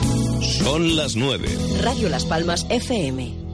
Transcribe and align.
Son 0.00 0.96
las 0.96 1.16
9. 1.16 1.46
Radio 1.82 2.08
Las 2.08 2.24
Palmas 2.24 2.66
FM. 2.68 3.48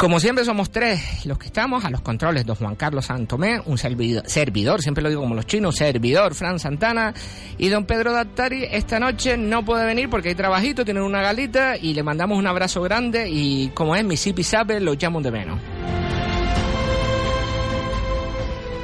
Como 0.01 0.19
siempre 0.19 0.47
somos 0.47 0.71
tres 0.71 1.27
los 1.27 1.37
que 1.37 1.49
estamos 1.49 1.85
a 1.85 1.91
los 1.91 2.01
controles, 2.01 2.47
don 2.47 2.57
Juan 2.57 2.75
Carlos 2.75 3.05
Santomé, 3.05 3.61
un 3.67 3.77
servidor, 3.77 4.23
servidor, 4.27 4.81
siempre 4.81 5.03
lo 5.03 5.11
digo 5.11 5.21
como 5.21 5.35
los 5.35 5.45
chinos, 5.45 5.77
servidor 5.77 6.35
Fran 6.35 6.59
Santana 6.59 7.13
y 7.59 7.69
don 7.69 7.85
Pedro 7.85 8.11
Dattari 8.11 8.65
esta 8.71 8.99
noche 8.99 9.37
no 9.37 9.63
puede 9.63 9.85
venir 9.85 10.09
porque 10.09 10.31
hay 10.31 10.35
trabajito, 10.35 10.87
tienen 10.87 11.03
una 11.03 11.21
galita 11.21 11.77
y 11.77 11.93
le 11.93 12.03
mandamos 12.03 12.39
un 12.39 12.47
abrazo 12.47 12.81
grande 12.81 13.29
y 13.29 13.69
como 13.75 13.95
es 13.95 14.03
mi 14.03 14.17
sipi 14.17 14.43
lo 14.81 14.95
llamo 14.95 15.21
de 15.21 15.31
menos. 15.31 15.61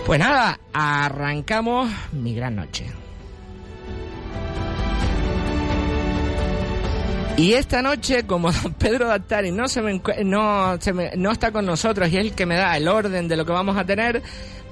Pues 0.05 0.21
nada, 0.21 0.61
arrancamos 0.75 1.91
mi 2.13 2.35
gran 2.35 2.57
noche. 2.57 3.06
Y 7.39 7.53
esta 7.53 7.83
noche, 7.83 8.25
como 8.27 8.51
don 8.63 8.73
Pedro 8.73 9.09
Dattari 9.09 9.53
no, 9.53 9.69
se 9.69 9.83
me, 9.83 10.01
no, 10.25 10.81
se 10.81 10.93
me, 10.93 11.11
no 11.17 11.31
está 11.31 11.53
con 11.53 11.67
nosotros 11.67 12.11
y 12.11 12.17
es 12.17 12.25
el 12.25 12.33
que 12.33 12.47
me 12.47 12.57
da 12.57 12.77
el 12.77 12.89
orden 12.89 13.29
de 13.29 13.37
lo 13.37 13.45
que 13.45 13.53
vamos 13.53 13.77
a 13.77 13.85
tener, 13.85 14.23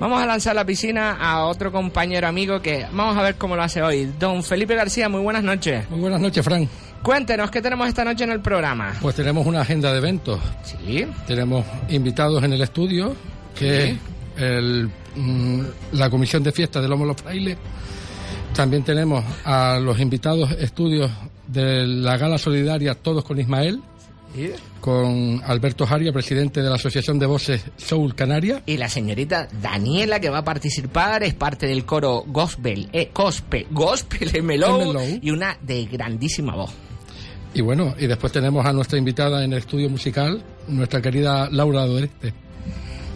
vamos 0.00 0.22
a 0.22 0.26
lanzar 0.26 0.54
la 0.54 0.64
piscina 0.64 1.12
a 1.12 1.44
otro 1.44 1.70
compañero 1.70 2.26
amigo 2.26 2.62
que 2.62 2.86
vamos 2.90 3.18
a 3.18 3.22
ver 3.22 3.34
cómo 3.34 3.54
lo 3.54 3.62
hace 3.62 3.82
hoy. 3.82 4.10
Don 4.18 4.42
Felipe 4.42 4.74
García, 4.74 5.10
muy 5.10 5.20
buenas 5.20 5.42
noches. 5.42 5.88
Muy 5.90 6.00
buenas 6.00 6.20
noches, 6.20 6.42
Frank. 6.42 6.68
Cuéntenos, 7.02 7.50
¿qué 7.50 7.60
tenemos 7.60 7.86
esta 7.86 8.02
noche 8.02 8.24
en 8.24 8.30
el 8.30 8.40
programa? 8.40 8.94
Pues 9.02 9.14
tenemos 9.14 9.46
una 9.46 9.60
agenda 9.60 9.92
de 9.92 9.98
eventos. 9.98 10.40
Sí. 10.62 11.06
Tenemos 11.26 11.66
invitados 11.90 12.42
en 12.44 12.54
el 12.54 12.62
estudio, 12.62 13.14
que 13.54 13.90
es 13.90 13.96
el, 14.38 14.90
mm, 15.14 15.60
la 15.92 16.08
Comisión 16.08 16.42
de 16.42 16.50
Fiestas 16.50 16.82
de 16.82 16.88
Lomo 16.88 17.04
Los 17.04 17.18
Frailes. 17.18 17.58
También 18.54 18.84
tenemos 18.84 19.22
a 19.44 19.78
los 19.82 20.00
invitados 20.00 20.50
estudios 20.52 21.10
de 21.48 21.86
la 21.86 22.16
Gala 22.16 22.38
Solidaria 22.38 22.94
Todos 22.94 23.24
con 23.24 23.38
Ismael, 23.38 23.80
con 24.80 25.40
Alberto 25.44 25.86
Jaria, 25.86 26.12
presidente 26.12 26.62
de 26.62 26.68
la 26.68 26.74
Asociación 26.74 27.18
de 27.18 27.26
Voces 27.26 27.64
Soul 27.76 28.14
Canaria. 28.14 28.62
Y 28.66 28.76
la 28.76 28.88
señorita 28.88 29.48
Daniela, 29.62 30.20
que 30.20 30.28
va 30.28 30.38
a 30.38 30.44
participar, 30.44 31.22
es 31.22 31.34
parte 31.34 31.66
del 31.66 31.84
coro 31.84 32.24
Gospel, 32.26 32.88
eh, 32.92 33.10
Gospel, 33.14 33.66
Gospel 33.70 34.42
MLO. 34.42 34.94
y 35.22 35.30
una 35.30 35.56
de 35.62 35.84
grandísima 35.86 36.56
voz. 36.56 36.72
Y 37.54 37.60
bueno, 37.60 37.94
y 37.98 38.08
después 38.08 38.32
tenemos 38.32 38.66
a 38.66 38.72
nuestra 38.72 38.98
invitada 38.98 39.44
en 39.44 39.52
el 39.52 39.58
estudio 39.60 39.88
musical, 39.88 40.42
nuestra 40.66 41.00
querida 41.00 41.48
Laura 41.50 41.86
Doreste. 41.86 42.43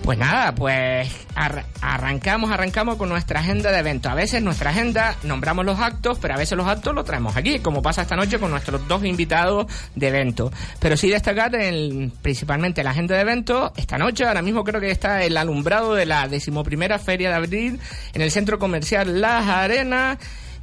Pues 0.09 0.17
nada, 0.17 0.55
pues 0.55 1.07
ar- 1.35 1.67
arrancamos, 1.83 2.51
arrancamos 2.51 2.97
con 2.97 3.11
nuestra 3.11 3.41
agenda 3.41 3.71
de 3.71 3.79
eventos. 3.81 4.11
A 4.11 4.15
veces 4.15 4.43
nuestra 4.43 4.71
agenda 4.71 5.15
nombramos 5.23 5.67
los 5.67 5.79
actos, 5.79 6.19
pero 6.19 6.33
a 6.33 6.39
veces 6.39 6.57
los 6.57 6.67
actos 6.67 6.95
los 6.95 7.05
traemos 7.05 7.37
aquí, 7.37 7.59
como 7.59 7.83
pasa 7.83 8.01
esta 8.01 8.17
noche 8.17 8.39
con 8.39 8.51
nuestros 8.51 8.89
dos 8.89 9.05
invitados 9.05 9.67
de 9.97 10.09
eventos. 10.09 10.51
Pero 10.81 10.97
sí 10.97 11.11
destacar 11.11 11.55
el- 11.57 12.11
principalmente 12.23 12.83
la 12.83 12.93
agenda 12.93 13.17
de 13.17 13.21
eventos. 13.21 13.71
Esta 13.77 13.99
noche, 13.99 14.25
ahora 14.25 14.41
mismo 14.41 14.65
creo 14.65 14.81
que 14.81 14.91
está 14.91 15.23
el 15.25 15.37
alumbrado 15.37 15.95
de 15.95 16.07
la 16.07 16.27
decimoprimera 16.27 16.99
Feria 16.99 17.29
de 17.29 17.35
Abril 17.37 17.79
en 18.15 18.23
el 18.23 18.31
Centro 18.31 18.59
Comercial 18.59 19.21
Las 19.21 19.47
Arenas. 19.47 20.17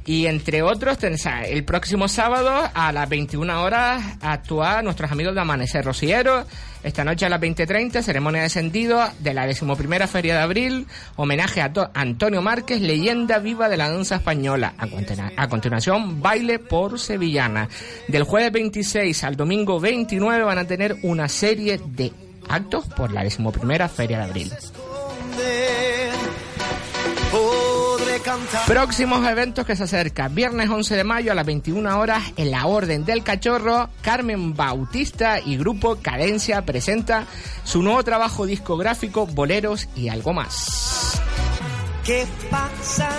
Y 0.08 0.26
entre 0.26 0.62
otros, 0.62 0.98
el 1.02 1.64
próximo 1.64 2.06
sábado 2.06 2.70
a 2.72 2.92
las 2.92 3.08
21 3.08 3.60
horas 3.62 4.02
actúa 4.20 4.80
nuestros 4.82 5.10
amigos 5.10 5.34
de 5.34 5.40
Amanecer 5.40 5.84
Rociero. 5.84 6.46
Esta 6.84 7.02
noche 7.02 7.26
a 7.26 7.28
las 7.28 7.40
20.30, 7.40 8.00
ceremonia 8.02 8.42
de 8.42 8.48
sentido 8.48 9.00
de 9.18 9.34
la 9.34 9.44
decimoprimera 9.48 10.06
Feria 10.06 10.36
de 10.36 10.42
Abril, 10.42 10.86
homenaje 11.16 11.60
a 11.60 11.72
To- 11.72 11.90
Antonio 11.92 12.40
Márquez, 12.40 12.80
leyenda 12.80 13.40
viva 13.40 13.68
de 13.68 13.76
la 13.76 13.90
danza 13.90 14.14
española. 14.16 14.74
A, 14.78 14.86
a 15.42 15.48
continuación, 15.48 16.22
baile 16.22 16.60
por 16.60 17.00
Sevillana. 17.00 17.68
Del 18.06 18.22
jueves 18.22 18.52
26 18.52 19.24
al 19.24 19.34
domingo 19.34 19.80
29 19.80 20.44
van 20.44 20.58
a 20.58 20.64
tener 20.68 20.96
una 21.02 21.28
serie 21.28 21.80
de 21.84 22.12
actos 22.48 22.86
por 22.86 23.10
la 23.10 23.24
decimoprimera 23.24 23.88
Feria 23.88 24.18
de 24.18 24.24
Abril. 24.24 24.52
Próximos 28.66 29.26
eventos 29.26 29.64
que 29.64 29.76
se 29.76 29.84
acercan. 29.84 30.34
Viernes 30.34 30.68
11 30.68 30.96
de 30.96 31.04
mayo 31.04 31.32
a 31.32 31.34
las 31.34 31.46
21 31.46 31.98
horas 31.98 32.22
en 32.36 32.50
la 32.50 32.66
Orden 32.66 33.04
del 33.04 33.22
Cachorro, 33.22 33.88
Carmen 34.02 34.54
Bautista 34.54 35.40
y 35.40 35.56
Grupo 35.56 35.96
Cadencia 35.96 36.64
presenta 36.64 37.26
su 37.64 37.82
nuevo 37.82 38.02
trabajo 38.02 38.46
discográfico 38.46 39.26
Boleros 39.26 39.88
y 39.94 40.08
algo 40.08 40.32
más. 40.32 41.20
¿Qué 42.04 42.26
pasará? 42.50 43.12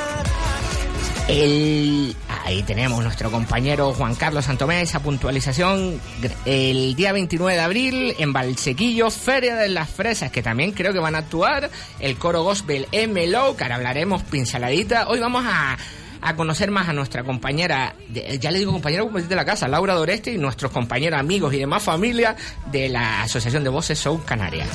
El... 1.28 2.16
Ahí 2.47 2.63
tenemos 2.63 3.03
nuestro 3.03 3.30
compañero 3.30 3.94
Juan 3.94 4.16
Carlos 4.16 4.46
Santomé, 4.46 4.81
esa 4.81 5.02
puntualización 5.02 6.00
el 6.45 6.95
día 6.95 7.12
29 7.12 7.57
de 7.57 7.62
abril 7.62 8.16
en 8.19 8.31
Valsequillo, 8.31 9.12
Feria 9.12 9.57
de 9.57 9.68
las 9.68 9.89
Fresas, 9.89 10.31
que 10.31 10.42
también 10.42 10.72
creo 10.72 10.94
que 10.94 11.00
van 11.00 11.16
a 11.16 11.18
actuar 11.18 11.69
el 12.00 12.18
coro 12.18 12.44
gospel 12.44 12.88
MLO, 12.94 13.57
que 13.57 13.63
ahora 13.66 13.75
hablaremos 13.75 14.24
pinceladita. 14.24 15.10
Hoy 15.10 15.19
vamos 15.19 15.44
a, 15.45 15.77
a 16.22 16.36
conocer 16.38 16.72
más 16.72 16.88
a 16.88 16.94
nuestra 16.94 17.25
compañera, 17.25 17.95
ya 18.39 18.50
le 18.50 18.60
digo 18.60 18.72
compañera 18.72 19.04
de 19.04 19.36
la 19.36 19.44
casa, 19.44 19.68
Laura 19.68 19.94
Doreste, 19.94 20.31
y 20.31 20.38
nuestros 20.38 20.72
compañeros, 20.72 21.19
amigos 21.19 21.54
y 21.54 21.57
demás 21.57 21.83
familia 21.83 22.38
de 22.72 22.88
la 22.88 23.24
Asociación 23.24 23.66
de 23.66 23.69
Voces 23.72 24.00
Soul 24.00 24.24
Canarias. 24.24 24.69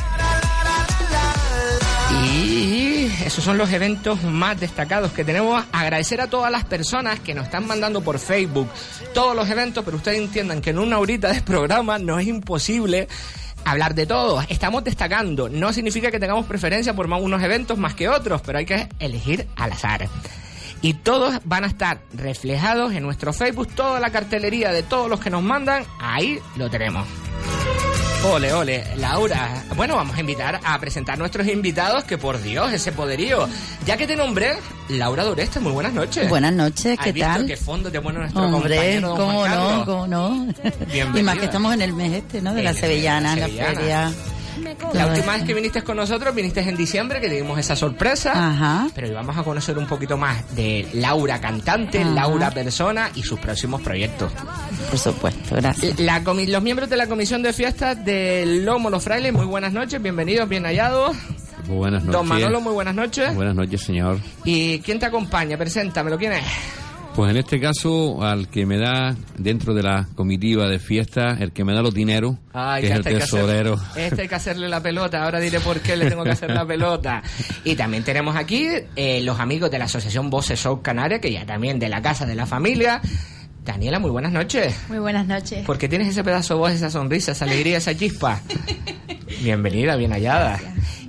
Y 2.22 2.81
esos 3.26 3.44
son 3.44 3.58
los 3.58 3.72
eventos 3.72 4.22
más 4.22 4.58
destacados 4.58 5.12
que 5.12 5.24
tenemos. 5.24 5.64
Agradecer 5.72 6.20
a 6.20 6.26
todas 6.28 6.50
las 6.50 6.64
personas 6.64 7.20
que 7.20 7.34
nos 7.34 7.44
están 7.44 7.66
mandando 7.66 8.00
por 8.02 8.18
Facebook 8.18 8.68
todos 9.14 9.36
los 9.36 9.48
eventos, 9.48 9.84
pero 9.84 9.96
ustedes 9.96 10.18
entiendan 10.18 10.60
que 10.60 10.70
en 10.70 10.78
una 10.78 10.98
horita 10.98 11.32
de 11.32 11.40
programa 11.40 11.98
no 11.98 12.18
es 12.18 12.26
imposible 12.26 13.08
hablar 13.64 13.94
de 13.94 14.06
todo. 14.06 14.42
Estamos 14.48 14.84
destacando. 14.84 15.48
No 15.48 15.72
significa 15.72 16.10
que 16.10 16.18
tengamos 16.18 16.46
preferencia 16.46 16.94
por 16.94 17.06
unos 17.06 17.42
eventos 17.42 17.78
más 17.78 17.94
que 17.94 18.08
otros, 18.08 18.40
pero 18.42 18.58
hay 18.58 18.66
que 18.66 18.88
elegir 18.98 19.46
al 19.56 19.72
azar. 19.72 20.08
Y 20.80 20.94
todos 20.94 21.40
van 21.44 21.64
a 21.64 21.68
estar 21.68 22.00
reflejados 22.12 22.92
en 22.92 23.04
nuestro 23.04 23.32
Facebook, 23.32 23.68
toda 23.74 24.00
la 24.00 24.10
cartelería 24.10 24.72
de 24.72 24.82
todos 24.82 25.08
los 25.08 25.20
que 25.20 25.30
nos 25.30 25.42
mandan, 25.42 25.84
ahí 26.00 26.40
lo 26.56 26.68
tenemos. 26.70 27.06
Ole, 28.24 28.52
ole, 28.52 28.84
Laura. 28.98 29.64
Bueno, 29.74 29.96
vamos 29.96 30.16
a 30.16 30.20
invitar 30.20 30.60
a 30.64 30.78
presentar 30.78 31.18
nuestros 31.18 31.46
invitados, 31.48 32.04
que 32.04 32.18
por 32.18 32.40
Dios, 32.40 32.72
ese 32.72 32.92
poderío. 32.92 33.48
Ya 33.84 33.96
que 33.96 34.06
te 34.06 34.14
nombré, 34.14 34.56
Laura 34.88 35.24
Doreste, 35.24 35.58
muy 35.58 35.72
buenas 35.72 35.92
noches. 35.92 36.28
Buenas 36.28 36.52
noches, 36.52 36.98
¿qué 37.02 37.08
¿Has 37.08 37.14
visto 37.14 37.28
tal? 37.28 37.46
qué 37.46 37.56
fondo 37.56 37.90
te 37.90 38.00
pone 38.00 38.20
nuestro 38.20 38.42
Hombre, 38.42 38.76
compañero 38.76 39.16
cómo 39.16 39.48
no, 39.48 39.84
cómo 39.84 40.06
no. 40.06 40.46
Bienvenida. 40.92 41.20
Y 41.20 41.22
más 41.24 41.38
que 41.38 41.44
estamos 41.46 41.74
en 41.74 41.82
el 41.82 41.92
mes 41.94 42.12
este, 42.12 42.40
¿no? 42.40 42.54
De 42.54 42.62
la 42.62 42.72
de 42.72 42.80
Sevillana, 42.80 43.34
la 43.34 43.48
la 43.48 43.64
feria. 43.66 44.12
La 44.92 45.06
última 45.06 45.32
vez 45.34 45.44
que 45.44 45.54
viniste 45.54 45.82
con 45.82 45.96
nosotros, 45.96 46.34
viniste 46.34 46.60
en 46.60 46.76
diciembre, 46.76 47.20
que 47.20 47.28
dimos 47.28 47.58
esa 47.58 47.74
sorpresa. 47.74 48.32
Ajá. 48.34 48.88
Pero 48.94 49.08
hoy 49.08 49.14
vamos 49.14 49.36
a 49.36 49.42
conocer 49.42 49.78
un 49.78 49.86
poquito 49.86 50.16
más 50.18 50.54
de 50.54 50.86
Laura 50.94 51.40
cantante, 51.40 52.00
Ajá. 52.00 52.10
Laura 52.10 52.50
persona 52.50 53.10
y 53.14 53.22
sus 53.22 53.38
próximos 53.40 53.80
proyectos. 53.80 54.30
Por 54.90 54.98
supuesto, 54.98 55.56
gracias. 55.56 55.98
La 56.00 56.22
comi- 56.22 56.48
los 56.48 56.62
miembros 56.62 56.90
de 56.90 56.96
la 56.96 57.06
comisión 57.06 57.42
de 57.42 57.52
fiestas 57.52 58.04
del 58.04 58.64
Lomo 58.64 58.90
Los 58.90 59.02
Frailes, 59.04 59.32
muy 59.32 59.46
buenas 59.46 59.72
noches, 59.72 60.02
bienvenidos, 60.02 60.48
bien 60.48 60.64
hallados. 60.64 61.16
Muy 61.66 61.76
buenas 61.76 62.02
noches. 62.04 62.12
Don 62.20 62.28
Manolo, 62.28 62.60
muy 62.60 62.72
buenas 62.72 62.94
noches. 62.94 63.34
Buenas 63.34 63.54
noches, 63.54 63.80
señor. 63.82 64.18
¿Y 64.44 64.80
quién 64.80 64.98
te 64.98 65.06
acompaña? 65.06 65.56
Preséntamelo, 65.56 66.18
¿quién 66.18 66.32
es? 66.32 66.44
Pues 67.14 67.30
en 67.30 67.36
este 67.36 67.60
caso, 67.60 68.22
al 68.24 68.48
que 68.48 68.64
me 68.64 68.78
da, 68.78 69.14
dentro 69.36 69.74
de 69.74 69.82
la 69.82 70.08
comitiva 70.14 70.66
de 70.66 70.78
fiesta, 70.78 71.36
el 71.38 71.52
que 71.52 71.62
me 71.62 71.74
da 71.74 71.82
los 71.82 71.92
dineros, 71.92 72.36
que 72.80 72.86
es 72.86 72.90
el 72.90 72.96
este 72.98 73.08
hay 73.10 73.14
tesorero. 73.16 73.74
hacer- 73.74 74.02
este 74.04 74.22
hay 74.22 74.28
que 74.28 74.34
hacerle 74.34 74.68
la 74.70 74.82
pelota. 74.82 75.22
Ahora 75.22 75.38
diré 75.38 75.60
por 75.60 75.80
qué 75.80 75.94
le 75.94 76.08
tengo 76.08 76.24
que 76.24 76.30
hacer 76.30 76.50
la 76.50 76.64
pelota. 76.66 77.22
Y 77.64 77.74
también 77.76 78.02
tenemos 78.02 78.34
aquí 78.34 78.66
eh, 78.96 79.20
los 79.22 79.38
amigos 79.40 79.70
de 79.70 79.78
la 79.78 79.84
Asociación 79.84 80.30
Voces 80.30 80.58
Show 80.58 80.80
Canaria, 80.80 81.20
que 81.20 81.30
ya 81.30 81.44
también 81.44 81.78
de 81.78 81.90
la 81.90 82.00
casa 82.00 82.24
de 82.24 82.34
la 82.34 82.46
familia. 82.46 83.02
Daniela, 83.62 83.98
muy 83.98 84.10
buenas 84.10 84.32
noches. 84.32 84.74
Muy 84.88 84.98
buenas 84.98 85.26
noches. 85.26 85.66
¿Por 85.66 85.76
qué 85.76 85.88
tienes 85.90 86.08
ese 86.08 86.24
pedazo 86.24 86.54
de 86.54 86.60
voz, 86.60 86.72
esa 86.72 86.90
sonrisa, 86.90 87.32
esa 87.32 87.44
alegría, 87.44 87.76
esa 87.76 87.94
chispa? 87.94 88.40
Bienvenida, 89.42 89.96
bien 89.96 90.12
hallada. 90.12 90.58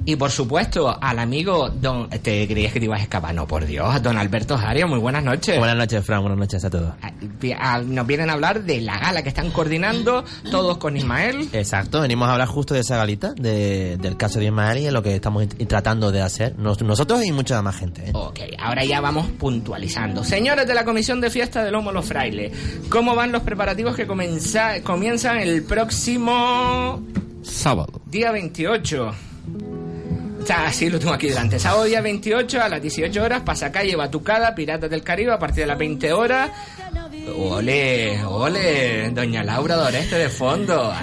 Y 0.06 0.18
por 0.18 0.32
supuesto, 0.32 0.98
al 1.02 1.18
amigo 1.20 1.70
Don... 1.70 2.10
Te 2.10 2.46
creías 2.48 2.74
que 2.74 2.80
te 2.80 2.86
ibas 2.86 3.00
a 3.00 3.04
escapar. 3.04 3.34
No, 3.34 3.48
por 3.48 3.66
Dios. 3.66 4.02
Don 4.04 4.18
Alberto 4.18 4.58
Jario, 4.58 4.86
muy 4.88 5.00
buenas 5.00 5.24
noches. 5.24 5.58
Buenas 5.58 5.78
noches, 5.78 6.06
Fran. 6.06 6.20
Buenas 6.22 6.38
noches 6.40 6.64
a 6.66 6.70
todos. 6.70 6.94
Ah, 7.02 7.12
ah, 7.58 7.80
Nos 7.86 8.06
vienen 8.06 8.30
a 8.30 8.34
hablar 8.34 8.64
de 8.64 8.82
la 8.82 9.00
gala 9.00 9.24
que 9.24 9.30
están 9.30 9.50
coordinando 9.52 10.26
todos 10.52 10.78
con 10.78 10.98
Ismael. 10.98 11.48
Exacto, 11.54 12.02
venimos 12.02 12.28
a 12.28 12.34
hablar 12.34 12.50
justo 12.50 12.74
de 12.74 12.82
esa 12.82 12.98
galita, 12.98 13.34
de- 13.34 13.96
del 13.98 14.18
caso 14.18 14.40
de 14.40 14.46
Ismael 14.46 14.80
y 14.80 14.84
de 14.86 14.92
lo 14.92 15.02
que 15.02 15.16
estamos 15.16 15.48
tratando 15.68 16.12
de 16.12 16.22
hacer 16.22 16.58
nos- 16.60 16.82
nosotros 16.82 17.24
y 17.26 17.32
mucha 17.32 17.62
más 17.62 17.78
gente. 17.78 18.10
¿eh? 18.10 18.12
Ok, 18.14 18.40
ahora 18.60 18.84
ya 18.84 19.00
vamos 19.00 19.28
puntualizando. 19.40 20.24
Señores 20.26 20.68
de 20.68 20.74
la 20.76 20.84
Comisión 20.84 21.22
de 21.22 21.30
Fiesta 21.30 21.64
del 21.64 21.72
Lomo 21.74 21.94
Los 21.94 22.06
Frailes, 22.06 22.52
¿cómo 22.90 23.16
van 23.16 23.32
los 23.32 23.44
preparativos 23.44 23.96
que 23.96 24.06
comenza- 24.06 24.82
comienzan 24.84 25.38
el 25.38 25.64
próximo 25.64 27.02
Sábado. 27.42 28.02
día 28.06 28.32
28? 28.32 29.12
Sea, 30.46 30.72
sí, 30.74 30.90
lo 30.90 31.00
tengo 31.00 31.14
aquí 31.14 31.28
delante. 31.28 31.58
Sábado 31.58 31.86
día 31.86 32.02
28 32.02 32.62
a 32.62 32.68
las 32.68 32.82
18 32.82 33.24
horas, 33.24 33.42
Pasacalle, 33.44 33.96
Batucada, 33.96 34.54
Piratas 34.54 34.90
del 34.90 35.02
Caribe, 35.02 35.32
a 35.32 35.40
partir 35.40 35.62
de 35.62 35.68
las 35.68 35.78
20 35.78 36.12
horas. 36.12 36.52
Ole, 37.38 38.24
ole, 38.26 39.10
doña 39.12 39.44
Laura 39.44 39.76
Doreste 39.76 40.18
de 40.18 40.30
fondo. 40.30 40.94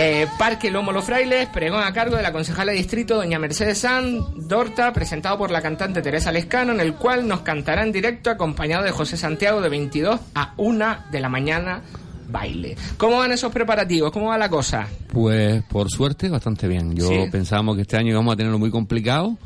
Eh, 0.00 0.26
Parque 0.38 0.70
Lomo 0.70 0.92
Los 0.92 1.04
Frailes, 1.04 1.48
pregón 1.48 1.82
a 1.82 1.92
cargo 1.92 2.16
de 2.16 2.22
la 2.22 2.30
concejala 2.30 2.72
de 2.72 2.78
distrito, 2.78 3.16
doña 3.16 3.38
Mercedes 3.38 3.78
San 3.78 4.20
Dorta, 4.48 4.92
presentado 4.92 5.38
por 5.38 5.50
la 5.50 5.62
cantante 5.62 6.02
Teresa 6.02 6.30
Lescano, 6.30 6.72
en 6.72 6.80
el 6.80 6.94
cual 6.94 7.26
nos 7.26 7.40
cantará 7.40 7.82
en 7.82 7.90
directo 7.90 8.30
acompañado 8.30 8.84
de 8.84 8.90
José 8.92 9.16
Santiago 9.16 9.60
de 9.60 9.70
22 9.70 10.20
a 10.34 10.52
1 10.56 10.98
de 11.10 11.20
la 11.20 11.28
mañana 11.28 11.82
baile. 12.28 12.76
¿Cómo 12.96 13.18
van 13.18 13.32
esos 13.32 13.52
preparativos? 13.52 14.10
¿Cómo 14.12 14.26
va 14.28 14.38
la 14.38 14.48
cosa? 14.48 14.86
Pues 15.12 15.62
por 15.64 15.90
suerte, 15.90 16.28
bastante 16.28 16.68
bien. 16.68 16.94
Yo 16.94 17.08
Sí. 17.08 17.14
pensábamos 17.30 17.76
que 17.76 17.82
este 17.82 17.96
año 17.96 18.10
íbamos 18.10 18.34
a 18.34 18.36
tenerlo 18.36 18.58
muy 18.58 18.70
complicado, 18.70 19.36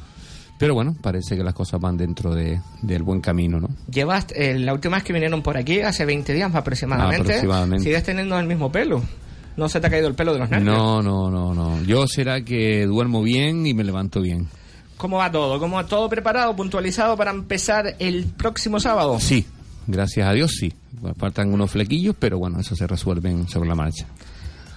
pero 0.59 0.75
bueno, 0.75 0.95
parece 1.01 1.37
que 1.37 1.43
las 1.43 1.55
cosas 1.55 1.81
van 1.81 1.97
dentro 1.97 2.35
de, 2.35 2.61
del 2.83 3.03
buen 3.03 3.21
camino, 3.21 3.59
¿no? 3.61 3.69
Llevas, 3.91 4.27
eh, 4.35 4.59
la 4.59 4.73
última 4.73 4.97
vez 4.97 5.05
que 5.05 5.13
vinieron 5.13 5.43
por 5.43 5.57
aquí, 5.57 5.81
hace 5.81 6.05
20 6.05 6.33
días 6.35 6.55
aproximadamente, 6.55 7.23
Aproximadamente. 7.23 7.85
sigues 7.85 8.03
teniendo 8.05 8.39
el 8.39 8.47
mismo 8.47 8.71
pelo. 8.71 9.03
¿No 9.57 9.69
se 9.69 9.81
te 9.81 9.87
ha 9.87 9.91
caído 9.91 10.09
el 10.09 10.15
pelo 10.15 10.33
de 10.33 10.39
los 10.39 10.49
nervios? 10.51 10.75
No, 10.77 11.03
no, 11.03 11.31
no, 11.31 11.53
no. 11.55 11.83
Yo 11.83 12.07
será 12.07 12.43
que 12.43 12.87
duermo 12.87 13.23
bien 13.23 13.67
y 13.67 13.75
me 13.75 13.85
levanto 13.85 14.21
bien. 14.23 14.49
¿Cómo 14.97 15.19
va 15.19 15.31
todo? 15.31 15.59
¿Cómo 15.59 15.77
va 15.77 15.87
todo 15.87 16.09
preparado, 16.09 16.55
puntualizado 16.57 17.17
para 17.17 17.33
empezar 17.33 17.97
el 17.99 18.25
próximo 18.27 18.79
sábado? 18.81 19.19
Sí, 19.21 19.45
gracias 19.87 20.29
a 20.29 20.33
Dios 20.33 20.53
sí. 20.59 20.73
Faltan 21.19 21.53
unos 21.53 21.71
flequillos, 21.71 22.15
pero 22.19 22.39
bueno, 22.39 22.61
eso 22.61 22.77
se 22.77 22.87
resuelven 22.87 23.49
sobre 23.49 23.69
la 23.69 23.75
marcha. 23.75 24.07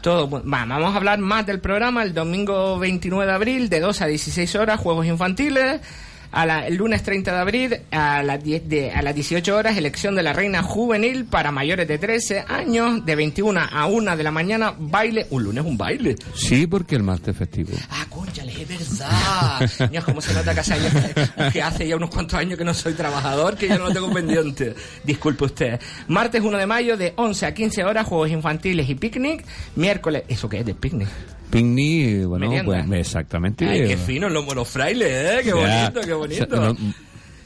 Todo, 0.01 0.29
bu- 0.29 0.43
va, 0.53 0.65
vamos 0.65 0.93
a 0.93 0.97
hablar 0.97 1.19
más 1.19 1.45
del 1.45 1.59
programa 1.59 2.03
el 2.03 2.13
domingo 2.13 2.77
29 2.79 3.25
de 3.25 3.31
abril 3.35 3.69
de 3.69 3.79
2 3.79 4.01
a 4.01 4.05
16 4.07 4.55
horas, 4.55 4.79
juegos 4.79 5.05
infantiles. 5.05 5.81
A 6.35 6.45
la- 6.45 6.67
el 6.67 6.75
lunes 6.75 7.01
30 7.01 7.31
de 7.33 7.37
abril 7.39 7.77
a 7.91 8.21
las, 8.21 8.43
10 8.43 8.67
de, 8.69 8.91
a 8.91 9.01
las 9.01 9.15
18 9.15 9.55
horas, 9.55 9.77
elección 9.77 10.15
de 10.15 10.21
la 10.23 10.33
reina 10.33 10.61
juvenil 10.61 11.25
para 11.25 11.51
mayores 11.51 11.87
de 11.87 11.97
13 11.97 12.45
años, 12.47 13.05
de 13.05 13.15
21 13.15 13.59
a 13.71 13.85
1 13.85 14.17
de 14.17 14.23
la 14.23 14.31
mañana, 14.31 14.73
baile. 14.77 15.27
Un 15.29 15.43
lunes 15.43 15.63
un 15.65 15.77
baile. 15.77 16.15
Sí, 16.35 16.67
porque 16.67 16.95
el 16.95 17.03
martes 17.03 17.29
es 17.29 17.37
festivo. 17.37 17.69
Ah, 17.89 18.05
cónchale, 18.09 18.51
es 18.61 18.67
verdad. 18.67 19.89
Dios, 19.89 20.03
cómo 20.03 20.19
se 20.21 20.33
nota 20.33 20.53
que 20.53 20.59
hace, 20.59 20.73
años 20.73 20.93
que 21.53 21.61
hace 21.61 21.87
ya 21.87 21.95
unos 21.95 22.09
cuantos 22.09 22.37
años 22.37 22.57
que 22.57 22.65
no 22.65 22.73
soy 22.73 22.93
trabajador, 22.93 23.55
que 23.55 23.67
yo 23.69 23.77
no 23.79 23.85
lo 23.87 23.93
tengo 23.93 24.11
pendiente. 24.11 24.75
Disculpe 25.03 25.45
usted. 25.45 25.79
Martes 26.09 26.41
1 26.41 26.57
de 26.57 26.65
mayo 26.67 26.97
de 26.97 27.13
11 27.15 27.45
a 27.45 27.53
15 27.53 27.83
horas, 27.85 28.05
juegos 28.07 28.29
infantiles 28.29 28.89
y 28.89 28.95
picnic. 28.95 29.45
Miércoles, 29.77 30.23
¿eso 30.27 30.49
qué 30.49 30.59
es 30.59 30.65
de 30.65 30.75
picnic? 30.75 31.07
Picnic, 31.59 32.25
bueno, 32.25 32.47
Merienda. 32.49 32.83
pues 32.85 32.99
exactamente. 33.07 33.65
Ay, 33.67 33.87
qué 33.87 33.97
fino 33.97 34.29
los 34.29 34.45
monos 34.45 34.67
frailes, 34.67 35.07
¿eh? 35.09 35.39
Qué 35.43 35.49
Ya. 35.49 35.55
bonito, 35.55 36.01
qué 36.01 36.13
bonito. 36.13 36.55
No- 36.55 36.77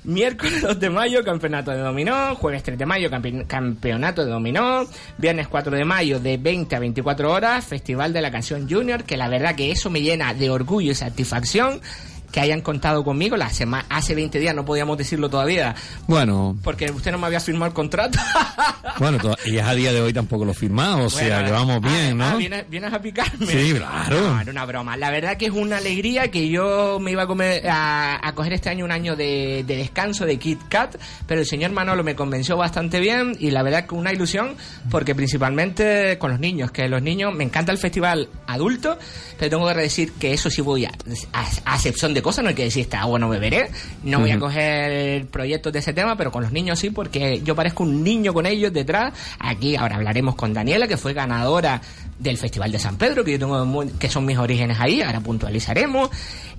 Miércoles 0.06 0.62
2 0.62 0.80
de 0.80 0.90
mayo, 0.90 1.24
campeonato 1.24 1.72
de 1.72 1.80
dominó. 1.80 2.34
Jueves 2.36 2.64
3 2.64 2.78
de 2.80 2.86
mayo, 2.86 3.10
campe- 3.10 3.46
campeonato 3.46 4.24
de 4.26 4.32
dominó. 4.32 4.88
Viernes 5.18 5.48
4 5.50 5.76
de 5.76 5.84
mayo, 5.84 6.20
de 6.22 6.38
20 6.38 6.74
a 6.76 6.80
24 6.80 7.32
horas, 7.32 7.66
Festival 7.66 8.14
de 8.14 8.22
la 8.22 8.32
Canción 8.32 8.68
Junior, 8.68 9.04
que 9.04 9.18
la 9.18 9.28
verdad 9.28 9.56
que 9.56 9.72
eso 9.72 9.90
me 9.90 10.02
llena 10.02 10.34
de 10.34 10.50
orgullo 10.50 10.92
y 10.92 10.96
satisfacción 10.96 11.82
que 12.32 12.40
hayan 12.40 12.62
contado 12.62 13.04
conmigo. 13.04 13.38
La 13.38 13.50
sema- 13.50 13.86
hace 13.90 14.16
20 14.16 14.40
días 14.40 14.56
no 14.56 14.66
podíamos 14.66 14.98
decirlo 14.98 15.30
todavía, 15.30 15.76
Bueno, 16.08 16.58
porque 16.64 16.90
usted 16.92 17.12
no 17.12 17.18
me 17.18 17.28
había 17.28 17.40
firmado 17.40 17.68
el 17.68 17.74
contrato. 17.74 18.20
bueno, 19.00 19.18
y 19.46 19.58
es 19.58 19.64
a 19.66 19.74
día 19.74 19.92
de 19.94 20.02
hoy 20.02 20.14
tampoco 20.14 20.46
lo 20.46 20.54
firmamos, 20.54 21.14
o 21.14 21.18
sea, 21.18 21.36
Bueno, 21.42 21.46
que 21.46 21.52
vamos 21.52 21.80
ah, 21.84 21.88
bien, 21.90 22.22
ah, 22.22 22.32
¿no? 22.32 22.38
vienes, 22.38 22.70
vienes 22.70 22.94
a 22.94 23.02
picarme. 23.02 23.46
Sí, 23.48 23.74
claro. 23.74 24.20
No, 24.34 24.42
era 24.42 24.52
una 24.52 24.66
broma. 24.66 24.98
La 24.98 25.10
verdad 25.12 25.38
que 25.38 25.46
es 25.48 25.52
una 25.52 25.78
alegría 25.78 26.30
que 26.32 26.50
yo 26.50 27.00
me 27.00 27.12
iba 27.12 27.24
a, 27.24 27.28
comer, 27.28 27.68
a, 27.70 28.20
a 28.28 28.36
coger 28.36 28.54
este 28.54 28.70
año 28.70 28.86
un 28.86 28.92
año 28.92 29.16
de, 29.16 29.64
de 29.66 29.76
descanso 29.78 30.26
de 30.26 30.38
Kit 30.38 30.60
Kat, 30.70 30.96
pero 31.28 31.42
el 31.42 31.48
señor 31.48 31.72
Manolo 31.72 32.04
me 32.04 32.16
convenció 32.16 32.58
bastante 32.58 33.00
bien 33.00 33.36
y 33.40 33.52
la 33.52 33.64
verdad 33.64 33.86
que 33.86 33.96
una 33.96 34.12
ilusión 34.14 34.56
porque 34.90 35.16
principalmente 35.16 36.18
con 36.20 36.32
los 36.32 36.40
niños, 36.40 36.72
que 36.72 36.88
los 36.88 37.02
niños, 37.02 37.34
me 37.34 37.44
encanta 37.44 37.72
el 37.72 37.78
festival 37.78 38.30
adulto, 38.48 38.98
pero 39.38 39.50
tengo 39.50 39.68
que 39.68 39.74
decir 39.76 40.14
que 40.14 40.34
eso 40.34 40.50
sí 40.50 40.62
voy 40.62 40.86
a, 40.86 40.92
a, 41.34 41.46
a 41.66 41.76
excepción 41.76 42.14
de 42.14 42.19
cosas, 42.22 42.44
no 42.44 42.50
hay 42.50 42.56
que 42.56 42.64
decir 42.64 42.82
esta 42.84 43.02
agua 43.02 43.20
no 43.20 43.30
beberé, 43.30 43.70
no 44.04 44.20
voy 44.20 44.32
a 44.32 44.40
coger 44.40 45.26
proyectos 45.28 45.74
de 45.74 45.80
ese 45.80 45.94
tema, 45.94 46.16
pero 46.16 46.32
con 46.32 46.44
los 46.44 46.52
niños 46.52 46.80
sí, 46.80 46.90
porque 46.90 47.42
yo 47.44 47.56
parezco 47.56 47.84
un 47.84 48.04
niño 48.04 48.34
con 48.34 48.46
ellos 48.46 48.72
detrás. 48.74 49.14
Aquí 49.40 49.76
ahora 49.76 49.96
hablaremos 49.98 50.36
con 50.36 50.54
Daniela, 50.54 50.88
que 50.88 50.98
fue 50.98 51.14
ganadora 51.14 51.82
del 52.18 52.38
Festival 52.38 52.72
de 52.72 52.80
San 52.80 52.98
Pedro, 52.98 53.24
que 53.24 53.32
yo 53.34 53.40
tengo 53.40 53.66
muy- 53.66 53.88
que 53.92 54.10
son 54.10 54.26
mis 54.26 54.38
orígenes 54.38 54.78
ahí, 54.80 55.02
ahora 55.02 55.22
puntualizaremos. 55.22 56.10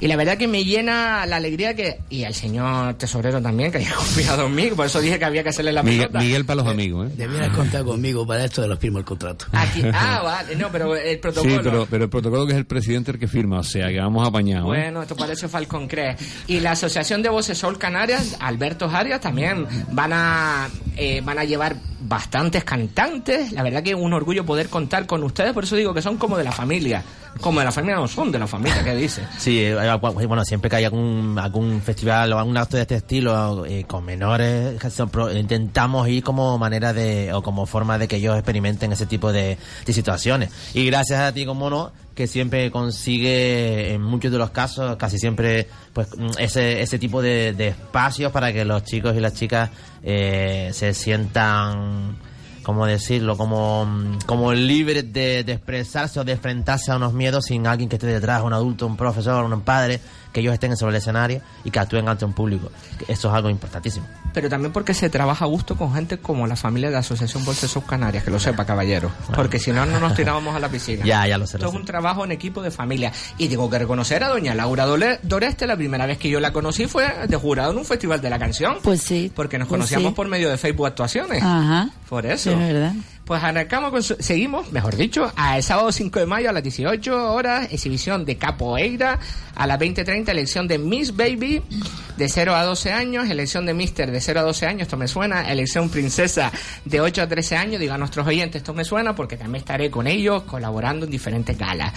Y 0.00 0.08
la 0.08 0.16
verdad 0.16 0.38
que 0.38 0.48
me 0.48 0.64
llena 0.64 1.26
la 1.26 1.36
alegría 1.36 1.74
que, 1.74 2.00
y 2.08 2.24
al 2.24 2.34
señor 2.34 2.94
tesorero 2.94 3.40
también, 3.42 3.70
que 3.70 3.78
haya 3.78 3.94
confiado 3.96 4.46
en 4.46 4.54
mí, 4.54 4.68
por 4.68 4.86
eso 4.86 5.00
dije 5.00 5.18
que 5.18 5.24
había 5.24 5.42
que 5.42 5.50
hacerle 5.50 5.72
la 5.72 5.82
Miguel, 5.82 6.08
pelota. 6.08 6.18
Miguel 6.20 6.44
para 6.44 6.62
los 6.62 6.66
amigos, 6.68 7.08
¿eh? 7.08 7.14
Debieras 7.16 7.54
contar 7.54 7.84
conmigo 7.84 8.26
para 8.26 8.44
esto 8.44 8.62
de 8.62 8.68
los 8.68 8.78
firmos 8.78 9.00
el 9.00 9.04
contrato. 9.04 9.46
Aquí, 9.52 9.82
ah, 9.92 10.20
vale, 10.22 10.56
no, 10.56 10.68
pero 10.72 10.96
el 10.96 11.18
protocolo. 11.18 11.54
Sí, 11.54 11.60
pero, 11.62 11.86
pero 11.90 12.04
el 12.04 12.10
protocolo 12.10 12.46
que 12.46 12.52
es 12.52 12.58
el 12.58 12.66
presidente 12.66 13.10
el 13.10 13.18
que 13.18 13.28
firma, 13.28 13.58
o 13.58 13.62
sea, 13.62 13.88
que 13.88 14.00
vamos 14.00 14.26
apañados. 14.26 14.66
¿eh? 14.66 14.80
Bueno, 14.80 15.02
esto 15.02 15.16
parece 15.16 15.48
Falcon 15.48 15.86
Cree. 15.86 16.16
Y 16.46 16.60
la 16.60 16.72
Asociación 16.72 17.22
de 17.22 17.28
Voces 17.28 17.58
Sol 17.58 17.78
Canarias, 17.78 18.36
Alberto 18.40 18.88
Arias, 18.88 19.20
también 19.20 19.66
van 19.92 20.12
a, 20.12 20.68
eh, 20.96 21.20
van 21.24 21.38
a 21.38 21.44
llevar 21.44 21.76
bastantes 22.00 22.64
cantantes. 22.64 23.52
La 23.52 23.62
verdad 23.62 23.82
que 23.82 23.90
es 23.90 23.96
un 23.96 24.12
orgullo 24.12 24.44
poder 24.44 24.68
contar 24.68 25.06
con 25.06 25.22
ustedes, 25.22 25.52
por 25.52 25.64
eso 25.64 25.76
digo 25.76 25.92
que 25.92 26.02
son 26.02 26.16
como 26.16 26.36
de 26.38 26.44
la 26.44 26.52
familia. 26.52 27.02
Como 27.40 27.60
de 27.60 27.66
la 27.66 27.72
familia 27.72 27.96
no 27.96 28.08
son 28.08 28.32
de 28.32 28.38
la 28.38 28.46
familia, 28.46 28.82
¿qué 28.82 28.94
dice? 28.94 29.22
Sí, 29.38 29.60
eh, 29.60 29.89
bueno, 29.98 30.44
siempre 30.44 30.70
que 30.70 30.76
hay 30.76 30.84
algún, 30.84 31.38
algún 31.38 31.80
festival 31.82 32.32
o 32.32 32.38
algún 32.38 32.56
acto 32.56 32.76
de 32.76 32.82
este 32.82 32.96
estilo 32.96 33.64
eh, 33.66 33.84
con 33.84 34.04
menores, 34.04 34.80
intentamos 35.34 36.08
ir 36.08 36.22
como 36.22 36.58
manera 36.58 36.92
de, 36.92 37.32
o 37.32 37.42
como 37.42 37.66
forma 37.66 37.98
de 37.98 38.08
que 38.08 38.16
ellos 38.16 38.34
experimenten 38.34 38.92
ese 38.92 39.06
tipo 39.06 39.32
de, 39.32 39.58
situaciones. 39.86 40.50
Y 40.72 40.86
gracias 40.86 41.20
a 41.20 41.32
ti, 41.32 41.44
como 41.44 41.68
no, 41.68 41.92
que 42.14 42.26
siempre 42.26 42.70
consigue, 42.70 43.94
en 43.94 44.02
muchos 44.02 44.30
de 44.30 44.38
los 44.38 44.50
casos, 44.50 44.96
casi 44.96 45.18
siempre, 45.18 45.68
pues 45.92 46.08
ese, 46.38 46.80
ese 46.80 46.98
tipo 46.98 47.20
de, 47.22 47.52
de 47.52 47.68
espacios 47.68 48.30
para 48.30 48.52
que 48.52 48.64
los 48.64 48.84
chicos 48.84 49.16
y 49.16 49.20
las 49.20 49.34
chicas 49.34 49.70
eh, 50.02 50.70
se 50.72 50.94
sientan, 50.94 52.16
¿cómo 52.70 52.86
decirlo? 52.86 53.36
Como, 53.36 53.84
mm, 53.84 54.18
como 54.26 54.52
libres 54.52 55.12
de, 55.12 55.42
de 55.42 55.54
expresarse 55.54 56.20
o 56.20 56.24
de 56.24 56.30
enfrentarse 56.30 56.92
a 56.92 56.96
unos 56.96 57.12
miedos 57.12 57.46
sin 57.46 57.66
alguien 57.66 57.88
que 57.88 57.96
esté 57.96 58.06
detrás, 58.06 58.44
un 58.44 58.52
adulto, 58.52 58.86
un 58.86 58.96
profesor, 58.96 59.44
un 59.44 59.60
padre, 59.62 59.98
que 60.32 60.40
ellos 60.40 60.54
estén 60.54 60.76
sobre 60.76 60.90
el 60.96 60.96
escenario 61.02 61.40
y 61.64 61.70
que 61.70 61.78
actúen 61.78 62.08
ante 62.08 62.24
un 62.24 62.32
público. 62.32 62.70
Eso 63.08 63.28
es 63.28 63.34
algo 63.34 63.50
importantísimo. 63.50 64.06
Pero 64.32 64.48
también 64.48 64.72
porque 64.72 64.94
se 64.94 65.10
trabaja 65.10 65.44
a 65.44 65.48
gusto 65.48 65.76
con 65.76 65.92
gente 65.94 66.18
como 66.18 66.46
la 66.46 66.56
familia 66.56 66.88
de 66.88 66.94
la 66.94 67.00
Asociación 67.00 67.44
Bolsas 67.44 67.76
Canarias, 67.86 68.22
que 68.22 68.30
lo 68.30 68.38
sepa, 68.38 68.64
caballero. 68.64 69.10
Porque 69.34 69.58
si 69.58 69.72
no, 69.72 69.84
no 69.86 69.98
nos 69.98 70.14
tirábamos 70.14 70.54
a 70.54 70.60
la 70.60 70.68
piscina. 70.68 71.04
Ya, 71.04 71.26
ya 71.26 71.36
lo 71.38 71.46
sé. 71.46 71.56
Esto 71.56 71.64
lo 71.66 71.70
es 71.70 71.72
sé. 71.74 71.78
un 71.80 71.84
trabajo 71.84 72.24
en 72.24 72.32
equipo 72.32 72.62
de 72.62 72.70
familia. 72.70 73.12
Y 73.38 73.48
tengo 73.48 73.68
que 73.68 73.78
reconocer 73.78 74.22
a 74.22 74.28
doña 74.28 74.54
Laura 74.54 74.86
Doreste, 75.22 75.66
la 75.66 75.76
primera 75.76 76.06
vez 76.06 76.18
que 76.18 76.28
yo 76.28 76.38
la 76.40 76.52
conocí 76.52 76.86
fue 76.86 77.26
de 77.26 77.36
jurado 77.36 77.72
en 77.72 77.78
un 77.78 77.84
festival 77.84 78.20
de 78.20 78.30
la 78.30 78.38
canción. 78.38 78.76
Pues 78.82 79.02
sí. 79.02 79.32
Porque 79.34 79.58
nos 79.58 79.66
pues 79.68 79.78
conocíamos 79.78 80.10
sí. 80.10 80.14
por 80.14 80.28
medio 80.28 80.48
de 80.50 80.58
Facebook 80.58 80.86
Actuaciones. 80.86 81.42
Ajá. 81.42 81.88
Por 82.08 82.24
Sí, 82.24 82.30
eso. 82.30 82.50
es 82.52 82.58
verdad. 82.58 82.92
Pues 83.24 83.44
arrancamos 83.44 83.90
con 83.92 84.02
su- 84.02 84.16
seguimos, 84.18 84.72
mejor 84.72 84.96
dicho, 84.96 85.32
a 85.36 85.56
el 85.56 85.62
sábado 85.62 85.92
5 85.92 86.18
de 86.18 86.26
mayo 86.26 86.50
a 86.50 86.52
las 86.52 86.64
18 86.64 87.32
horas, 87.32 87.68
exhibición 87.70 88.24
de 88.24 88.36
capoeira, 88.36 89.20
a 89.54 89.66
las 89.68 89.78
20.30 89.78 90.30
elección 90.30 90.66
de 90.66 90.78
Miss 90.78 91.14
Baby 91.14 91.62
de 92.16 92.28
0 92.28 92.56
a 92.56 92.64
12 92.64 92.92
años, 92.92 93.30
elección 93.30 93.66
de 93.66 93.74
Mister 93.74 94.10
de 94.10 94.20
0 94.20 94.40
a 94.40 94.42
12 94.42 94.66
años, 94.66 94.82
esto 94.82 94.96
me 94.96 95.06
suena, 95.06 95.48
elección 95.48 95.88
princesa 95.90 96.50
de 96.84 97.00
8 97.00 97.22
a 97.22 97.28
13 97.28 97.56
años, 97.56 97.80
digo 97.80 97.94
a 97.94 97.98
nuestros 97.98 98.26
oyentes, 98.26 98.62
esto 98.62 98.74
me 98.74 98.84
suena 98.84 99.14
porque 99.14 99.36
también 99.36 99.60
estaré 99.60 99.92
con 99.92 100.08
ellos 100.08 100.42
colaborando 100.42 101.04
en 101.04 101.12
diferentes 101.12 101.56
galas. 101.56 101.92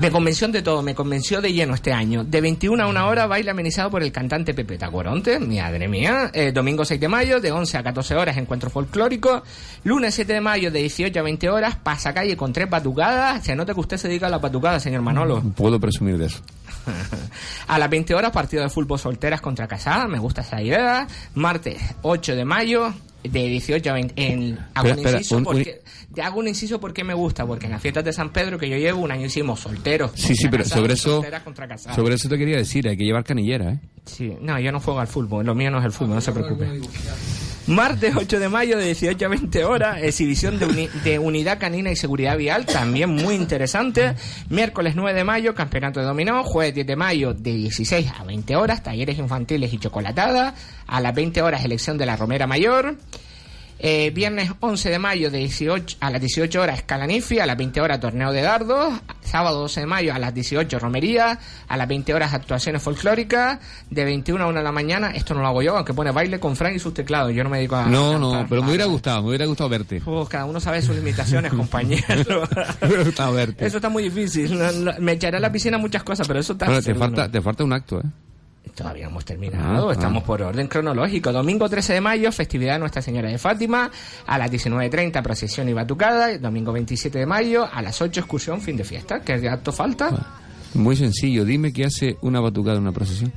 Me 0.00 0.10
convenció 0.10 0.48
de 0.48 0.62
todo, 0.62 0.82
me 0.82 0.94
convenció 0.94 1.40
de 1.40 1.52
lleno 1.52 1.74
este 1.74 1.92
año. 1.92 2.24
De 2.24 2.40
21 2.40 2.82
a 2.82 2.86
1 2.88 3.06
hora, 3.08 3.26
baile 3.26 3.50
amenizado 3.52 3.90
por 3.90 4.02
el 4.02 4.10
cantante 4.10 4.52
Pepe 4.52 4.76
Tacoronte, 4.76 5.38
madre 5.38 5.86
mía. 5.86 6.30
Eh, 6.34 6.50
domingo 6.52 6.84
6 6.84 7.00
de 7.00 7.08
mayo, 7.08 7.40
de 7.40 7.52
11 7.52 7.78
a 7.78 7.82
14 7.84 8.16
horas, 8.16 8.36
encuentro 8.36 8.68
folclórico. 8.68 9.42
Lunes 9.84 10.14
7 10.14 10.32
de 10.32 10.40
mayo, 10.40 10.70
de 10.72 10.80
18 10.80 11.20
a 11.20 11.22
20 11.22 11.48
horas, 11.50 11.76
pasacalle 11.76 12.36
con 12.36 12.52
tres 12.52 12.68
batucadas. 12.68 13.44
Se 13.44 13.54
nota 13.54 13.74
que 13.74 13.80
usted 13.80 13.96
se 13.96 14.08
dedica 14.08 14.26
a 14.26 14.30
la 14.30 14.38
batucada, 14.38 14.80
señor 14.80 15.02
Manolo. 15.02 15.40
Puedo 15.54 15.78
presumir 15.78 16.18
de 16.18 16.26
eso. 16.26 16.40
A 17.68 17.78
las 17.78 17.88
20 17.88 18.12
horas, 18.14 18.32
partido 18.32 18.64
de 18.64 18.68
fútbol 18.70 18.98
solteras 18.98 19.40
contra 19.40 19.68
casadas. 19.68 20.08
Me 20.08 20.18
gusta 20.18 20.40
esa 20.40 20.60
idea. 20.60 21.06
Martes 21.34 21.78
8 22.02 22.34
de 22.34 22.44
mayo, 22.44 22.92
de 23.22 23.46
18 23.46 23.88
a 23.88 23.92
20. 23.92 24.14
En, 24.16 24.58
hago, 24.74 24.88
Espera, 24.88 24.92
un 24.94 24.98
espera, 24.98 25.18
inciso 25.18 25.36
un- 25.36 25.46
hago 26.20 26.40
un 26.40 26.48
inciso 26.48 26.80
porque 26.80 27.04
me 27.04 27.14
gusta. 27.14 27.46
Porque 27.46 27.66
en 27.66 27.72
las 27.72 27.80
fiestas 27.82 28.04
de 28.04 28.12
San 28.12 28.30
Pedro 28.32 28.58
que 28.58 28.68
yo 28.68 28.76
llevo, 28.76 29.00
un 29.00 29.12
año 29.12 29.26
hicimos 29.26 29.60
solteros. 29.60 30.10
Sí, 30.14 30.34
sí, 30.34 30.48
pero 30.50 30.64
casados, 30.64 30.80
sobre 30.82 30.94
eso, 30.94 31.24
sobre 31.94 32.14
eso 32.16 32.28
te 32.28 32.36
quería 32.38 32.56
decir, 32.56 32.88
hay 32.88 32.96
que 32.96 33.04
llevar 33.04 33.24
canillera, 33.24 33.70
¿eh? 33.72 33.78
Sí, 34.04 34.34
no, 34.40 34.58
yo 34.58 34.72
no 34.72 34.80
juego 34.80 34.98
al 34.98 35.06
fútbol, 35.06 35.46
lo 35.46 35.54
mío 35.54 35.70
no 35.70 35.78
es 35.78 35.84
el 35.84 35.92
fútbol, 35.92 36.16
no 36.16 36.20
se 36.20 36.32
preocupe. 36.32 36.66
Martes 37.68 38.16
8 38.16 38.40
de 38.40 38.48
mayo 38.48 38.76
de 38.76 38.86
18 38.86 39.24
a 39.24 39.28
20 39.28 39.64
horas, 39.64 40.02
exhibición 40.02 40.58
de, 40.58 40.66
uni- 40.66 40.88
de 41.04 41.20
unidad 41.20 41.60
canina 41.60 41.92
y 41.92 41.96
seguridad 41.96 42.36
vial, 42.36 42.66
también 42.66 43.10
muy 43.10 43.36
interesante. 43.36 44.14
Miércoles 44.50 44.94
9 44.96 45.16
de 45.16 45.22
mayo, 45.24 45.54
campeonato 45.54 46.00
de 46.00 46.06
dominó. 46.06 46.42
Jueves 46.42 46.74
10 46.74 46.86
de 46.88 46.96
mayo 46.96 47.32
de 47.34 47.54
16 47.54 48.10
a 48.18 48.24
20 48.24 48.56
horas, 48.56 48.82
talleres 48.82 49.16
infantiles 49.18 49.72
y 49.72 49.78
chocolatada. 49.78 50.56
A 50.88 51.00
las 51.00 51.14
20 51.14 51.40
horas, 51.40 51.64
elección 51.64 51.96
de 51.96 52.06
la 52.06 52.16
Romera 52.16 52.48
Mayor. 52.48 52.96
Eh, 53.84 54.12
viernes 54.14 54.48
11 54.60 54.90
de 54.90 54.98
mayo 55.00 55.28
de 55.28 55.38
18, 55.38 55.96
a 55.98 56.10
las 56.12 56.20
18 56.20 56.60
horas 56.60 56.78
Escalanifi, 56.78 57.40
a 57.40 57.46
las 57.46 57.56
20 57.56 57.80
horas 57.80 57.98
torneo 57.98 58.30
de 58.30 58.40
dardos, 58.40 58.94
sábado 59.22 59.58
12 59.62 59.80
de 59.80 59.86
mayo 59.86 60.14
a 60.14 60.20
las 60.20 60.32
18 60.32 60.78
romería, 60.78 61.40
a 61.66 61.76
las 61.76 61.88
20 61.88 62.14
horas 62.14 62.32
actuaciones 62.32 62.80
folclóricas, 62.80 63.58
de 63.90 64.04
21 64.04 64.44
a 64.44 64.46
1 64.46 64.58
de 64.58 64.62
la 64.62 64.70
mañana, 64.70 65.10
esto 65.10 65.34
no 65.34 65.40
lo 65.40 65.48
hago 65.48 65.62
yo, 65.62 65.76
aunque 65.76 65.94
pone 65.94 66.12
baile 66.12 66.38
con 66.38 66.54
Frank 66.54 66.76
y 66.76 66.78
sus 66.78 66.94
teclados, 66.94 67.34
yo 67.34 67.42
no 67.42 67.50
me 67.50 67.56
dedico 67.56 67.74
a... 67.74 67.86
No, 67.86 68.12
a 68.12 68.18
no, 68.20 68.46
pero 68.48 68.62
me 68.62 68.68
hubiera 68.68 68.84
gustado, 68.84 69.20
me 69.22 69.30
hubiera 69.30 69.46
gustado 69.46 69.68
verte. 69.68 70.00
Cada 70.28 70.44
uno 70.44 70.60
sabe 70.60 70.80
sus 70.80 70.94
limitaciones, 70.94 71.52
compañero. 71.56 72.48
Me 72.82 72.86
hubiera 72.86 73.02
gustado 73.02 73.32
verte. 73.32 73.66
Eso 73.66 73.78
está 73.78 73.88
muy 73.88 74.04
difícil. 74.04 74.60
Me 75.00 75.12
echaré 75.12 75.38
a 75.38 75.40
la 75.40 75.50
piscina 75.50 75.76
muchas 75.76 76.04
cosas, 76.04 76.28
pero 76.28 76.38
eso 76.38 76.52
está... 76.52 76.66
Bueno, 76.66 76.82
te 76.82 76.94
falta, 76.94 77.28
te 77.28 77.42
falta 77.42 77.64
un 77.64 77.72
acto, 77.72 77.98
¿eh? 77.98 78.04
Todavía 78.74 79.04
no 79.04 79.10
hemos 79.10 79.24
terminado, 79.24 79.90
Ah, 79.90 79.92
estamos 79.92 80.22
ah. 80.22 80.26
por 80.26 80.42
orden 80.42 80.66
cronológico. 80.66 81.30
Domingo 81.32 81.68
13 81.68 81.94
de 81.94 82.00
mayo, 82.00 82.32
festividad 82.32 82.74
de 82.74 82.78
Nuestra 82.80 83.02
Señora 83.02 83.28
de 83.28 83.36
Fátima, 83.38 83.90
a 84.26 84.38
las 84.38 84.50
19.30 84.50 85.22
procesión 85.22 85.68
y 85.68 85.72
batucada, 85.74 86.36
domingo 86.38 86.72
27 86.72 87.18
de 87.18 87.26
mayo, 87.26 87.68
a 87.70 87.82
las 87.82 88.00
8 88.00 88.20
excursión, 88.20 88.60
fin 88.60 88.76
de 88.76 88.84
fiesta. 88.84 89.20
¿Qué 89.20 89.34
acto 89.48 89.72
falta? 89.72 90.10
Muy 90.74 90.96
sencillo, 90.96 91.44
dime 91.44 91.72
qué 91.72 91.84
hace 91.84 92.16
una 92.22 92.40
batucada 92.40 92.76
en 92.76 92.82
una 92.82 92.92
procesión. 92.92 93.30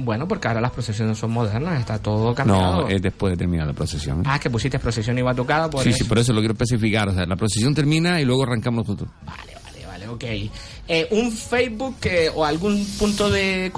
Bueno, 0.00 0.28
porque 0.28 0.46
ahora 0.46 0.60
las 0.60 0.70
procesiones 0.70 1.18
son 1.18 1.32
modernas, 1.32 1.80
está 1.80 1.98
todo 1.98 2.32
cambiado. 2.32 2.82
No, 2.82 2.88
es 2.88 3.02
después 3.02 3.32
de 3.32 3.36
terminar 3.36 3.66
la 3.66 3.72
procesión. 3.72 4.20
¿eh? 4.20 4.24
Ah, 4.26 4.38
que 4.38 4.48
pusiste 4.48 4.78
procesión 4.78 5.18
y 5.18 5.22
batucada, 5.22 5.68
por 5.68 5.82
sí, 5.82 5.88
eso. 5.88 5.98
sí, 5.98 6.04
por 6.04 6.18
eso 6.18 6.32
lo 6.32 6.38
quiero 6.40 6.52
especificar. 6.52 7.08
O 7.08 7.14
sea, 7.14 7.26
la 7.26 7.34
procesión 7.34 7.74
termina 7.74 8.20
y 8.20 8.24
luego 8.24 8.44
arrancamos 8.44 8.86
nosotros. 8.86 9.10
Vale, 9.26 9.57
ok. 10.08 10.24
Eh, 10.88 11.06
un 11.10 11.30
Facebook 11.32 11.96
que- 12.00 12.30
o 12.34 12.44
algún 12.44 12.84
punto 12.98 13.30
de, 13.30 13.70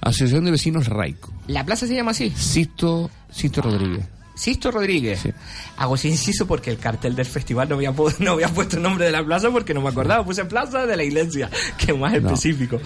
Asociación 0.00 0.44
de 0.46 0.50
Vecinos 0.52 0.88
Raico. 0.88 1.32
¿La 1.46 1.64
plaza 1.64 1.86
se 1.86 1.94
llama 1.94 2.10
así? 2.12 2.30
Sisto, 2.30 3.10
Sisto 3.30 3.60
Rodríguez. 3.62 4.04
Sisto 4.40 4.70
Rodríguez. 4.70 5.20
Sí. 5.20 5.30
Hago 5.76 5.96
ese 5.96 6.08
inciso 6.08 6.46
porque 6.46 6.70
el 6.70 6.78
cartel 6.78 7.14
del 7.14 7.26
festival 7.26 7.68
no 7.68 7.74
había, 7.74 7.92
no 8.20 8.30
había 8.32 8.48
puesto 8.48 8.76
el 8.76 8.82
nombre 8.82 9.04
de 9.04 9.12
la 9.12 9.22
plaza 9.22 9.50
porque 9.50 9.74
no 9.74 9.82
me 9.82 9.90
acordaba. 9.90 10.24
Puse 10.24 10.46
plaza 10.46 10.86
de 10.86 10.96
la 10.96 11.04
iglesia, 11.04 11.50
que 11.76 11.92
es 11.92 11.98
más 11.98 12.12
No. 12.12 12.28
específico. 12.28 12.78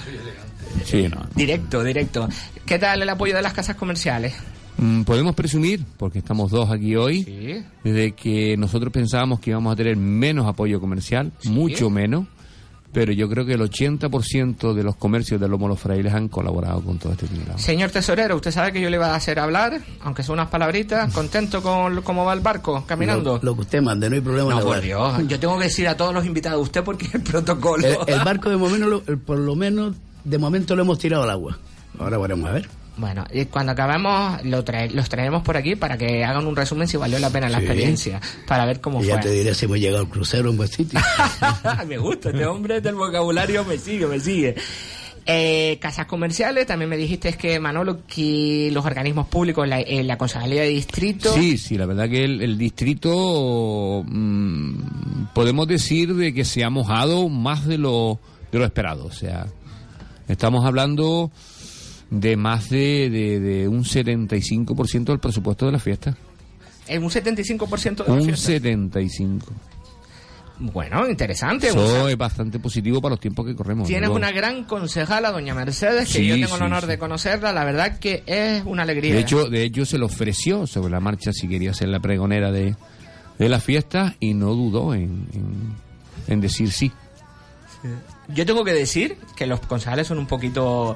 Sí, 0.85 1.07
no. 1.09 1.25
Directo, 1.37 1.85
directo. 1.85 2.29
¿Qué 2.67 2.79
tal 2.79 3.03
el 3.03 3.09
apoyo 3.09 3.37
de 3.37 3.43
las 3.43 3.53
casas 3.53 3.77
comerciales? 3.77 4.35
Mm, 4.79 5.03
Podemos 5.03 5.37
presumir, 5.37 5.85
porque 5.97 6.19
estamos 6.19 6.51
dos 6.51 6.69
aquí 6.73 6.97
hoy, 6.97 7.23
Sí. 7.23 7.89
de 7.89 8.13
que 8.13 8.57
nosotros 8.57 8.93
pensábamos 8.93 9.39
que 9.39 9.51
íbamos 9.51 9.73
a 9.73 9.77
tener 9.77 9.97
menos 9.97 10.49
apoyo 10.49 10.81
comercial, 10.81 11.31
mucho 11.45 11.89
menos, 11.89 12.27
pero 12.95 13.13
yo 13.13 13.29
creo 13.29 13.45
que 13.45 13.53
el 13.55 13.61
80% 13.61 14.73
de 14.73 14.83
los 14.83 14.97
comercios 14.97 15.41
de 15.41 15.49
Lomo 15.49 15.69
Los 15.69 15.81
Frailes 15.81 16.15
han 16.15 16.29
colaborado 16.29 16.81
con 16.81 16.99
todo 16.99 17.13
este 17.13 17.27
dinero. 17.27 17.59
Señor 17.59 17.91
tesorero, 17.91 18.37
usted 18.37 18.51
sabe 18.53 18.73
que 18.73 18.81
yo 18.81 18.89
le 18.89 18.97
iba 18.97 19.09
a 19.09 19.17
hacer 19.17 19.39
hablar, 19.39 19.81
aunque 20.03 20.23
son 20.23 20.35
unas 20.35 20.49
palabritas, 20.49 21.13
contento 21.13 21.61
con 21.63 22.01
cómo 22.03 22.25
va 22.25 22.33
el 22.33 22.41
barco, 22.41 22.85
caminando. 22.87 23.35
Lo, 23.39 23.43
lo 23.43 23.55
que 23.57 23.61
usted 23.63 23.83
mande, 23.83 24.09
no 24.09 24.15
hay 24.17 24.23
problema 24.23 24.53
en 24.53 24.59
no, 24.59 24.65
por. 24.65 24.81
Dios, 24.81 25.15
yo 25.29 25.39
tengo 25.41 25.59
que 25.59 25.65
decir 25.65 25.89
a 25.89 25.97
todos 25.97 26.15
los 26.15 26.25
invitados, 26.25 26.63
usted 26.63 26.83
porque 26.85 27.07
es 27.07 27.15
el 27.17 27.23
protocolo. 27.23 27.85
El, 27.87 27.97
el 28.07 28.25
barco 28.25 28.49
de 28.49 28.57
momento, 28.57 28.87
lo- 28.87 29.03
el- 29.07 29.19
por 29.19 29.39
lo 29.39 29.55
menos, 29.57 29.97
de 30.25 30.39
momento 30.39 30.75
lo 30.77 30.83
hemos 30.83 30.99
tirado 30.99 31.25
al 31.25 31.31
agua. 31.31 31.59
Ahora 31.99 32.17
veremos 32.19 32.49
a 32.49 32.53
ver. 32.55 32.69
Bueno, 32.97 33.25
y 33.33 33.47
cuando 33.47 33.73
acabamos 33.73 34.45
lo 34.45 34.65
trae- 34.65 34.91
los 34.91 35.09
traemos 35.09 35.43
por 35.43 35.57
aquí 35.57 35.75
para 35.75 35.99
que 35.99 36.25
hagan 36.25 36.47
un 36.47 36.55
resumen 36.55 36.87
si 36.87 36.97
valió 36.97 37.19
la 37.19 37.31
pena 37.31 37.49
la 37.49 37.59
experiencia, 37.59 38.21
para 38.47 38.65
ver 38.67 38.81
cómo 38.81 39.03
Y 39.03 39.07
ya 39.07 39.17
te 39.17 39.29
fue. 39.29 39.33
diré 39.39 39.53
si 39.55 39.65
hemos 39.65 39.79
llegado 39.81 40.01
al 40.03 40.09
crucero 40.09 40.51
en 40.51 40.57
buen 40.57 40.69
sitio. 40.69 41.01
me 41.89 41.99
gusta, 41.99 42.31
este 42.31 42.47
hombre 42.47 42.81
del 42.81 42.95
vocabulario 42.95 43.65
me 43.65 43.79
sigue, 43.79 44.07
me 44.07 44.21
sigue. 44.21 44.55
Eh, 45.27 45.79
casas 45.81 46.05
comerciales, 46.07 46.67
también 46.67 46.89
me 46.91 46.99
dijiste 46.99 47.33
que 47.33 47.59
Manolo, 47.59 48.01
que 48.07 48.69
los 48.73 48.85
organismos 48.85 49.27
públicos, 49.27 49.67
la, 49.67 49.81
eh, 49.81 50.05
la 50.05 50.19
Concejalía 50.19 50.61
de 50.63 50.69
Distrito... 50.69 51.33
Sí, 51.33 51.57
sí, 51.57 51.79
la 51.79 51.87
verdad 51.87 52.09
que 52.11 52.25
el, 52.25 52.43
el 52.43 52.59
distrito 52.59 54.05
mm, 54.07 54.75
podemos 55.35 55.67
decir 55.67 56.15
de 56.15 56.35
que 56.35 56.45
se 56.45 56.63
ha 56.63 56.71
mojado 56.71 57.29
más 57.29 57.67
de 57.67 57.79
lo, 57.79 58.19
de 58.53 58.59
lo 58.59 58.65
esperado. 58.67 59.07
O 59.07 59.13
sea, 59.13 59.47
estamos 60.29 60.65
hablando 60.67 61.31
de 62.11 62.37
más 62.37 62.71
de, 62.71 63.09
de, 63.11 63.41
de 63.41 63.69
un 63.69 63.85
75% 63.85 65.05
del 65.05 65.19
presupuesto 65.19 65.67
de 65.67 65.73
la 65.73 65.79
fiesta. 65.79 66.17
En 66.87 67.03
un 67.03 67.11
75% 67.11 68.05
de 68.05 68.09
la 68.09 68.13
Un 68.13 68.25
fiesta. 68.25 68.53
75%. 68.53 69.43
Bueno, 70.57 71.09
interesante. 71.09 71.69
Eso 71.69 72.05
Un- 72.05 72.11
es 72.11 72.17
bastante 72.17 72.61
positivo 72.61 73.01
para 73.03 73.15
los 73.15 73.21
tiempos 73.21 73.45
que 73.45 73.57
corremos. 73.57 73.89
Tienes 73.89 74.09
¿no? 74.09 74.15
una 74.15 74.31
gran 74.31 74.65
concejala, 74.65 75.33
doña 75.33 75.53
Mercedes, 75.55 76.07
que 76.07 76.19
Sí, 76.19 76.27
yo 76.29 76.35
tengo 76.37 76.57
el 76.57 76.63
honor 76.63 76.83
sí. 76.83 76.87
de 76.89 76.99
conocerla. 76.99 77.53
La 77.53 77.65
verdad 77.65 77.99
que 77.99 78.23
es 78.27 78.63
una 78.65 78.85
alegría. 78.85 79.15
De 79.15 79.21
hecho, 79.21 79.49
de 79.49 79.65
hecho, 79.65 79.85
se 79.85 79.99
le 79.99 80.05
ofreció 80.05 80.67
sobre 80.69 80.93
la 80.93 81.01
marcha 81.01 81.33
si 81.33 81.49
quería 81.49 81.75
ser 81.75 81.89
la 81.89 81.99
pregonera 81.99 82.53
de, 82.53 82.77
de 83.39 83.49
la 83.49 83.59
fiesta 83.59 84.15
y 84.21 84.35
no 84.35 84.55
dudó 84.55 84.95
en, 84.95 85.27
en, 85.33 85.75
en 86.29 86.41
decir 86.41 86.71
sí. 86.71 86.93
Yo 88.29 88.47
tengo 88.47 88.65
que 88.65 88.73
decir 88.73 89.19
que 89.37 89.47
los 89.47 89.59
concejales 89.61 90.07
son 90.07 90.19
un 90.19 90.27
poquito 90.27 90.95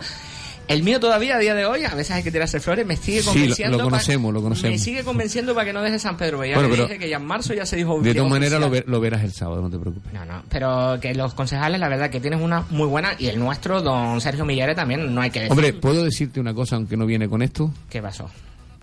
El 0.69 0.83
mío 0.83 1.01
todavía 1.01 1.37
a 1.37 1.39
día 1.39 1.55
de 1.55 1.65
hoy, 1.65 1.85
a 1.85 1.95
veces 1.95 2.11
hay 2.13 2.23
que 2.23 2.31
tirarse 2.31 2.61
flores, 2.61 2.87
me 2.87 2.95
sigue 2.97 3.21
Sí, 3.23 3.27
lo- 3.27 3.33
convenciendo. 3.33 3.79
lo 3.79 3.85
pa- 3.85 3.91
conocemos, 3.91 4.35
lo 4.35 4.43
conocemos. 4.43 4.71
Me 4.73 4.79
sigue 4.79 5.03
convenciendo 5.03 5.55
para 5.55 5.65
que 5.67 5.73
no 5.73 5.83
deje 5.83 5.99
San 5.99 6.17
Pedro. 6.19 6.45
Ya 6.45 6.55
Bueno, 6.55 6.69
le 6.69 6.75
pero- 6.75 6.87
dije 6.89 6.99
que 6.99 7.09
ya 7.09 7.17
en 7.17 7.25
marzo 7.25 7.55
ya 7.55 7.65
se 7.65 7.77
dijo. 7.77 8.01
De 8.03 8.15
todas 8.15 8.31
maneras 8.31 8.61
lo, 8.61 8.69
ver- 8.69 8.85
lo 8.87 9.01
verás 9.01 9.25
el 9.25 9.33
sábado, 9.33 9.63
no 9.63 9.71
te 9.71 9.79
preocupes. 9.79 10.13
No, 10.13 10.25
no, 10.27 10.43
pero 10.51 10.99
que 11.01 11.15
los 11.15 11.33
concejales, 11.35 11.81
la 11.81 11.89
verdad, 11.89 12.11
que 12.11 12.21
tienes 12.21 12.41
una 12.43 12.67
muy 12.71 12.87
buena. 12.87 13.13
Y 13.19 13.29
el 13.29 13.39
nuestro, 13.39 13.81
don 13.81 14.21
Sergio 14.21 14.45
Millares, 14.45 14.77
también 14.77 15.15
no 15.15 15.21
hay 15.23 15.31
que 15.31 15.41
decir. 15.41 15.53
Hombre, 15.53 15.73
¿puedo 15.73 16.05
decirte 16.05 16.39
una 16.39 16.53
cosa, 16.53 16.77
aunque 16.77 16.97
no 16.99 17.07
viene 17.07 17.29
con 17.31 17.41
esto? 17.41 17.73
¿Qué 17.89 18.03
pasó? 18.03 18.29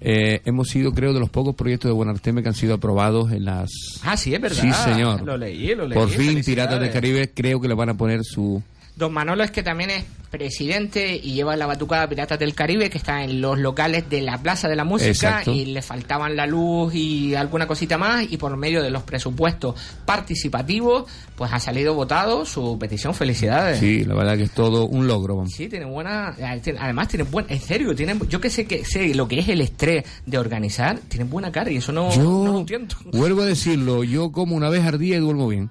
Eh, 0.01 0.42
hemos 0.44 0.68
sido, 0.70 0.92
creo, 0.92 1.13
de 1.13 1.20
los 1.20 1.30
pocos 1.30 1.56
proyectos 1.56 1.88
de 1.89 1.94
Buenarteme 1.94 2.42
que 2.44 2.50
han 2.50 2.56
sido 2.56 2.74
aprobados 2.75 3.32
en 3.32 3.46
las... 3.46 3.70
Ah, 4.04 4.18
sí, 4.18 4.34
es 4.36 4.42
verdad. 4.42 4.62
Sí, 4.62 4.72
señor. 4.92 5.22
Lo 5.22 5.38
leí, 5.38 5.74
lo 5.74 5.88
leí. 5.88 5.98
Por 5.98 6.10
fin. 6.10 6.42
Piratas 6.44 6.80
del 6.80 6.92
Caribe 6.92 7.32
creo 7.34 7.62
que 7.62 7.68
le 7.68 7.75
van 7.75 7.89
a 7.89 7.94
poner 7.94 8.22
su... 8.24 8.62
Don 8.95 9.11
Manolo 9.13 9.43
es 9.43 9.51
que 9.51 9.61
también 9.63 9.89
es 9.89 10.05
presidente 10.31 11.15
y 11.15 11.33
lleva 11.33 11.55
la 11.55 11.65
batucada 11.65 12.07
Piratas 12.09 12.37
del 12.39 12.53
Caribe, 12.53 12.89
que 12.89 12.97
está 12.97 13.23
en 13.23 13.39
los 13.41 13.57
locales 13.57 14.09
de 14.09 14.21
la 14.21 14.37
Plaza 14.37 14.67
de 14.67 14.75
la 14.75 14.83
Música 14.83 15.09
Exacto. 15.09 15.51
y 15.53 15.65
le 15.65 15.81
faltaban 15.81 16.35
la 16.35 16.45
luz 16.45 16.93
y 16.93 17.35
alguna 17.35 17.67
cosita 17.67 17.97
más 17.97 18.25
y 18.29 18.37
por 18.37 18.55
medio 18.57 18.81
de 18.83 18.89
los 18.89 19.03
presupuestos 19.03 19.75
participativos, 20.05 21.05
pues 21.35 21.53
ha 21.53 21.59
salido 21.59 21.93
votado 21.93 22.45
su 22.45 22.77
petición. 22.79 23.13
Felicidades. 23.13 23.79
Sí, 23.79 24.03
la 24.03 24.15
verdad 24.15 24.35
que 24.37 24.43
es 24.43 24.51
todo 24.51 24.85
un 24.87 25.07
logro. 25.07 25.35
vamos. 25.37 25.53
Sí, 25.53 25.67
tiene 25.69 25.85
buena. 25.85 26.35
eh, 26.37 26.75
Además, 26.79 27.07
tiene 27.07 27.23
buen. 27.23 27.45
En 27.49 27.59
serio, 27.61 27.95
tiene, 27.95 28.17
yo 28.29 28.41
que 28.41 28.49
sé 28.49 28.65
que 28.65 28.83
sé 28.83 29.13
lo 29.13 29.27
que 29.27 29.39
es 29.39 29.47
el 29.49 29.61
estrés 29.61 30.03
de 30.25 30.37
organizar, 30.37 30.99
tiene 31.07 31.25
buena 31.25 31.51
cara 31.51 31.71
y 31.71 31.77
eso 31.77 31.91
no, 31.91 32.09
no 32.15 32.23
lo 32.45 32.51
Yo, 32.53 32.59
entiendo. 32.59 32.95
vuelvo 33.13 33.41
a 33.41 33.45
decirlo, 33.45 34.03
yo 34.03 34.31
como 34.31 34.55
una 34.55 34.69
vez 34.69 34.83
al 34.85 34.97
día 34.99 35.17
y 35.17 35.19
duermo 35.19 35.47
bien. 35.47 35.69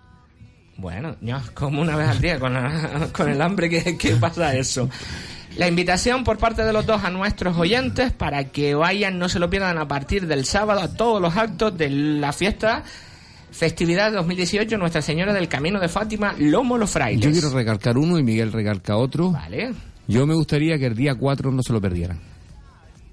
Bueno, 0.77 1.17
yo 1.21 1.39
como 1.55 1.81
una 1.83 1.97
vez 1.97 2.09
al 2.09 2.21
día 2.21 2.39
con, 2.39 2.55
la- 2.55 3.09
con 3.13 3.29
el 3.29 3.41
hambre 3.41 3.69
que, 3.71 3.97
que 3.97 4.17
pasa 4.17 4.55
eso. 4.57 4.89
La 5.57 5.69
invitación 5.69 6.25
por 6.25 6.37
parte 6.39 6.65
de 6.65 6.73
los 6.73 6.85
dos 6.85 7.05
a 7.05 7.11
nuestros 7.11 7.57
oyentes 7.57 8.13
para 8.13 8.45
que 8.47 8.75
vayan, 8.75 9.19
no 9.21 9.29
se 9.29 9.39
lo 9.39 9.49
pierdan 9.49 9.79
a 9.79 9.87
partir 9.87 10.27
del 10.27 10.45
sábado 10.47 10.81
a 10.81 10.89
todos 10.95 11.23
los 11.23 11.37
actos 11.37 11.79
de 11.79 11.91
la 11.91 12.33
fiesta 12.33 12.83
festividad 13.53 14.13
2018 14.13 14.77
Nuestra 14.79 15.01
Señora 15.01 15.33
del 15.33 15.47
Camino 15.47 15.79
de 15.79 15.89
Fátima, 15.89 16.35
Lomo 16.39 16.77
los 16.77 16.91
Frailes. 16.91 17.25
Yo 17.25 17.31
quiero 17.31 17.51
recalcar 17.57 17.97
uno 17.97 18.19
y 18.19 18.25
Miguel 18.25 18.51
recalca 18.53 18.97
otro. 18.97 19.31
Vale. 19.31 19.73
Yo 20.09 20.27
me 20.27 20.35
gustaría 20.35 20.77
que 20.77 20.87
el 20.87 20.97
día 20.97 21.15
4 21.15 21.53
no 21.53 21.63
se 21.63 21.73
lo 21.73 21.81
perdieran. 21.81 22.19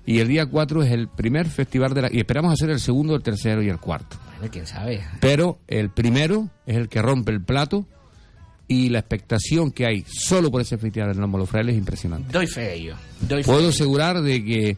Y 0.06 0.20
el 0.20 0.28
día 0.28 0.46
4 0.46 0.84
es 0.84 0.92
el 0.92 1.08
primer 1.08 1.48
festival 1.48 1.94
de 1.94 2.02
la... 2.04 2.10
Y 2.12 2.18
esperamos 2.20 2.54
hacer 2.54 2.70
el 2.72 2.80
segundo, 2.80 3.16
el 3.16 3.22
tercero 3.22 3.62
y 3.62 3.70
el 3.70 3.78
cuarto. 3.80 4.18
Bueno, 4.38 4.52
quién 4.52 4.66
sabe. 4.66 5.04
Pero 5.20 5.60
el 5.68 5.90
primero 5.92 6.50
es 6.66 6.76
el 6.78 6.90
que 6.90 7.02
rompe 7.02 7.32
el 7.32 7.42
plato 7.44 7.86
y 8.68 8.90
la 8.90 9.00
expectación 9.00 9.72
que 9.72 9.86
hay 9.86 10.06
solo 10.08 10.50
por 10.50 10.62
ese 10.62 10.78
festival 10.78 11.14
de 11.14 11.38
los 11.38 11.50
Frailes 11.50 11.74
es 11.74 11.80
impresionante. 11.80 12.32
Doy 12.32 12.48
fe 12.48 12.62
de 12.62 12.74
ello. 12.76 12.96
Doy 13.22 13.44
fe. 13.44 13.52
Puedo 13.52 13.70
asegurar 13.70 14.22
de 14.22 14.44
que 14.44 14.78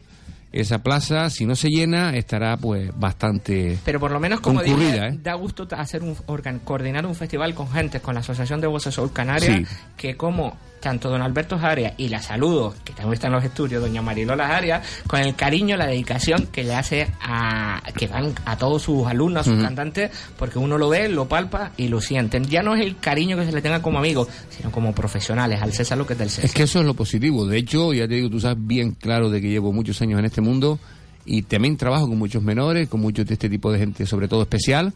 esa 0.54 0.82
plaza, 0.82 1.30
si 1.30 1.46
no 1.46 1.56
se 1.56 1.68
llena, 1.68 2.16
estará 2.16 2.56
pues 2.56 2.90
bastante 2.96 3.76
Pero 3.84 3.98
por 3.98 4.12
lo 4.12 4.20
menos, 4.20 4.40
como 4.40 4.62
¿eh? 4.62 5.18
da 5.20 5.34
gusto 5.34 5.66
hacer 5.72 6.02
un 6.02 6.14
coordinar 6.64 7.06
un 7.06 7.14
festival 7.16 7.54
con 7.54 7.68
gente, 7.70 8.00
con 8.00 8.14
la 8.14 8.20
Asociación 8.20 8.60
de 8.60 8.68
Voces 8.68 8.94
Sur 8.94 9.12
Canarias, 9.12 9.68
Sí. 9.68 9.76
que 9.96 10.16
como 10.16 10.56
tanto 10.84 11.08
don 11.08 11.22
Alberto 11.22 11.56
Arias 11.56 11.94
y 11.96 12.10
la 12.10 12.20
saludo, 12.20 12.74
que 12.84 12.92
también 12.92 13.14
está 13.14 13.28
en 13.28 13.32
los 13.32 13.42
estudios, 13.42 13.80
doña 13.80 14.02
Marilola 14.02 14.54
Arias, 14.54 14.86
con 15.06 15.18
el 15.18 15.34
cariño, 15.34 15.78
la 15.78 15.86
dedicación 15.86 16.48
que 16.52 16.62
le 16.62 16.74
hace 16.74 17.08
a 17.22 17.82
que 17.96 18.06
van 18.06 18.34
a 18.44 18.58
todos 18.58 18.82
sus 18.82 19.06
alumnos, 19.06 19.48
a 19.48 19.50
sus 19.50 19.62
cantantes, 19.62 20.10
porque 20.38 20.58
uno 20.58 20.76
lo 20.76 20.90
ve, 20.90 21.08
lo 21.08 21.26
palpa 21.26 21.72
y 21.78 21.88
lo 21.88 22.02
sienten. 22.02 22.44
Ya 22.44 22.62
no 22.62 22.74
es 22.74 22.82
el 22.82 22.98
cariño 22.98 23.38
que 23.38 23.46
se 23.46 23.52
le 23.52 23.62
tenga 23.62 23.80
como 23.80 23.98
amigos, 23.98 24.28
sino 24.50 24.70
como 24.70 24.94
profesionales, 24.94 25.62
al 25.62 25.72
César 25.72 25.96
lo 25.96 26.06
que 26.06 26.12
es 26.12 26.18
del 26.18 26.28
César. 26.28 26.44
Es 26.44 26.52
que 26.52 26.64
eso 26.64 26.80
es 26.80 26.86
lo 26.86 26.92
positivo. 26.92 27.46
De 27.46 27.56
hecho, 27.56 27.94
ya 27.94 28.06
te 28.06 28.16
digo, 28.16 28.28
tú 28.28 28.38
sabes 28.38 28.58
bien 28.60 28.92
claro 28.92 29.30
de 29.30 29.40
que 29.40 29.48
llevo 29.48 29.72
muchos 29.72 30.02
años 30.02 30.18
en 30.18 30.26
este 30.26 30.42
mundo 30.42 30.78
y 31.24 31.42
también 31.42 31.78
trabajo 31.78 32.06
con 32.06 32.18
muchos 32.18 32.42
menores, 32.42 32.90
con 32.90 33.00
muchos 33.00 33.24
de 33.24 33.32
este 33.32 33.48
tipo 33.48 33.72
de 33.72 33.78
gente, 33.78 34.04
sobre 34.04 34.28
todo 34.28 34.42
especial, 34.42 34.92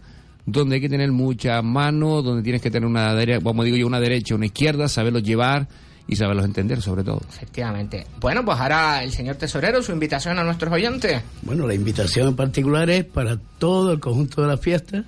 donde 0.52 0.76
hay 0.76 0.80
que 0.80 0.88
tener 0.88 1.12
muchas 1.12 1.62
manos, 1.62 2.24
donde 2.24 2.42
tienes 2.42 2.62
que 2.62 2.70
tener 2.70 2.88
una 2.88 3.14
derecha, 3.14 3.40
como 3.42 3.64
digo 3.64 3.76
yo, 3.76 3.86
una 3.86 4.00
derecha, 4.00 4.34
una 4.34 4.46
izquierda, 4.46 4.88
saberlos 4.88 5.22
llevar 5.22 5.68
y 6.06 6.16
saberlos 6.16 6.46
entender, 6.46 6.80
sobre 6.80 7.04
todo. 7.04 7.20
Efectivamente. 7.28 8.06
Bueno, 8.18 8.44
pues 8.44 8.58
ahora 8.58 9.04
el 9.04 9.12
señor 9.12 9.36
tesorero, 9.36 9.82
su 9.82 9.92
invitación 9.92 10.38
a 10.38 10.44
nuestros 10.44 10.72
oyentes. 10.72 11.22
Bueno, 11.42 11.66
la 11.66 11.74
invitación 11.74 12.28
en 12.28 12.36
particular 12.36 12.88
es 12.88 13.04
para 13.04 13.38
todo 13.58 13.92
el 13.92 14.00
conjunto 14.00 14.40
de 14.40 14.48
las 14.48 14.60
fiestas, 14.60 15.04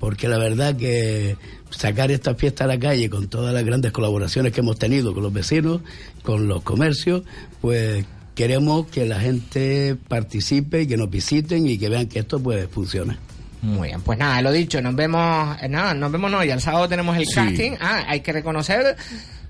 porque 0.00 0.28
la 0.28 0.38
verdad 0.38 0.76
que 0.76 1.36
sacar 1.70 2.10
esta 2.10 2.34
fiesta 2.34 2.64
a 2.64 2.66
la 2.66 2.78
calle 2.78 3.08
con 3.08 3.28
todas 3.28 3.54
las 3.54 3.64
grandes 3.64 3.92
colaboraciones 3.92 4.52
que 4.52 4.60
hemos 4.60 4.78
tenido 4.78 5.14
con 5.14 5.22
los 5.22 5.32
vecinos, 5.32 5.82
con 6.22 6.48
los 6.48 6.62
comercios, 6.62 7.22
pues 7.60 8.04
queremos 8.34 8.86
que 8.86 9.06
la 9.06 9.20
gente 9.20 9.96
participe 10.08 10.82
y 10.82 10.86
que 10.86 10.96
nos 10.96 11.10
visiten 11.10 11.66
y 11.68 11.78
que 11.78 11.88
vean 11.88 12.08
que 12.08 12.20
esto 12.20 12.42
pues 12.42 12.68
funciona. 12.68 13.18
Muy 13.62 13.88
bien, 13.88 14.00
pues 14.00 14.18
nada, 14.18 14.40
lo 14.42 14.52
dicho, 14.52 14.80
nos 14.80 14.94
vemos, 14.96 15.56
eh, 15.60 15.68
nada, 15.68 15.92
nos 15.94 16.10
vemos 16.10 16.32
hoy, 16.32 16.50
el 16.50 16.60
sábado 16.60 16.88
tenemos 16.88 17.16
el 17.16 17.26
Sí. 17.26 17.34
casting. 17.34 17.72
Ah, 17.80 18.04
hay 18.08 18.20
que 18.20 18.32
reconocer 18.32 18.96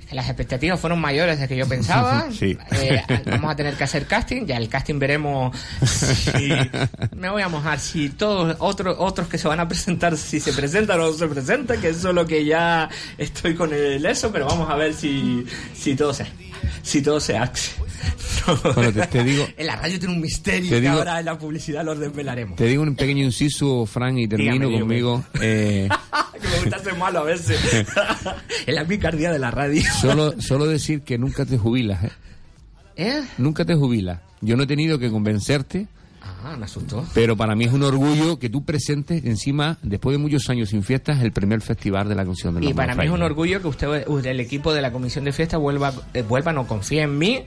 que 0.08 0.16
las 0.16 0.26
expectativas 0.26 0.80
fueron 0.80 1.00
mayores 1.00 1.38
de 1.38 1.46
que 1.46 1.56
yo 1.56 1.68
pensaba. 1.68 2.26
Sí. 2.32 2.58
Eh, 2.72 3.00
vamos 3.26 3.52
a 3.52 3.54
tener 3.54 3.74
que 3.74 3.84
hacer 3.84 4.06
casting, 4.06 4.46
ya 4.46 4.56
el 4.56 4.68
casting 4.68 4.98
veremos 4.98 5.56
si 5.86 6.48
me 7.16 7.28
voy 7.30 7.42
a 7.42 7.48
mojar 7.48 7.78
si 7.78 8.08
todos 8.08 8.56
otros 8.58 8.96
otros 8.98 9.28
que 9.28 9.38
se 9.38 9.46
van 9.46 9.60
a 9.60 9.68
presentar 9.68 10.16
si 10.16 10.40
se 10.40 10.52
presentan 10.52 11.00
o 11.00 11.06
no 11.06 11.12
se 11.12 11.28
presentan, 11.28 11.80
que 11.80 11.90
eso 11.90 12.08
es 12.08 12.14
lo 12.14 12.26
que 12.26 12.44
ya 12.44 12.88
estoy 13.16 13.54
con 13.54 13.72
el 13.72 14.04
eso, 14.04 14.32
pero 14.32 14.46
vamos 14.46 14.68
a 14.68 14.74
ver 14.74 14.92
si 14.94 15.44
si 15.72 15.94
todo 15.94 16.12
se 16.12 16.26
si 16.82 17.00
todo 17.00 17.20
se 17.20 17.36
hace. 17.38 17.70
No. 18.46 18.56
Bueno, 18.74 18.92
te- 18.92 19.06
te 19.06 19.22
digo- 19.24 19.46
en 19.56 19.66
la 19.66 19.76
radio 19.76 19.98
tiene 19.98 20.14
un 20.14 20.20
misterio 20.20 20.70
que 20.70 20.80
digo- 20.80 20.94
ahora 20.94 21.20
en 21.20 21.26
la 21.26 21.38
publicidad 21.38 21.84
lo 21.84 21.94
desvelaremos. 21.94 22.56
Te 22.56 22.64
digo 22.66 22.82
un 22.82 22.96
pequeño 22.96 23.24
inciso, 23.24 23.86
Fran, 23.86 24.18
y 24.18 24.26
termino 24.26 24.66
Dígame, 24.68 24.80
conmigo. 24.80 25.24
Eh, 25.40 25.88
que 26.40 26.48
me 26.48 26.58
gusta 26.60 26.78
ser 26.78 26.96
malo 26.96 27.20
a 27.20 27.24
veces. 27.24 27.60
es 28.66 28.74
la 28.74 28.84
picardía 28.86 29.30
de 29.30 29.38
la 29.38 29.50
radio. 29.50 29.82
solo, 30.00 30.40
solo 30.40 30.66
decir 30.66 31.02
que 31.02 31.18
nunca 31.18 31.44
te 31.44 31.58
jubilas, 31.58 32.04
¿eh? 32.04 32.10
¿Eh? 32.96 33.22
Nunca 33.38 33.64
te 33.64 33.74
jubilas. 33.74 34.20
Yo 34.40 34.56
no 34.56 34.64
he 34.64 34.66
tenido 34.66 34.98
que 34.98 35.10
convencerte, 35.10 35.86
Ah, 36.22 36.56
me 36.58 36.64
asustó. 36.64 37.06
pero 37.14 37.36
para 37.36 37.54
mí 37.54 37.64
es 37.64 37.72
un 37.72 37.82
orgullo 37.82 38.38
que 38.38 38.48
tú 38.48 38.64
presentes 38.64 39.24
encima, 39.24 39.78
después 39.82 40.14
de 40.14 40.18
muchos 40.18 40.48
años 40.50 40.70
sin 40.70 40.82
fiestas, 40.82 41.22
el 41.22 41.32
primer 41.32 41.60
festival 41.60 42.08
de 42.08 42.14
la 42.14 42.24
canción 42.24 42.54
del 42.54 42.64
Y 42.64 42.72
para 42.74 42.94
mí 42.94 43.04
es 43.04 43.10
un 43.10 43.22
orgullo 43.22 43.60
que 43.60 43.68
usted, 43.68 44.04
el 44.26 44.40
equipo 44.40 44.72
de 44.72 44.80
la 44.82 44.90
comisión 44.92 45.24
de 45.24 45.32
fiesta, 45.32 45.56
vuelva, 45.58 45.92
eh, 46.14 46.22
vuelva, 46.22 46.52
no 46.52 46.66
confíe 46.66 47.02
en 47.02 47.18
mí. 47.18 47.44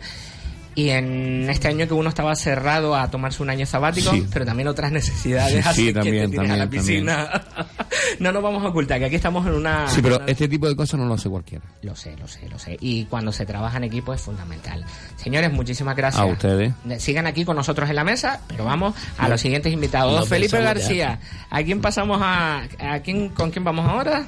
Y 0.76 0.90
en 0.90 1.48
este 1.50 1.68
año 1.68 1.88
que 1.88 1.94
uno 1.94 2.10
estaba 2.10 2.36
cerrado 2.36 2.96
a 2.96 3.10
tomarse 3.12 3.44
un 3.44 3.50
año 3.52 3.66
sabático, 3.66 4.12
Sí. 4.12 4.26
pero 4.34 4.44
también 4.46 4.68
otras 4.68 4.92
necesidades 4.92 5.54
Sí, 5.54 5.60
hacen 5.60 5.86
sí, 5.88 5.94
también, 5.94 6.16
que 6.16 6.22
te 6.22 6.28
tires 6.30 6.50
a 6.52 6.58
la 6.58 6.64
también, 6.64 6.82
piscina. 6.84 7.44
no 8.20 8.32
nos 8.32 8.42
vamos 8.44 8.64
a 8.66 8.70
ocultar 8.70 8.98
que 9.00 9.06
aquí 9.06 9.16
estamos 9.16 9.46
en 9.46 9.54
una... 9.54 9.88
Sí, 9.88 10.02
pero 10.02 10.16
una- 10.18 10.26
este 10.26 10.48
tipo 10.48 10.68
de 10.68 10.76
cosas 10.76 11.00
no 11.00 11.06
lo 11.06 11.14
hace 11.14 11.30
cualquiera. 11.30 11.64
Lo 11.84 11.96
sé, 11.96 12.16
lo 12.18 12.28
sé, 12.28 12.50
lo 12.50 12.58
sé. 12.58 12.78
Y 12.82 13.06
cuando 13.06 13.32
se 13.32 13.46
trabaja 13.46 13.78
en 13.78 13.84
equipo 13.84 14.14
es 14.14 14.22
fundamental. 14.22 14.84
Señores, 15.16 15.52
muchísimas 15.54 15.96
gracias. 15.96 16.22
A 16.22 16.26
ustedes. 16.26 16.74
Sigan 16.98 17.28
aquí 17.28 17.46
con 17.46 17.56
nosotros 17.56 17.90
en 17.90 17.96
la 17.96 18.04
mesa, 18.04 18.42
pero 18.48 18.66
vamos 18.66 18.96
a 19.18 19.30
los 19.30 19.40
siguientes 19.42 19.72
invitados. 19.72 20.20
No 20.22 20.26
Felipe 20.26 20.60
García, 20.60 21.20
¿a 21.52 21.62
quién 21.64 21.82
pasamos 21.82 22.20
a, 22.22 22.64
a 22.80 23.00
quién, 23.02 23.30
con 23.30 23.52
quién 23.52 23.64
vamos 23.64 23.88
ahora? 23.88 24.26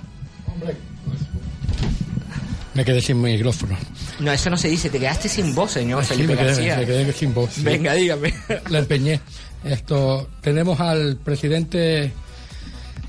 Me 2.76 2.84
quedé 2.86 3.02
sin 3.02 3.22
micrófono. 3.22 3.76
No, 4.20 4.32
eso 4.32 4.50
no 4.50 4.58
se 4.58 4.68
dice, 4.68 4.90
te 4.90 5.00
quedaste 5.00 5.28
sin 5.30 5.56
voz, 5.56 5.72
señor 5.72 6.04
Sí, 6.04 6.10
Felipe 6.10 6.34
me 6.34 6.40
quedé, 6.40 6.48
García. 6.48 6.78
me 6.78 6.86
quedé 6.86 7.14
sin 7.14 7.34
voz. 7.34 7.52
sí. 7.54 7.64
Venga, 7.64 7.94
dígame. 7.94 8.34
La 8.70 8.80
empeñé. 8.80 9.20
Esto, 9.64 10.30
tenemos 10.42 10.80
al 10.80 11.18
presidente 11.18 12.12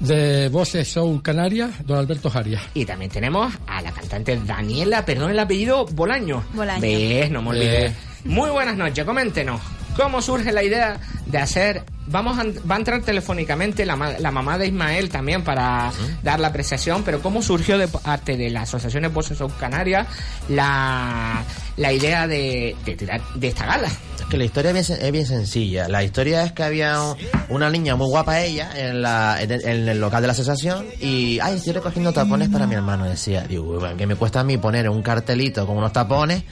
de 0.00 0.48
Voces 0.48 0.88
Soul 0.88 1.22
Canarias, 1.22 1.70
don 1.84 1.98
Alberto 1.98 2.30
Jarias. 2.30 2.62
Y 2.74 2.84
también 2.84 3.10
tenemos 3.10 3.52
a 3.66 3.82
la 3.82 3.92
cantante 3.92 4.38
Daniela, 4.44 5.04
perdón 5.04 5.30
el 5.32 5.38
apellido, 5.38 5.84
Bolaño. 5.86 6.44
Bolaño. 6.54 6.80
¿Ves? 6.80 7.30
No 7.30 7.42
me 7.42 7.50
olvidé. 7.50 7.86
Eh. 7.86 7.92
Muy 8.24 8.50
buenas 8.50 8.76
noches, 8.76 9.04
coméntenos. 9.04 9.60
¿Cómo 9.96 10.20
surge 10.22 10.52
la 10.52 10.62
idea 10.62 10.98
de 11.26 11.38
hacer... 11.38 11.82
Vamos 12.08 12.38
a, 12.38 12.44
va 12.70 12.76
a 12.76 12.78
entrar 12.78 13.02
telefónicamente 13.02 13.84
la, 13.84 13.96
la 14.20 14.30
mamá 14.30 14.58
de 14.58 14.68
Ismael 14.68 15.08
también 15.10 15.42
para 15.42 15.90
dar 16.22 16.38
la 16.38 16.48
apreciación, 16.48 17.02
pero 17.02 17.20
¿cómo 17.20 17.42
surgió 17.42 17.78
de 17.78 17.88
parte 17.88 18.36
de 18.36 18.48
la 18.48 18.62
Asociación 18.62 19.02
de 19.02 19.08
Voces 19.08 19.38
Canarias 19.58 20.06
la, 20.48 21.42
la 21.76 21.92
idea 21.92 22.28
de, 22.28 22.76
de, 22.84 23.20
de 23.34 23.48
esta 23.48 23.66
gala? 23.66 23.88
Es 24.20 24.24
que 24.30 24.36
la 24.38 24.44
historia 24.44 24.70
es 24.70 24.74
bien, 24.74 24.84
sen- 25.00 25.02
es 25.04 25.10
bien 25.12 25.26
sencilla. 25.26 25.88
La 25.88 26.04
historia 26.04 26.44
es 26.44 26.52
que 26.52 26.62
había 26.62 27.00
un- 27.02 27.16
una 27.48 27.70
niña 27.70 27.96
muy 27.96 28.06
guapa 28.08 28.40
ella 28.40 28.70
en, 28.76 29.02
la, 29.02 29.38
en, 29.42 29.50
el- 29.50 29.64
en 29.66 29.88
el 29.88 30.00
local 30.00 30.20
de 30.22 30.28
la 30.28 30.32
asociación 30.32 30.86
y, 31.00 31.40
ay, 31.40 31.56
estoy 31.56 31.72
recogiendo 31.72 32.12
tapones 32.12 32.48
para 32.50 32.68
mi 32.68 32.76
hermano, 32.76 33.04
decía. 33.06 33.42
Digo, 33.48 33.78
"Uy, 33.78 33.88
¿qué 33.98 34.06
me 34.06 34.14
cuesta 34.14 34.40
a 34.40 34.44
mí 34.44 34.58
poner 34.58 34.88
un 34.88 35.02
cartelito 35.02 35.66
con 35.66 35.76
unos 35.76 35.92
tapones 35.92 36.44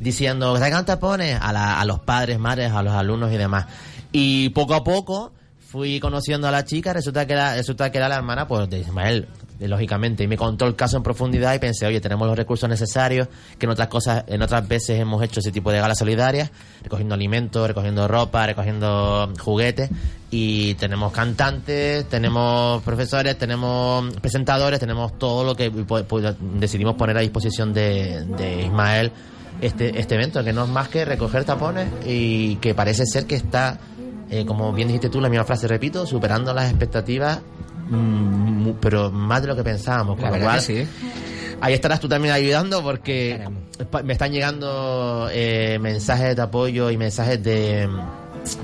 diciendo, 0.00 0.54
traigan 0.56 0.84
tapones 0.84 1.38
a, 1.40 1.52
la- 1.52 1.80
a 1.80 1.84
los 1.84 2.00
padres, 2.00 2.38
madres, 2.38 2.72
a 2.72 2.82
los 2.82 2.94
alumnos 2.94 3.32
y 3.32 3.36
demás? 3.36 3.66
Y 4.12 4.48
poco 4.50 4.74
a 4.74 4.84
poco 4.84 5.32
fui 5.60 6.00
conociendo 6.00 6.46
a 6.48 6.50
la 6.50 6.64
chica, 6.64 6.92
resulta 6.92 7.26
que 7.26 7.32
era, 7.34 7.54
resulta 7.54 7.90
que 7.90 7.98
era 7.98 8.08
la 8.08 8.16
hermana 8.16 8.46
pues, 8.46 8.70
de 8.70 8.78
Ismael. 8.78 9.28
lógicamente, 9.58 10.22
y 10.22 10.28
me 10.28 10.36
contó 10.36 10.64
el 10.66 10.76
caso 10.76 10.96
en 10.96 11.02
profundidad 11.02 11.54
y 11.54 11.58
pensé, 11.58 11.86
oye, 11.86 12.00
tenemos 12.00 12.26
los 12.28 12.36
recursos 12.36 12.68
necesarios, 12.68 13.26
que 13.58 13.66
en 13.66 13.70
otras 13.72 13.88
cosas, 13.88 14.24
en 14.28 14.42
otras 14.42 14.66
veces 14.68 15.00
hemos 15.00 15.22
hecho 15.22 15.40
ese 15.40 15.50
tipo 15.50 15.72
de 15.72 15.80
galas 15.80 15.98
solidarias, 15.98 16.50
recogiendo 16.82 17.14
alimentos, 17.14 17.66
recogiendo 17.66 18.06
ropa, 18.06 18.46
recogiendo 18.46 19.32
juguetes, 19.40 19.90
y 20.30 20.74
tenemos 20.74 21.12
cantantes, 21.12 22.06
tenemos 22.08 22.82
profesores, 22.82 23.36
tenemos 23.38 24.14
presentadores, 24.20 24.78
tenemos 24.78 25.18
todo 25.18 25.42
lo 25.44 25.54
que 25.56 25.70
decidimos 26.58 26.94
poner 26.94 27.16
a 27.18 27.20
disposición 27.20 27.72
de 27.74 28.62
Ismael 28.64 29.10
este, 29.60 29.98
este 29.98 30.14
evento, 30.14 30.42
que 30.44 30.52
no 30.52 30.64
es 30.64 30.70
más 30.70 30.88
que 30.88 31.04
recoger 31.04 31.44
tapones 31.44 31.88
y 32.04 32.56
que 32.56 32.74
parece 32.74 33.06
ser 33.06 33.26
que 33.26 33.36
está, 33.36 33.78
eh, 34.30 34.44
como 34.46 34.72
bien 34.72 34.88
dijiste 34.88 35.08
tú, 35.08 35.20
la 35.20 35.28
misma 35.28 35.44
frase, 35.44 35.68
repito, 35.68 36.06
superando 36.06 36.52
las 36.52 36.70
expectativas, 36.70 37.40
mm, 37.88 38.70
pero 38.80 39.10
más 39.10 39.42
de 39.42 39.48
lo 39.48 39.56
que 39.56 39.62
pensábamos. 39.62 40.16
Con 40.16 40.30
La 40.30 40.36
lo 40.36 40.44
cual, 40.44 40.60
sí. 40.60 40.86
Ahí 41.60 41.72
estarás 41.72 42.00
tú 42.00 42.08
también 42.08 42.34
ayudando 42.34 42.82
porque 42.82 43.40
me 44.04 44.12
están 44.12 44.30
llegando 44.30 45.28
eh, 45.32 45.78
mensajes 45.80 46.36
de 46.36 46.42
apoyo 46.42 46.90
y 46.90 46.98
mensajes 46.98 47.42
de 47.42 47.88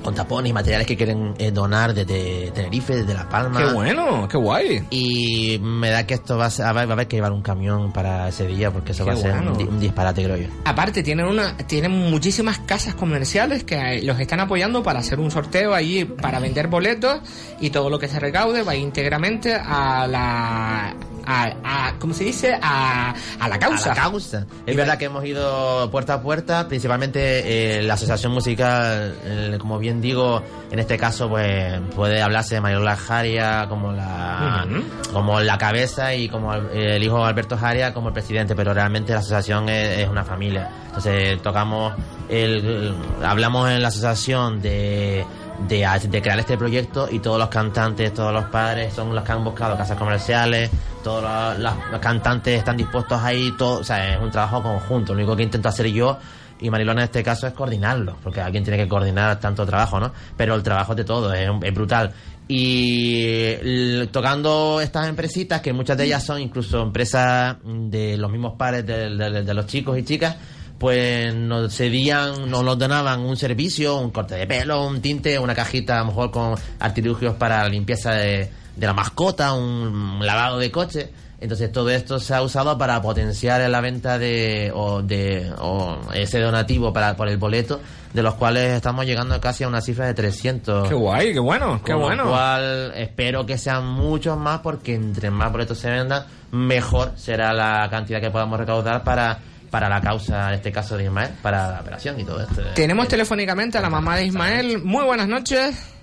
con 0.03 0.15
tapones 0.15 0.49
y 0.49 0.53
materiales 0.53 0.87
que 0.87 0.95
quieren 0.95 1.33
eh, 1.37 1.51
donar 1.51 1.93
desde 1.93 2.51
Tenerife, 2.51 2.95
desde 2.95 3.13
La 3.13 3.27
Palma. 3.27 3.59
Qué 3.65 3.73
bueno, 3.73 4.27
qué 4.29 4.37
guay. 4.37 4.85
Y 4.89 5.59
me 5.61 5.89
da 5.89 6.05
que 6.07 6.13
esto 6.13 6.37
va 6.37 6.45
a, 6.45 6.49
ser- 6.49 6.65
va 6.75 6.81
a 6.81 6.83
haber 6.83 7.07
que 7.07 7.17
llevar 7.17 7.31
un 7.33 7.41
camión 7.41 7.91
para 7.91 8.29
ese 8.29 8.47
día 8.47 8.71
porque 8.71 8.93
eso 8.93 9.03
Qué 9.03 9.11
va 9.11 9.17
a 9.17 9.19
ser 9.19 9.31
un 9.33 9.37
bueno. 9.45 9.57
di- 9.57 9.63
un 9.65 9.79
disparate, 9.79 10.23
creo 10.23 10.37
yo. 10.37 10.47
Aparte, 10.65 11.03
tienen 11.03 11.25
una 11.25 11.57
tienen 11.57 11.91
muchísimas 11.91 12.59
casas 12.59 12.95
comerciales 12.95 13.63
que 13.63 14.01
los 14.03 14.19
están 14.19 14.39
apoyando 14.39 14.83
para 14.83 14.99
hacer 14.99 15.19
un 15.19 15.31
sorteo 15.31 15.73
allí 15.73 16.05
para 16.05 16.39
vender 16.39 16.67
boletos 16.67 17.19
y 17.59 17.69
todo 17.71 17.89
lo 17.89 17.99
que 17.99 18.07
se 18.07 18.19
recaude 18.19 18.63
va 18.63 18.75
íntegramente 18.75 19.53
a 19.55 20.07
la 20.07 20.95
a, 21.25 21.53
a- 21.63 21.93
¿cómo 21.99 22.13
se 22.13 22.23
dice? 22.23 22.57
a, 22.61 23.13
a 23.39 23.47
la 23.49 23.59
causa. 23.59 23.91
A 23.91 23.95
la 23.95 24.01
causa. 24.01 24.45
Es 24.65 24.73
Y 24.73 24.77
verdad 24.77 24.97
que 24.97 25.05
hemos 25.05 25.23
ido 25.25 25.89
puerta 25.91 26.15
a 26.15 26.21
puerta, 26.21 26.67
principalmente 26.67 27.79
eh, 27.79 27.83
la 27.83 27.93
asociación 27.95 28.31
musical, 28.33 29.15
eh, 29.23 29.57
como 29.59 29.79
bien 29.79 30.01
digo, 30.01 30.41
en 30.71 30.79
este 30.79 30.97
caso 30.97 31.29
pues 31.29 31.79
puede 31.95 32.21
hablarse 32.21 32.55
de 32.55 32.61
Mayola 32.61 32.95
Jaria 32.95 33.67
como 33.69 33.91
la 33.91 34.65
como 35.11 35.39
la 35.39 35.57
cabeza 35.57 36.13
y 36.15 36.27
como 36.29 36.53
el, 36.53 36.69
el 36.71 37.03
hijo 37.03 37.23
Alberto 37.23 37.57
Jaria 37.57 37.93
como 37.93 38.07
el 38.09 38.13
presidente, 38.13 38.55
pero 38.55 38.73
realmente 38.73 39.13
la 39.13 39.19
asociación 39.19 39.69
es, 39.69 39.99
es 39.99 40.09
una 40.09 40.23
familia. 40.23 40.69
Entonces 40.87 41.41
tocamos 41.41 41.93
el, 42.29 42.95
hablamos 43.23 43.69
en 43.69 43.81
la 43.81 43.87
asociación 43.89 44.61
de 44.61 45.25
de, 45.67 45.87
de 46.09 46.21
crear 46.21 46.39
este 46.39 46.57
proyecto 46.57 47.07
y 47.11 47.19
todos 47.19 47.39
los 47.39 47.49
cantantes, 47.49 48.13
todos 48.13 48.33
los 48.33 48.45
padres 48.45 48.93
son 48.93 49.13
los 49.15 49.23
que 49.23 49.31
han 49.31 49.43
buscado 49.43 49.77
casas 49.77 49.97
comerciales, 49.97 50.69
todos 51.03 51.23
los, 51.23 51.59
los- 51.59 51.91
los 51.91 51.99
cantantes 51.99 52.57
están 52.59 52.77
dispuestos 52.77 53.21
ahí, 53.21 53.53
todo, 53.57 53.79
o 53.79 53.83
sea, 53.83 54.13
es 54.15 54.21
un 54.21 54.31
trabajo 54.31 54.61
conjunto. 54.63 55.13
Lo 55.13 55.19
único 55.19 55.35
que 55.35 55.43
intento 55.43 55.69
hacer 55.69 55.87
yo 55.87 56.17
y 56.59 56.69
Marilón 56.69 56.97
en 56.99 57.05
este 57.05 57.23
caso 57.23 57.45
es 57.47 57.53
coordinarlo, 57.53 58.15
porque 58.23 58.39
alguien 58.41 58.63
tiene 58.63 58.77
que 58.81 58.87
coordinar 58.87 59.39
tanto 59.39 59.65
trabajo, 59.65 59.99
¿no? 59.99 60.11
Pero 60.37 60.55
el 60.55 60.63
trabajo 60.63 60.93
es 60.93 60.97
de 60.97 61.03
todo, 61.03 61.33
es, 61.33 61.49
es 61.61 61.73
brutal. 61.73 62.13
Y 62.47 64.05
tocando 64.07 64.79
estas 64.81 65.07
empresitas, 65.07 65.61
que 65.61 65.73
muchas 65.73 65.97
de 65.97 66.05
ellas 66.05 66.23
son 66.25 66.39
incluso 66.41 66.81
empresas 66.81 67.57
de 67.63 68.17
los 68.17 68.29
mismos 68.31 68.53
pares 68.57 68.85
de, 68.85 69.09
de- 69.15 69.43
de 69.43 69.53
los 69.53 69.65
chicos 69.65 69.97
y 69.97 70.03
chicas, 70.03 70.35
pues 70.77 71.33
nos 71.33 71.73
cedían, 71.75 72.49
nos 72.49 72.63
los 72.63 72.77
donaban 72.77 73.21
un 73.21 73.37
servicio, 73.37 73.97
un 73.97 74.11
corte 74.11 74.35
de 74.35 74.47
pelo, 74.47 74.85
un 74.85 75.01
tinte, 75.01 75.39
una 75.39 75.55
cajita 75.55 75.97
a 75.97 75.99
lo 75.99 76.07
mejor 76.07 76.31
con 76.31 76.55
artilugios 76.79 77.35
para 77.35 77.63
la 77.63 77.69
limpieza 77.69 78.11
de, 78.11 78.49
de 78.75 78.87
la 78.87 78.93
mascota, 78.93 79.53
un 79.53 80.19
lavado 80.25 80.59
de 80.59 80.71
coche. 80.71 81.09
Entonces 81.39 81.73
todo 81.73 81.89
esto 81.89 82.19
se 82.21 82.33
ha 82.33 82.41
usado 82.41 82.77
para 82.77 83.01
potenciar 83.01 83.69
la 83.69 83.81
venta 83.81 84.17
de 84.17 84.71
o, 84.73 85.01
de 85.01 85.51
o 85.59 85.97
ese 86.13 86.39
donativo 86.39 86.93
para 86.93 87.17
por 87.17 87.27
el 87.27 87.35
boleto, 87.37 87.81
de 88.13 88.23
los 88.23 88.35
cuales 88.35 88.71
estamos 88.71 89.05
llegando 89.05 89.39
casi 89.41 89.65
a 89.65 89.67
una 89.67 89.81
cifra 89.81 90.05
de 90.05 90.13
300. 90.13 90.87
Qué 90.87 90.95
guay, 90.95 91.33
qué 91.33 91.39
bueno, 91.39 91.81
qué 91.83 91.91
Con 91.91 92.01
lo 92.01 92.07
bueno. 92.07 92.29
cual 92.29 92.93
espero 92.95 93.45
que 93.45 93.57
sean 93.57 93.85
muchos 93.85 94.37
más 94.37 94.61
porque 94.61 94.95
entre 94.95 95.31
más 95.31 95.51
boletos 95.51 95.77
se 95.79 95.89
vendan, 95.89 96.23
mejor 96.51 97.11
será 97.17 97.51
la 97.51 97.89
cantidad 97.89 98.21
que 98.21 98.31
podamos 98.31 98.57
recaudar 98.57 99.03
para 99.03 99.39
para 99.73 99.89
la 99.89 100.01
causa, 100.01 100.49
en 100.49 100.53
este 100.53 100.71
caso 100.71 100.95
de 100.95 101.05
Ismael, 101.05 101.31
para 101.41 101.71
la 101.71 101.81
operación 101.81 102.19
y 102.19 102.23
todo 102.23 102.43
esto. 102.43 102.61
Tenemos 102.75 103.07
telefónicamente 103.07 103.79
a 103.79 103.81
la 103.81 103.89
mamá 103.89 104.15
de 104.15 104.25
Ismael. 104.25 104.83
Muy 104.83 105.03
buenas 105.03 105.27
noches. 105.27 105.95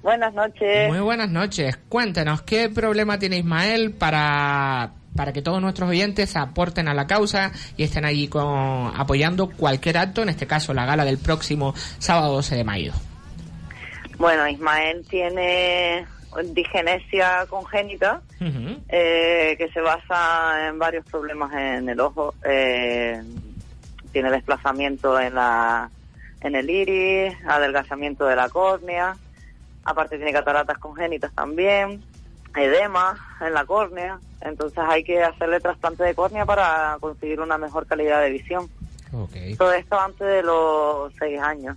Buenas 0.00 0.32
noches. 0.32 0.88
Muy 0.88 1.00
buenas 1.00 1.28
noches. 1.28 1.76
Cuéntenos, 1.88 2.42
¿qué 2.42 2.68
problema 2.68 3.18
tiene 3.18 3.38
Ismael 3.38 3.94
para, 3.94 4.92
para 5.16 5.32
que 5.32 5.42
todos 5.42 5.60
nuestros 5.60 5.90
oyentes 5.90 6.36
aporten 6.36 6.86
a 6.86 6.94
la 6.94 7.08
causa 7.08 7.50
y 7.76 7.82
estén 7.82 8.04
allí 8.04 8.28
con, 8.28 8.92
apoyando 8.96 9.50
cualquier 9.50 9.98
acto, 9.98 10.22
en 10.22 10.28
este 10.28 10.46
caso 10.46 10.72
la 10.72 10.86
gala 10.86 11.04
del 11.04 11.18
próximo 11.18 11.74
sábado 11.98 12.34
12 12.34 12.54
de 12.54 12.62
mayo? 12.62 12.92
Bueno, 14.18 14.46
Ismael 14.46 15.04
tiene 15.10 16.06
digenesia 16.42 17.46
congénita 17.48 18.22
eh, 18.88 19.54
que 19.58 19.68
se 19.72 19.80
basa 19.80 20.68
en 20.68 20.78
varios 20.78 21.04
problemas 21.04 21.52
en 21.52 21.88
el 21.88 22.00
ojo. 22.00 22.34
Eh, 22.44 23.22
tiene 24.12 24.30
desplazamiento 24.30 25.18
en 25.20 25.34
la 25.34 25.90
en 26.40 26.54
el 26.54 26.70
iris, 26.70 27.34
adelgazamiento 27.46 28.26
de 28.26 28.36
la 28.36 28.48
córnea. 28.48 29.16
Aparte 29.84 30.16
tiene 30.16 30.32
cataratas 30.32 30.78
congénitas 30.78 31.32
también, 31.34 32.02
edema 32.54 33.16
en 33.40 33.54
la 33.54 33.64
córnea. 33.64 34.18
Entonces 34.40 34.78
hay 34.78 35.02
que 35.02 35.22
hacerle 35.22 35.60
trasplante 35.60 36.04
de 36.04 36.14
córnea 36.14 36.46
para 36.46 36.96
conseguir 37.00 37.40
una 37.40 37.58
mejor 37.58 37.86
calidad 37.86 38.20
de 38.22 38.30
visión. 38.30 38.68
Todo 39.56 39.72
esto 39.72 39.98
antes 39.98 40.26
de 40.26 40.42
los 40.42 41.12
seis 41.18 41.40
años. 41.40 41.76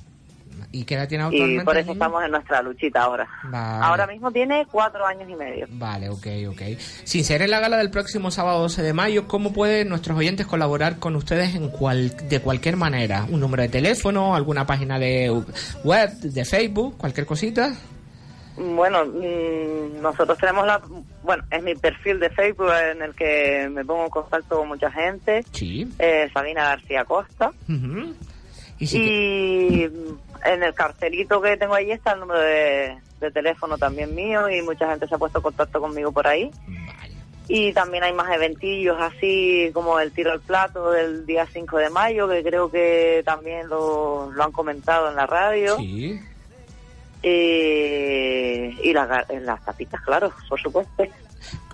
¿Y 0.73 0.85
qué 0.85 0.95
edad 0.95 1.07
tiene 1.07 1.23
Y 1.25 1.27
actualmente? 1.27 1.65
por 1.65 1.75
el 1.75 1.83
eso 1.83 1.91
estamos 1.93 2.23
en 2.23 2.31
nuestra 2.31 2.61
luchita 2.61 3.01
ahora. 3.01 3.27
Vale. 3.43 3.85
Ahora 3.85 4.07
mismo 4.07 4.31
tiene 4.31 4.65
cuatro 4.71 5.05
años 5.05 5.29
y 5.29 5.35
medio. 5.35 5.67
Vale, 5.69 6.09
ok, 6.09 6.27
ok. 6.49 6.61
Sin 7.03 7.25
ser 7.25 7.41
en 7.41 7.51
la 7.51 7.59
gala 7.59 7.77
del 7.77 7.91
próximo 7.91 8.31
sábado 8.31 8.59
12 8.61 8.81
de 8.81 8.93
mayo, 8.93 9.27
¿cómo 9.27 9.51
pueden 9.51 9.89
nuestros 9.89 10.17
oyentes 10.17 10.47
colaborar 10.47 10.97
con 10.99 11.15
ustedes 11.17 11.55
en 11.55 11.69
cual, 11.69 12.15
de 12.29 12.39
cualquier 12.39 12.77
manera? 12.77 13.25
¿Un 13.29 13.41
número 13.41 13.63
de 13.63 13.69
teléfono, 13.69 14.33
alguna 14.35 14.65
página 14.65 14.97
de 14.97 15.43
web, 15.83 16.09
de 16.21 16.45
Facebook, 16.45 16.97
cualquier 16.97 17.25
cosita? 17.25 17.73
Bueno, 18.57 19.05
mm, 19.05 20.01
nosotros 20.01 20.37
tenemos 20.37 20.65
la... 20.67 20.81
Bueno, 21.23 21.43
es 21.51 21.63
mi 21.63 21.73
perfil 21.75 22.19
de 22.19 22.29
Facebook 22.29 22.69
en 22.91 23.01
el 23.01 23.15
que 23.15 23.67
me 23.71 23.83
pongo 23.83 24.03
en 24.05 24.09
contacto 24.09 24.57
con 24.59 24.67
mucha 24.67 24.91
gente. 24.91 25.43
Sí. 25.51 25.87
Eh, 25.99 26.29
Sabina 26.33 26.63
García 26.65 27.03
Costa. 27.05 27.51
Ujú. 27.69 28.13
Y 28.79 28.87
si 28.87 28.99
que- 28.99 29.07
Y 29.07 29.87
mm, 29.89 30.17
en 30.45 30.63
el 30.63 30.73
cartelito 30.73 31.41
que 31.41 31.57
tengo 31.57 31.73
ahí 31.75 31.91
está 31.91 32.13
el 32.13 32.21
número 32.21 32.39
de, 32.39 32.97
de 33.19 33.31
teléfono 33.31 33.77
también 33.77 34.13
mío 34.15 34.49
y 34.49 34.61
mucha 34.61 34.89
gente 34.89 35.07
se 35.07 35.15
ha 35.15 35.17
puesto 35.17 35.39
en 35.39 35.43
contacto 35.43 35.79
conmigo 35.81 36.11
por 36.11 36.27
ahí. 36.27 36.51
Vale. 36.67 37.11
Y 37.47 37.73
también 37.73 38.03
hay 38.03 38.13
más 38.13 38.31
eventillos 38.33 38.95
así 38.99 39.71
como 39.73 39.99
el 39.99 40.11
tiro 40.13 40.31
al 40.31 40.39
plato 40.39 40.91
del 40.91 41.25
día 41.25 41.45
5 41.51 41.77
de 41.79 41.89
mayo, 41.89 42.27
que 42.29 42.43
creo 42.43 42.71
que 42.71 43.21
también 43.25 43.67
lo, 43.67 44.31
lo 44.31 44.43
han 44.43 44.51
comentado 44.51 45.09
en 45.09 45.15
la 45.15 45.25
radio. 45.25 45.77
Sí. 45.77 46.19
Eh, 47.23 48.75
y 48.83 48.93
las, 48.93 49.07
ga- 49.09 49.39
las 49.41 49.63
tapitas, 49.63 50.01
claro, 50.01 50.31
por 50.49 50.59
supuesto. 50.61 51.03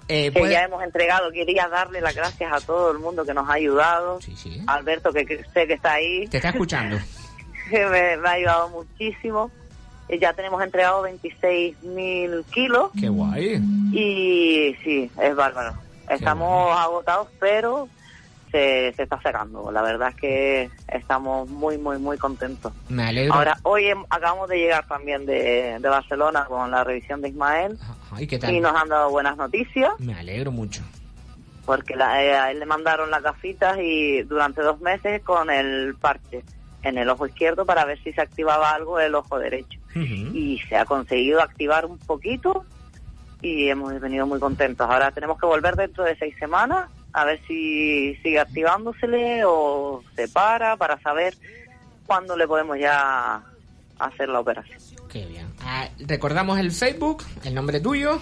Eh, 0.10 0.32
Que 0.32 0.50
ya 0.50 0.64
hemos 0.64 0.82
entregado. 0.84 1.32
Quería 1.32 1.68
darle 1.68 2.00
las 2.02 2.16
gracias 2.16 2.52
a 2.52 2.66
todo 2.66 2.92
el 2.92 3.00
mundo 3.00 3.26
que 3.26 3.34
nos 3.34 3.48
ha 3.50 3.54
ayudado. 3.54 4.22
Sí, 4.22 4.36
sí. 4.36 4.62
Alberto, 4.68 5.12
que, 5.12 5.26
que 5.26 5.44
sé 5.54 5.68
que 5.68 5.74
está 5.74 5.94
ahí, 5.94 6.28
Te 6.28 6.38
está 6.38 6.50
escuchando. 6.50 6.98
me, 7.72 8.18
me 8.18 8.28
ha 8.30 8.32
ayudado 8.32 8.70
muchísimo. 8.70 9.52
Eh, 10.10 10.20
Ya 10.20 10.34
tenemos 10.34 10.62
entregado 10.64 11.02
26 11.04 11.84
mil 11.84 12.44
kilos 12.52 12.92
Qué 13.00 13.10
guay. 13.10 13.56
y 13.92 14.76
sí, 14.84 15.12
es 15.22 15.36
bárbaro. 15.36 15.74
Estamos 16.10 16.78
agotados, 16.80 17.28
pero 17.40 17.90
se, 18.52 18.94
se 18.96 19.04
está 19.04 19.22
sacando. 19.22 19.70
La 19.72 19.82
verdad 19.82 20.10
es 20.10 20.16
que 20.16 20.70
estamos 20.88 21.50
muy, 21.50 21.78
muy, 21.78 21.98
muy 22.00 22.18
contentos. 22.18 22.72
Me 22.88 23.04
alegro. 23.04 23.34
Ahora, 23.34 23.58
hoy 23.64 23.88
acabamos 24.10 24.48
de 24.48 24.58
llegar 24.58 24.88
también 24.88 25.26
de, 25.26 25.78
de 25.80 25.90
Barcelona 25.90 26.46
con 26.46 26.72
la 26.72 26.86
revisión 26.86 27.22
de 27.22 27.28
Ismael 27.30 27.78
Ay, 28.12 28.26
¿qué 28.28 28.40
tal? 28.40 28.56
y 28.56 28.62
nos 28.62 28.74
han 28.82 28.88
dado 28.88 29.10
buenas 29.10 29.36
noticias 29.36 29.92
Me 30.00 30.14
alegro 30.14 30.52
mucho. 30.52 30.82
porque 31.66 31.98
la- 31.98 32.24
eh, 32.24 32.34
a 32.38 32.52
él 32.52 32.60
le 32.60 32.66
mandaron 32.66 33.12
las 33.12 33.22
gafitas 33.22 33.78
y 33.82 34.22
durante 34.24 34.62
dos 34.62 34.80
meses 34.80 35.22
con 35.24 35.50
el 35.50 35.96
parche 36.00 36.44
en 36.84 36.98
el 36.98 37.10
ojo 37.10 37.28
izquierdo 37.28 37.66
para 37.66 37.86
ver 37.86 38.02
si 38.04 38.14
se 38.14 38.22
activaba 38.22 38.72
algo 38.72 39.00
el 39.00 39.16
ojo 39.16 39.40
derecho. 39.40 39.80
Y 39.96 40.62
se 40.70 40.76
ha 40.76 40.86
conseguido 40.86 41.42
activar 41.42 41.86
un 41.86 41.98
poquito 41.98 42.66
y 43.42 43.68
hemos 43.68 44.00
venido 44.00 44.28
muy 44.28 44.40
contentos. 44.40 44.88
Ahora 44.88 45.12
tenemos 45.12 45.40
que 45.40 45.48
volver 45.48 45.76
dentro 45.76 46.04
de 46.04 46.16
seis 46.18 46.36
semanas 46.38 46.90
a 47.14 47.26
ver 47.26 47.40
si 47.48 48.16
sigue 48.22 48.40
activándosele 48.40 49.44
o 49.46 50.04
se 50.16 50.28
para 50.28 50.78
para 50.78 51.00
saber 51.02 51.36
cuándo 52.06 52.38
le 52.38 52.48
podemos 52.48 52.78
ya 52.78 53.42
hacer 53.98 54.30
la 54.30 54.40
operación. 54.40 54.80
Qué 55.10 55.26
bien. 55.26 55.48
Ah, 55.62 55.90
recordamos 56.00 56.60
el 56.60 56.72
Facebook, 56.72 57.24
el 57.44 57.56
nombre 57.56 57.80
tuyo. 57.80 58.22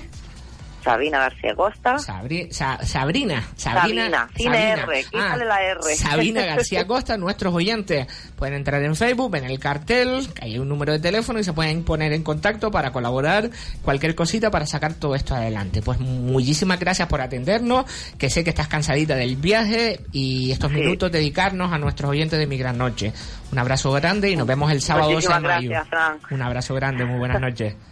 Sabina 0.86 1.18
García 1.20 1.56
Costa. 1.56 1.96
Sabri- 1.98 2.50
Sa- 2.52 2.80
Sabrina, 2.86 3.44
Sabina, 3.58 3.82
Sabrina, 4.08 4.30
sin 4.38 4.54
R, 4.54 5.04
quítale 5.06 5.46
la 5.46 5.62
R. 5.64 5.80
Ah, 5.84 5.96
Sabina 5.98 6.46
García 6.46 6.86
Costa, 6.88 7.18
nuestros 7.18 7.54
oyentes 7.54 8.08
pueden 8.38 8.54
entrar 8.56 8.82
en 8.84 8.96
Facebook, 8.96 9.32
ven 9.32 9.46
el 9.46 9.60
cartel, 9.60 10.28
hay 10.40 10.60
un 10.60 10.70
número 10.70 10.94
de 10.94 11.00
teléfono 11.00 11.40
y 11.40 11.44
se 11.44 11.52
pueden 11.54 11.84
poner 11.84 12.14
en 12.14 12.22
contacto 12.24 12.70
para 12.72 12.92
colaborar, 12.92 13.50
cualquier 13.82 14.16
cosita 14.16 14.52
para 14.52 14.66
sacar 14.68 14.94
todo 14.94 15.16
esto 15.16 15.36
adelante. 15.36 15.82
Pues 15.82 16.00
muchísimas 16.00 16.80
gracias 16.80 17.08
por 17.08 17.20
atendernos, 17.20 17.86
que 18.18 18.30
sé 18.30 18.44
que 18.44 18.52
estás 18.52 18.68
cansadita 18.68 19.16
del 19.16 19.36
viaje 19.36 20.00
y 20.12 20.52
estos 20.52 20.72
Sí. 20.72 20.78
minutos 20.78 21.12
dedicarnos 21.12 21.74
a 21.74 21.78
nuestros 21.80 22.12
oyentes 22.12 22.38
de 22.38 22.46
Mi 22.48 22.58
Gran 22.58 22.78
Noche. 22.78 23.12
Un 23.52 23.58
abrazo 23.60 23.92
grande 23.92 24.30
y 24.30 24.36
nos 24.36 24.46
vemos 24.46 24.72
el 24.72 24.82
sábado 24.82 25.12
12 25.12 25.28
de 25.28 25.34
Muchísimas 25.34 25.42
mayo. 25.42 25.70
gracias, 25.72 25.90
Fran. 25.90 26.20
Un 26.30 26.42
abrazo 26.44 26.76
grande, 26.76 27.06
muy 27.06 27.18
buenas 27.18 27.42
noches. 27.42 27.74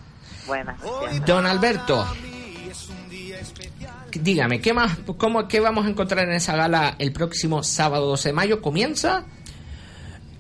Buenas. 0.45 0.75
Don 1.25 1.45
Alberto, 1.45 2.05
dígame, 4.21 4.61
¿qué 4.61 4.73
más, 4.73 4.97
cómo, 5.17 5.47
qué 5.47 5.59
vamos 5.59 5.85
a 5.85 5.89
encontrar 5.89 6.27
en 6.27 6.33
esa 6.33 6.55
gala 6.55 6.95
el 6.99 7.11
próximo 7.11 7.63
sábado 7.63 8.07
12 8.07 8.29
de 8.29 8.33
mayo? 8.33 8.61
¿Comienza? 8.61 9.25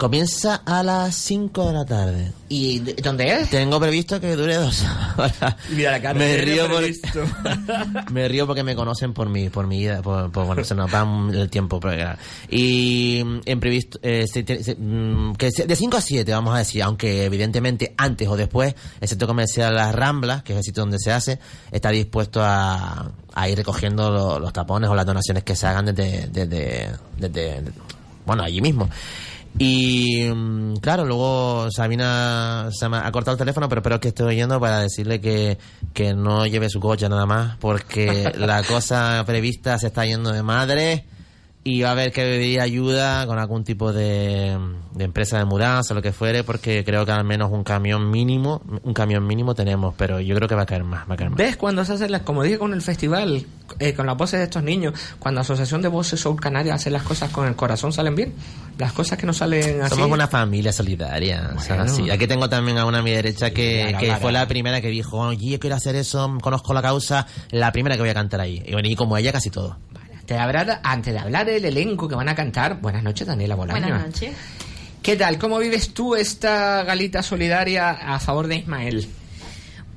Comienza 0.03 0.55
a 0.65 0.83
las 0.83 1.15
5 1.15 1.67
de 1.67 1.73
la 1.73 1.85
tarde. 1.85 2.33
¿Y 2.49 2.79
dónde 2.79 3.39
es? 3.39 3.49
Tengo 3.49 3.79
previsto 3.79 4.19
que 4.19 4.35
dure 4.35 4.55
dos 4.55 4.83
horas. 5.17 5.55
Mira 5.69 5.91
la 5.91 6.01
cara, 6.01 6.19
me 6.19 6.35
río 6.35 6.67
por- 6.67 6.83
me 8.11 8.27
río 8.27 8.45
porque 8.45 8.63
me 8.63 8.75
conocen 8.75 9.13
por 9.13 9.29
mi 9.29 9.47
por 9.49 9.65
mi 9.65 9.79
vida 9.79 10.01
por, 10.01 10.29
por- 10.29 10.45
bueno 10.45 10.61
se 10.65 10.75
nos 10.75 10.93
va 10.93 11.07
el 11.33 11.49
tiempo 11.49 11.79
pero, 11.79 12.17
y 12.49 13.21
mm, 13.23 13.39
en 13.45 13.59
previsto 13.61 13.97
eh, 14.03 14.25
se- 14.27 14.75
mm, 14.77 15.35
que 15.35 15.49
de 15.65 15.73
5 15.75 15.95
a 15.95 16.01
7 16.01 16.33
vamos 16.33 16.53
a 16.53 16.57
decir 16.57 16.83
aunque 16.83 17.23
evidentemente 17.23 17.93
antes 17.97 18.27
o 18.27 18.35
después 18.35 18.75
el 18.99 19.07
sector 19.07 19.29
comercial 19.29 19.73
Las 19.73 19.95
Ramblas 19.95 20.43
que 20.43 20.51
es 20.51 20.57
el 20.57 20.63
sitio 20.65 20.81
donde 20.83 20.99
se 20.99 21.13
hace 21.13 21.39
está 21.71 21.91
dispuesto 21.91 22.41
a, 22.43 23.09
a 23.33 23.49
ir 23.49 23.55
recogiendo 23.57 24.11
lo- 24.11 24.37
los 24.37 24.51
tapones 24.51 24.89
o 24.89 24.95
las 24.95 25.05
donaciones 25.05 25.45
que 25.45 25.55
se 25.55 25.65
hagan 25.65 25.85
desde 25.85 26.27
desde, 26.27 26.89
desde 27.17 27.63
bueno 28.25 28.43
allí 28.43 28.59
mismo 28.59 28.89
y 29.59 30.29
mm, 30.33 30.77
claro, 30.77 31.05
luego 31.05 31.69
Sabina 31.71 32.69
se 32.71 32.89
me 32.89 32.97
ha 32.97 33.11
cortado 33.11 33.33
el 33.33 33.39
teléfono, 33.39 33.69
pero 33.69 33.79
espero 33.79 33.99
que 33.99 34.09
esté 34.09 34.23
oyendo 34.23 34.59
para 34.59 34.79
decirle 34.79 35.21
que, 35.21 35.57
que 35.93 36.13
no 36.13 36.45
lleve 36.45 36.69
su 36.69 36.79
coche 36.79 37.07
nada 37.09 37.25
más, 37.25 37.57
porque 37.57 38.31
la 38.37 38.63
cosa 38.63 39.23
prevista 39.25 39.77
se 39.77 39.87
está 39.87 40.05
yendo 40.05 40.31
de 40.31 40.43
madre 40.43 41.05
y 41.65 41.81
va 41.81 41.89
a 41.89 41.91
haber 41.93 42.11
que 42.11 42.21
pedir 42.21 42.59
ayuda 42.59 43.25
con 43.25 43.39
algún 43.39 43.63
tipo 43.63 43.93
de, 43.93 44.57
de 44.95 45.03
empresa 45.03 45.37
de 45.37 45.45
mudanza 45.45 45.93
o 45.93 45.95
lo 45.95 46.01
que 46.01 46.11
fuere, 46.11 46.43
porque 46.43 46.83
creo 46.83 47.05
que 47.05 47.13
al 47.13 47.23
menos 47.23 47.51
un 47.51 47.63
camión 47.63 48.11
mínimo, 48.11 48.61
un 48.83 48.93
camión 48.93 49.25
mínimo 49.25 49.55
tenemos, 49.55 49.93
pero 49.97 50.19
yo 50.19 50.35
creo 50.35 50.49
que 50.49 50.55
va 50.55 50.63
a 50.63 50.65
caer 50.65 50.83
más, 50.83 51.09
va 51.09 51.13
a 51.13 51.17
caer 51.17 51.29
más. 51.29 51.37
¿Ves 51.37 51.55
cuando 51.55 51.85
se 51.85 51.93
hacen 51.93 52.11
las, 52.11 52.23
como 52.23 52.43
dije 52.43 52.57
con 52.57 52.73
el 52.73 52.81
festival, 52.81 53.45
eh, 53.79 53.93
con 53.93 54.05
las 54.05 54.17
voces 54.17 54.39
de 54.39 54.43
estos 54.43 54.61
niños, 54.61 54.93
cuando 55.19 55.37
la 55.39 55.43
Asociación 55.43 55.81
de 55.81 55.87
Voces 55.87 56.19
Soul 56.19 56.37
Canaria 56.39 56.73
hace 56.73 56.89
las 56.89 57.03
cosas 57.03 57.31
con 57.31 57.47
el 57.47 57.55
corazón, 57.55 57.93
salen 57.93 58.15
bien? 58.15 58.33
Las 58.77 58.91
cosas 58.91 59.17
que 59.17 59.25
no 59.25 59.31
salen 59.31 59.81
así. 59.83 59.95
Somos 59.95 60.11
una 60.11 60.27
familia 60.27 60.73
solidaria. 60.73 61.51
o 61.55 61.59
sea, 61.61 61.77
Bueno. 61.77 61.93
sí. 61.93 62.09
Aquí 62.09 62.27
tengo 62.27 62.49
también 62.49 62.77
a 62.77 62.85
una 62.85 62.99
a 62.99 63.01
mi 63.03 63.11
derecha 63.11 63.51
que, 63.51 63.95
que 63.99 64.13
fue 64.17 64.33
la 64.33 64.47
primera 64.49 64.81
que 64.81 64.89
dijo, 64.89 65.17
oye, 65.17 65.51
yo 65.51 65.59
quiero 65.59 65.77
hacer 65.77 65.95
eso, 65.95 66.37
conozco 66.41 66.73
la 66.73 66.81
causa, 66.81 67.25
la 67.51 67.71
primera 67.71 67.95
que 67.95 68.01
voy 68.01 68.09
a 68.09 68.13
cantar 68.13 68.41
ahí. 68.41 68.61
Y 68.65 68.73
bueno, 68.73 68.89
y 68.89 68.95
como 68.95 69.15
ella 69.17 69.31
casi 69.31 69.49
todo. 69.49 69.77
Antes 70.23 70.37
de 70.37 70.41
hablar, 70.41 70.79
antes 70.83 71.13
de 71.13 71.19
hablar 71.19 71.45
del 71.45 71.65
elenco 71.65 72.07
que 72.07 72.15
van 72.15 72.29
a 72.29 72.35
cantar, 72.35 72.79
buenas 72.79 73.03
noches 73.03 73.27
Daniela 73.27 73.55
Bolaño. 73.55 73.81
Buenas 73.81 74.05
noches. 74.05 74.31
¿Qué 75.01 75.17
tal? 75.17 75.37
¿Cómo 75.37 75.59
vives 75.59 75.93
tú 75.93 76.15
esta 76.15 76.81
galita 76.83 77.21
solidaria 77.21 77.89
a 77.89 78.19
favor 78.19 78.47
de 78.47 78.55
Ismael? 78.55 79.09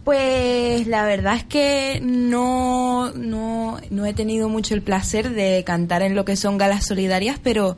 Pues 0.03 0.89
la 0.89 1.05
verdad 1.05 1.37
es 1.37 1.45
que 1.45 2.01
no, 2.03 3.12
no, 3.12 3.79
no 3.91 4.05
he 4.05 4.15
tenido 4.15 4.49
mucho 4.49 4.75
el 4.75 4.83
placer 4.83 5.31
de 5.31 5.62
cantar 5.65 6.03
en 6.03 6.17
lo 6.17 6.25
que 6.25 6.35
son 6.35 6.59
galas 6.59 6.85
solidarias, 6.87 7.39
pero 7.41 7.77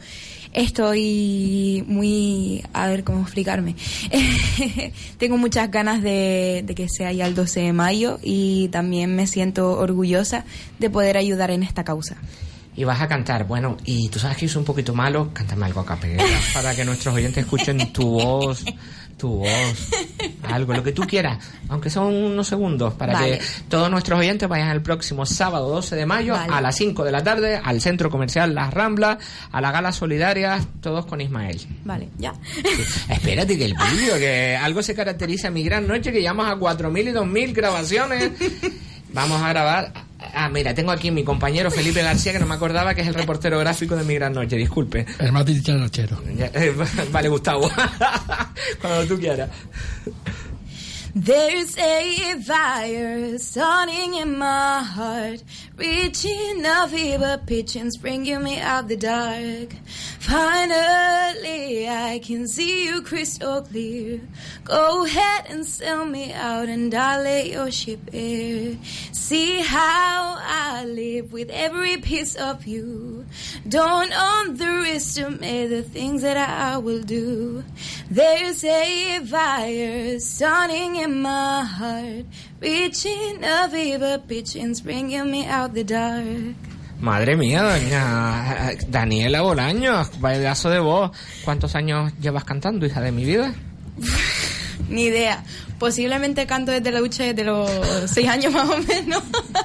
estoy 0.53 1.85
muy... 1.87 2.63
A 2.73 2.89
ver 2.89 3.05
cómo 3.05 3.23
explicarme. 3.23 3.75
Tengo 5.19 5.37
muchas 5.37 5.71
ganas 5.71 6.03
de, 6.03 6.63
de 6.67 6.75
que 6.75 6.89
sea 6.89 7.13
ya 7.13 7.27
el 7.27 7.35
12 7.35 7.61
de 7.61 7.73
mayo 7.73 8.19
y 8.23 8.69
también 8.69 9.15
me 9.15 9.27
siento 9.27 9.73
orgullosa 9.73 10.45
de 10.79 10.91
poder 10.91 11.17
ayudar 11.17 11.51
en 11.51 11.63
esta 11.63 11.85
causa. 11.85 12.17
Y 12.79 12.85
vas 12.85 13.01
a 13.01 13.09
cantar, 13.09 13.45
bueno, 13.45 13.77
y 13.85 14.09
tú 14.09 14.21
sabes 14.21 14.37
que 14.37 14.47
yo 14.47 14.53
soy 14.53 14.61
un 14.61 14.65
poquito 14.65 14.95
malo, 14.95 15.31
cántame 15.33 15.67
algo 15.67 15.81
a 15.81 15.85
capela 15.85 16.23
para 16.55 16.77
que 16.77 16.85
nuestros 16.85 17.13
oyentes 17.13 17.43
escuchen 17.45 17.93
tu 17.93 18.11
voz, 18.11 18.65
tu 19.19 19.29
voz, 19.39 19.89
algo, 20.45 20.73
lo 20.73 20.83
que 20.83 20.93
tú 20.93 21.03
quieras, 21.03 21.39
aunque 21.69 21.91
son 21.91 22.15
unos 22.15 22.47
segundos, 22.47 22.95
para 22.95 23.13
Vale. 23.15 23.39
que 23.39 23.45
todos 23.69 23.91
nuestros 23.91 24.21
oyentes 24.21 24.49
vayan 24.49 24.71
el 24.71 24.81
próximo 24.81 25.27
sábado 25.27 25.69
12 25.69 25.97
de 25.97 26.07
mayo 26.07 26.35
Vale. 26.35 26.53
a 26.53 26.61
las 26.61 26.77
5 26.77 27.05
de 27.05 27.13
la 27.13 27.23
tarde 27.23 27.61
al 27.63 27.81
Centro 27.81 28.09
Comercial 28.11 28.55
Las 28.55 28.73
Ramblas, 28.73 29.19
a 29.51 29.61
la 29.61 29.73
gala 29.73 29.93
solidaria, 29.93 30.61
todos 30.81 31.05
con 31.07 31.21
Ismael. 31.21 31.61
Vale, 31.85 32.09
ya. 32.17 32.33
Espérate 33.09 33.59
que 33.59 33.65
el 33.67 33.75
vídeo, 33.75 34.17
que 34.17 34.57
algo 34.57 34.83
se 34.83 34.95
caracteriza 34.95 35.49
a 35.49 35.51
mi 35.51 35.63
gran 35.65 35.87
noche, 35.87 36.13
que 36.13 36.23
llamas 36.23 36.51
a 36.51 36.57
4.000 36.57 37.11
y 37.11 37.13
2.000 37.13 37.53
grabaciones. 37.53 38.31
Vamos 39.13 39.43
a 39.43 39.49
grabar. 39.49 40.08
Ah, 40.35 40.49
mira, 40.49 40.75
tengo 40.75 40.91
aquí 40.91 41.11
mi 41.11 41.23
compañero 41.23 41.71
Felipe 41.71 42.03
García, 42.03 42.33
que 42.33 42.39
no 42.41 42.47
me 42.47 42.55
acordaba 42.55 42.95
que 42.95 43.03
es 43.03 43.07
el 43.07 43.15
reportero 43.15 43.59
gráfico 43.59 43.95
de 43.97 44.05
mi 44.05 44.15
gran 44.15 44.33
noche. 44.33 44.57
Disculpe. 44.57 45.07
El 45.19 45.33
más 45.33 45.47
dicharachero. 45.47 46.21
Eh, 46.27 46.75
vale, 47.13 47.29
Gustavo. 47.29 47.71
Cuando 48.81 49.07
tú 49.07 49.21
quieras. 49.21 49.49
There's 51.21 51.77
a 51.77 52.41
fire 52.43 53.39
starting 53.39 54.15
in 54.15 54.39
my 54.39 54.85
heart, 54.85 55.43
reaching 55.75 56.65
a 56.65 56.87
fever 56.87 57.41
pitch 57.45 57.75
and 57.75 57.93
springing 57.93 58.45
me 58.45 58.61
out 58.61 58.87
the 58.87 58.97
dark. 58.97 59.75
Finally, 60.21 61.89
I 61.89 62.21
can 62.23 62.47
see 62.47 62.85
you 62.85 63.03
crystal 63.03 63.63
clear. 63.63 64.21
Go 64.63 65.07
ahead 65.07 65.47
and 65.49 65.67
sell 65.67 66.05
me 66.05 66.33
out 66.33 66.69
and 66.69 66.95
I'll 66.95 67.25
let 67.25 67.49
your 67.49 67.73
ship 67.73 67.99
air. 68.13 68.77
See 69.11 69.61
how 69.61 70.37
I 70.39 70.85
live 70.85 71.33
with 71.33 71.51
every 71.51 71.97
piece 71.97 72.37
of 72.37 72.65
you. 72.65 73.27
Don't 73.69 74.13
underestimate 74.13 75.71
the 75.71 75.83
things 75.83 76.23
that 76.23 76.37
I 76.37 76.79
will 76.79 77.03
do. 77.03 77.65
There's 78.11 78.63
a 78.65 79.21
fire 79.25 80.19
starting 80.21 80.97
in 80.97 81.08
my 81.09 81.64
heart, 81.64 82.27
reaching 82.61 83.42
a 83.42 83.68
fever 83.68 84.18
pitch 84.27 84.57
and 84.57 84.77
springing 84.77 85.31
me 85.31 85.47
out 85.47 85.73
the 85.73 85.85
dark. 85.85 86.57
Madre 87.01 87.37
mía, 87.37 87.62
doña 87.62 88.75
Daniela 88.88 89.42
Bolaño, 89.42 90.03
pedazo 90.21 90.68
de 90.71 90.81
voz. 90.81 91.12
¿Cuántos 91.44 91.75
años 91.75 92.12
llevas 92.21 92.44
cantando, 92.44 92.87
hija 92.87 93.01
de 93.01 93.12
mi 93.12 93.25
vida? 93.25 93.55
Ni 94.88 95.05
idea. 95.05 95.45
Posiblemente 95.79 96.47
canto 96.47 96.73
desde 96.73 96.91
la 96.91 96.99
ducha 96.99 97.23
desde 97.25 97.45
los 97.45 97.71
seis 98.07 98.29
años 98.29 98.53
más 98.53 98.69
o 98.69 98.79
menos. 98.79 99.23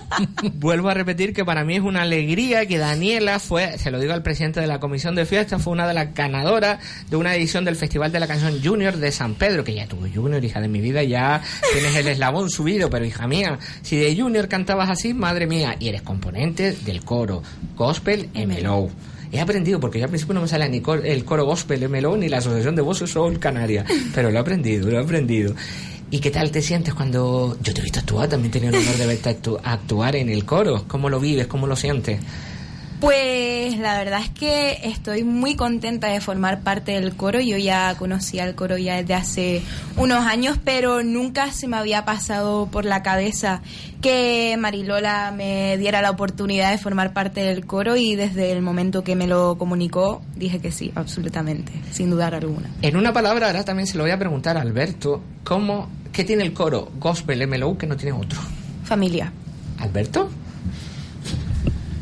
Vuelvo 0.56 0.90
a 0.90 0.94
repetir 0.94 1.34
que 1.34 1.44
para 1.44 1.64
mí 1.64 1.76
es 1.76 1.82
una 1.82 2.04
alegría 2.04 2.66
que 2.66 2.78
Daniela 2.78 3.40
fue, 3.40 3.78
se 3.78 3.90
lo 3.90 4.00
digo 4.00 4.14
al 4.14 4.22
presidente 4.22 4.60
de 4.62 4.68
la 4.68 4.80
comisión 4.80 5.16
de 5.16 5.26
fiestas, 5.26 5.62
fue 5.62 5.74
una 5.74 5.88
de 5.88 5.94
las 5.94 6.14
ganadoras 6.14 6.80
de 7.10 7.18
una 7.18 7.36
edición 7.36 7.66
del 7.66 7.76
Festival 7.76 8.12
de 8.12 8.20
la 8.20 8.28
Canción 8.28 8.62
Junior 8.64 8.96
de 8.98 9.12
San 9.12 9.36
Pedro, 9.36 9.64
que 9.64 9.74
ya 9.74 9.88
tuvo 9.88 10.08
Junior, 10.14 10.44
hija 10.44 10.62
de 10.62 10.68
mi 10.68 10.82
vida, 10.82 11.04
ya 11.04 11.42
tienes 11.72 11.96
el 11.96 12.08
eslabón 12.08 12.50
subido, 12.50 12.90
pero 12.90 13.06
hija 13.06 13.28
mía, 13.28 13.58
si 13.82 13.98
de 13.98 14.16
Junior 14.16 14.48
cantabas 14.48 14.90
así, 14.90 15.14
madre 15.14 15.48
mía, 15.48 15.76
y 15.80 15.90
eres 15.90 16.04
componente 16.04 16.74
del 16.74 17.04
coro 17.04 17.42
Gospel 17.76 18.30
MLO. 18.36 18.90
He 19.34 19.42
aprendido, 19.42 19.80
porque 19.80 19.98
yo 20.00 20.06
al 20.06 20.10
principio 20.12 20.36
no 20.36 20.42
me 20.42 20.48
salía 20.48 20.68
ni 20.70 20.80
cor- 20.80 21.06
el 21.06 21.26
coro 21.26 21.44
Gospel 21.46 21.90
MLO 21.90 22.16
ni 22.16 22.30
la 22.30 22.38
Asociación 22.38 22.76
de 22.76 22.84
Voces 22.84 23.10
Soul 23.10 23.40
Canaria, 23.40 23.84
pero 24.14 24.30
lo 24.30 24.38
he 24.38 24.42
aprendido, 24.42 24.90
lo 24.90 25.00
he 25.00 25.04
aprendido. 25.04 25.56
¿Y 26.12 26.20
qué 26.20 26.30
tal 26.30 26.52
te 26.52 26.62
sientes 26.62 26.94
cuando 26.94 27.58
yo 27.64 27.74
te 27.74 27.80
he 27.82 27.84
visto 27.84 28.00
actuar? 28.00 28.30
También 28.30 28.52
tenía 28.52 28.70
el 28.70 28.76
honor 28.76 28.96
de 28.96 29.08
verte 29.08 29.30
actu- 29.42 29.60
actuar 29.64 30.16
en 30.16 30.30
el 30.30 30.46
coro. 30.46 30.84
¿Cómo 30.88 31.10
lo 31.10 31.20
vives? 31.20 31.48
¿Cómo 31.48 31.66
lo 31.66 31.76
sientes? 31.76 32.20
Pues 33.04 33.78
la 33.80 33.98
verdad 33.98 34.22
es 34.22 34.30
que 34.30 34.80
estoy 34.82 35.26
muy 35.26 35.58
contenta 35.58 36.08
de 36.08 36.22
formar 36.22 36.62
parte 36.62 36.94
del 36.94 37.18
coro. 37.18 37.42
Yo 37.42 37.58
ya 37.58 37.96
conocía 38.00 38.46
el 38.46 38.56
coro 38.56 38.78
ya 38.78 38.96
desde 38.96 39.14
hace 39.14 39.62
unos 39.98 40.26
años, 40.26 40.58
pero 40.64 41.04
nunca 41.04 41.52
se 41.52 41.68
me 41.68 41.76
había 41.76 42.06
pasado 42.06 42.68
por 42.68 42.86
la 42.86 43.04
cabeza 43.04 43.62
que 44.02 44.56
Marilola 44.58 45.34
me 45.36 45.78
diera 45.78 46.02
la 46.02 46.12
oportunidad 46.12 46.72
de 46.72 46.78
formar 46.78 47.12
parte 47.12 47.42
del 47.42 47.66
coro 47.66 47.98
y 47.98 48.16
desde 48.16 48.54
el 48.54 48.62
momento 48.62 49.04
que 49.04 49.18
me 49.18 49.28
lo 49.28 49.58
comunicó 49.58 50.22
dije 50.38 50.60
que 50.60 50.72
sí, 50.72 50.94
absolutamente, 50.96 51.74
sin 51.92 52.10
dudar 52.10 52.36
alguna. 52.36 52.70
En 52.82 52.96
una 52.96 53.12
palabra, 53.12 53.48
ahora 53.48 53.66
también 53.66 53.86
se 53.86 53.98
lo 53.98 54.06
voy 54.06 54.12
a 54.12 54.18
preguntar 54.18 54.56
a 54.56 54.62
Alberto. 54.62 55.22
¿Cómo, 55.44 55.90
¿Qué 56.14 56.24
tiene 56.24 56.44
el 56.44 56.54
coro 56.54 56.90
Gospel 57.02 57.46
MLO 57.50 57.78
que 57.78 57.86
no 57.86 57.98
tiene 57.98 58.14
otro? 58.18 58.40
Familia. 58.86 59.30
¿Alberto? 59.80 60.30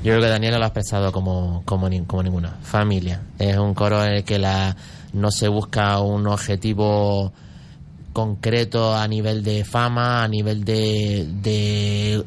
Yo 0.04 0.14
creo 0.14 0.22
que 0.22 0.30
Daniela 0.30 0.58
lo 0.58 0.64
ha 0.64 0.68
expresado 0.68 1.12
como, 1.12 1.62
como, 1.66 1.88
como 2.08 2.24
ninguna. 2.24 2.58
Familia. 2.64 3.22
Es 3.38 3.58
un 3.58 3.74
coro 3.76 4.04
en 4.04 4.14
el 4.14 4.24
que 4.24 4.40
la, 4.40 4.76
no 5.14 5.30
se 5.30 5.48
busca 5.48 6.00
un 6.00 6.28
objetivo 6.28 7.32
concreto 8.12 8.96
a 8.96 9.08
nivel 9.08 9.44
de 9.44 9.64
fama, 9.64 10.24
a 10.24 10.28
nivel 10.28 10.64
de, 10.66 11.28
de 11.42 12.26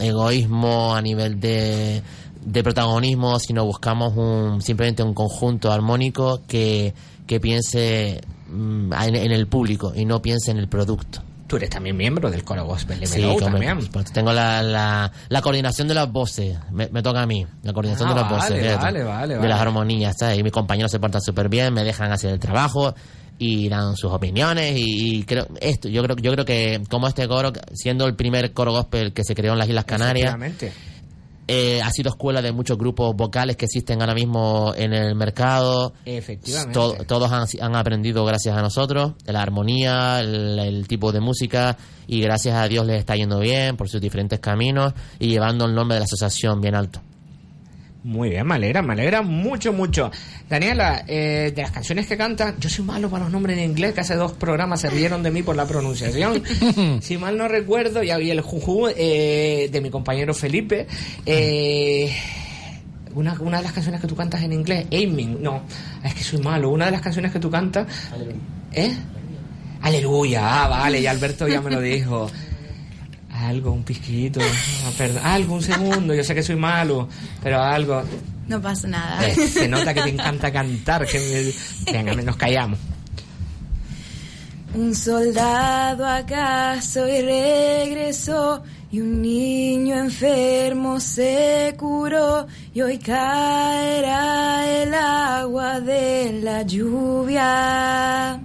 egoísmo 0.00 0.94
a 0.94 1.02
nivel 1.02 1.40
de, 1.40 2.02
de 2.44 2.62
protagonismo, 2.62 3.38
sino 3.38 3.64
buscamos 3.64 4.16
un, 4.16 4.62
simplemente 4.62 5.02
un 5.02 5.14
conjunto 5.14 5.72
armónico 5.72 6.42
que, 6.46 6.94
que 7.26 7.40
piense 7.40 8.20
mm, 8.48 8.92
en 8.92 9.32
el 9.32 9.46
público 9.46 9.92
y 9.94 10.04
no 10.04 10.22
piense 10.22 10.50
en 10.50 10.58
el 10.58 10.68
producto. 10.68 11.22
Tú 11.46 11.56
eres 11.56 11.70
también 11.70 11.96
miembro 11.96 12.30
del 12.30 12.42
coro 12.44 12.64
gospel 12.64 12.98
de 13.00 13.06
Sí, 13.06 13.20
Melou 13.20 13.38
también. 13.40 13.78
pues 13.92 14.12
tengo 14.12 14.32
la, 14.32 14.62
la, 14.62 15.12
la 15.28 15.40
coordinación 15.42 15.86
de 15.88 15.94
las 15.94 16.10
voces, 16.10 16.58
me, 16.72 16.88
me 16.88 17.02
toca 17.02 17.22
a 17.22 17.26
mí, 17.26 17.46
la 17.62 17.72
coordinación 17.72 18.08
Ah, 18.08 18.14
de 18.14 18.20
las 18.20 18.30
voces, 18.30 18.50
vale, 18.50 18.74
vale, 18.76 19.04
vale, 19.04 19.38
de 19.38 19.48
las 19.48 19.60
armonías, 19.60 20.16
¿sabes? 20.18 20.38
Y 20.38 20.42
mis 20.42 20.52
compañeros 20.52 20.90
se 20.90 20.98
portan 20.98 21.20
súper 21.22 21.48
bien, 21.48 21.72
me 21.72 21.84
dejan 21.84 22.10
hacer 22.10 22.32
el 22.32 22.40
trabajo 22.40 22.94
y 23.38 23.68
dan 23.68 23.96
sus 23.96 24.10
opiniones 24.12 24.76
y, 24.78 25.18
y 25.18 25.22
creo 25.24 25.46
esto 25.60 25.88
yo 25.88 26.02
creo 26.02 26.16
yo 26.16 26.32
creo 26.32 26.44
que 26.46 26.80
como 26.88 27.06
este 27.06 27.28
coro 27.28 27.52
siendo 27.74 28.06
el 28.06 28.16
primer 28.16 28.52
coro 28.54 28.72
gospel 28.72 29.12
que 29.12 29.24
se 29.24 29.34
creó 29.34 29.52
en 29.52 29.58
las 29.58 29.68
Islas 29.68 29.84
Canarias. 29.84 30.34
Eh, 31.48 31.80
ha 31.82 31.90
sido 31.90 32.10
escuela 32.10 32.42
de 32.42 32.52
muchos 32.52 32.76
grupos 32.76 33.14
vocales 33.14 33.56
que 33.56 33.66
existen 33.66 34.00
ahora 34.00 34.14
mismo 34.14 34.72
en 34.76 34.92
el 34.92 35.14
mercado. 35.14 35.92
Efectivamente. 36.04 36.72
To- 36.72 36.94
todos 37.06 37.30
han, 37.32 37.46
han 37.60 37.76
aprendido 37.76 38.24
gracias 38.24 38.56
a 38.56 38.62
nosotros, 38.62 39.12
la 39.26 39.42
armonía, 39.42 40.20
el, 40.20 40.58
el 40.58 40.88
tipo 40.88 41.12
de 41.12 41.20
música, 41.20 41.76
y 42.08 42.20
gracias 42.20 42.56
a 42.56 42.66
Dios 42.68 42.86
les 42.86 42.98
está 42.98 43.14
yendo 43.16 43.38
bien 43.40 43.76
por 43.76 43.88
sus 43.88 44.00
diferentes 44.00 44.40
caminos 44.40 44.92
y 45.18 45.28
llevando 45.28 45.64
el 45.66 45.74
nombre 45.74 45.94
de 45.96 46.00
la 46.00 46.04
asociación 46.04 46.60
bien 46.60 46.74
alto. 46.74 47.00
Muy 48.06 48.30
bien, 48.30 48.46
me 48.46 48.54
alegra, 48.54 48.82
me 48.82 48.92
alegra 48.92 49.20
mucho, 49.20 49.72
mucho. 49.72 50.12
Daniela, 50.48 51.02
eh, 51.08 51.52
de 51.52 51.60
las 51.60 51.72
canciones 51.72 52.06
que 52.06 52.16
cantas, 52.16 52.54
yo 52.60 52.68
soy 52.68 52.84
malo 52.84 53.10
para 53.10 53.24
los 53.24 53.32
nombres 53.32 53.58
en 53.58 53.64
inglés, 53.64 53.94
que 53.94 54.00
hace 54.02 54.14
dos 54.14 54.30
programas 54.30 54.80
se 54.80 54.88
rieron 54.90 55.24
de 55.24 55.32
mí 55.32 55.42
por 55.42 55.56
la 55.56 55.66
pronunciación. 55.66 56.40
si 57.02 57.18
mal 57.18 57.36
no 57.36 57.48
recuerdo, 57.48 58.04
ya 58.04 58.16
vi 58.16 58.30
el 58.30 58.42
juju 58.42 58.86
eh, 58.96 59.68
de 59.72 59.80
mi 59.80 59.90
compañero 59.90 60.34
Felipe. 60.34 60.86
Eh, 61.26 62.14
una, 63.12 63.36
una 63.40 63.56
de 63.56 63.64
las 63.64 63.72
canciones 63.72 64.00
que 64.00 64.06
tú 64.06 64.14
cantas 64.14 64.40
en 64.40 64.52
inglés, 64.52 64.86
Aiming, 64.92 65.42
no, 65.42 65.62
es 66.04 66.14
que 66.14 66.22
soy 66.22 66.38
malo. 66.38 66.70
Una 66.70 66.84
de 66.84 66.92
las 66.92 67.00
canciones 67.00 67.32
que 67.32 67.40
tú 67.40 67.50
cantas, 67.50 67.88
¿eh? 68.72 68.94
Aleluya, 69.82 70.62
ah, 70.62 70.68
vale, 70.68 71.02
ya 71.02 71.10
Alberto 71.10 71.48
ya 71.48 71.60
me 71.60 71.72
lo 71.72 71.80
dijo. 71.80 72.30
Algo, 73.38 73.70
un 73.72 73.82
pizquito, 73.82 74.40
ah, 74.40 74.90
perdón, 74.96 75.22
algo, 75.24 75.54
un 75.56 75.62
segundo, 75.62 76.14
yo 76.14 76.24
sé 76.24 76.34
que 76.34 76.42
soy 76.42 76.56
malo, 76.56 77.08
pero 77.42 77.62
algo. 77.62 78.02
No 78.48 78.60
pasa 78.62 78.88
nada. 78.88 79.26
Eh, 79.28 79.34
se 79.34 79.68
nota 79.68 79.92
que 79.92 80.02
te 80.02 80.08
encanta 80.10 80.50
cantar, 80.52 81.04
que 81.06 81.52
me- 81.86 81.92
venga, 81.92 82.14
nos 82.14 82.36
callamos. 82.36 82.78
Un 84.74 84.94
soldado 84.94 86.06
acaso 86.06 87.06
y 87.08 87.20
regresó 87.22 88.62
y 88.90 89.00
un 89.00 89.20
niño 89.22 89.96
enfermo 89.96 90.98
se 91.00 91.74
curó 91.78 92.46
y 92.74 92.80
hoy 92.82 92.98
caerá 92.98 94.66
el 94.82 94.94
agua 94.94 95.80
de 95.80 96.40
la 96.42 96.62
lluvia. 96.62 98.40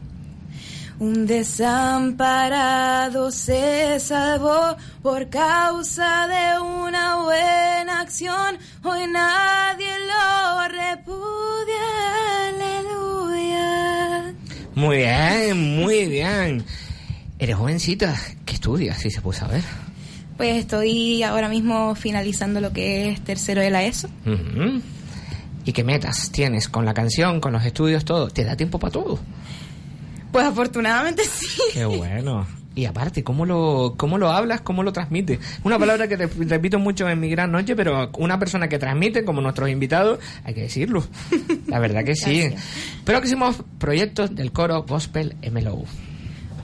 Un 1.02 1.26
desamparado 1.26 3.32
se 3.32 4.00
salvó 4.00 4.78
por 5.02 5.28
causa 5.32 6.28
de 6.28 6.62
una 6.62 7.24
buena 7.24 8.02
acción. 8.02 8.60
Hoy 8.84 9.08
nadie 9.08 9.90
lo 10.06 10.68
repudia. 10.68 11.88
Aleluya. 12.50 14.36
Muy 14.76 14.98
bien, 14.98 15.78
muy 15.78 16.06
bien. 16.06 16.64
Eres 17.40 17.56
jovencita, 17.56 18.16
¿qué 18.46 18.54
estudias? 18.54 19.00
Si 19.00 19.10
se 19.10 19.22
puede 19.22 19.40
saber. 19.40 19.64
Pues 20.38 20.58
estoy 20.58 21.24
ahora 21.24 21.50
mismo 21.50 21.96
finalizando 21.96 22.62
lo 22.62 22.74
que 22.74 23.10
es 23.10 23.22
tercero 23.22 23.60
de 23.60 23.72
la 23.72 23.84
ESO. 23.86 24.08
¿Y 25.66 25.74
qué 25.74 25.84
metas 25.84 26.32
tienes 26.32 26.70
con 26.70 26.86
la 26.86 26.94
canción, 26.94 27.42
con 27.42 27.54
los 27.54 27.66
estudios, 27.66 28.06
todo? 28.06 28.30
¿Te 28.30 28.44
da 28.44 28.56
tiempo 28.56 28.78
para 28.78 28.92
todo? 28.92 29.18
Pues 30.32 30.46
afortunadamente 30.46 31.24
sí. 31.26 31.48
Qué 31.74 31.86
bueno. 31.86 32.46
Y 32.74 32.86
aparte, 32.86 33.22
¿cómo 33.22 33.46
lo, 33.46 33.96
¿cómo 33.98 34.18
lo 34.18 34.32
hablas? 34.32 34.62
¿Cómo 34.62 34.82
lo 34.82 34.94
transmites? 34.94 35.40
Una 35.66 35.78
palabra 35.78 36.08
que 36.08 36.18
rep- 36.18 36.48
repito 36.48 36.80
mucho 36.80 37.10
en 37.10 37.20
mi 37.20 37.30
gran 37.30 37.52
noche, 37.52 37.76
pero 37.76 38.10
una 38.18 38.40
persona 38.40 38.70
que 38.70 38.80
transmite, 38.80 39.26
como 39.26 39.42
nuestros 39.42 39.70
invitados, 39.70 40.20
hay 40.46 40.54
que 40.54 40.62
decirlo. 40.62 41.04
La 41.68 41.80
verdad 41.80 42.06
que 42.06 42.16
sí. 42.16 42.50
Próximos 43.04 43.58
proyectos 43.78 44.34
del 44.34 44.54
coro 44.54 44.84
Gospel 44.84 45.36
MLO. 45.52 45.84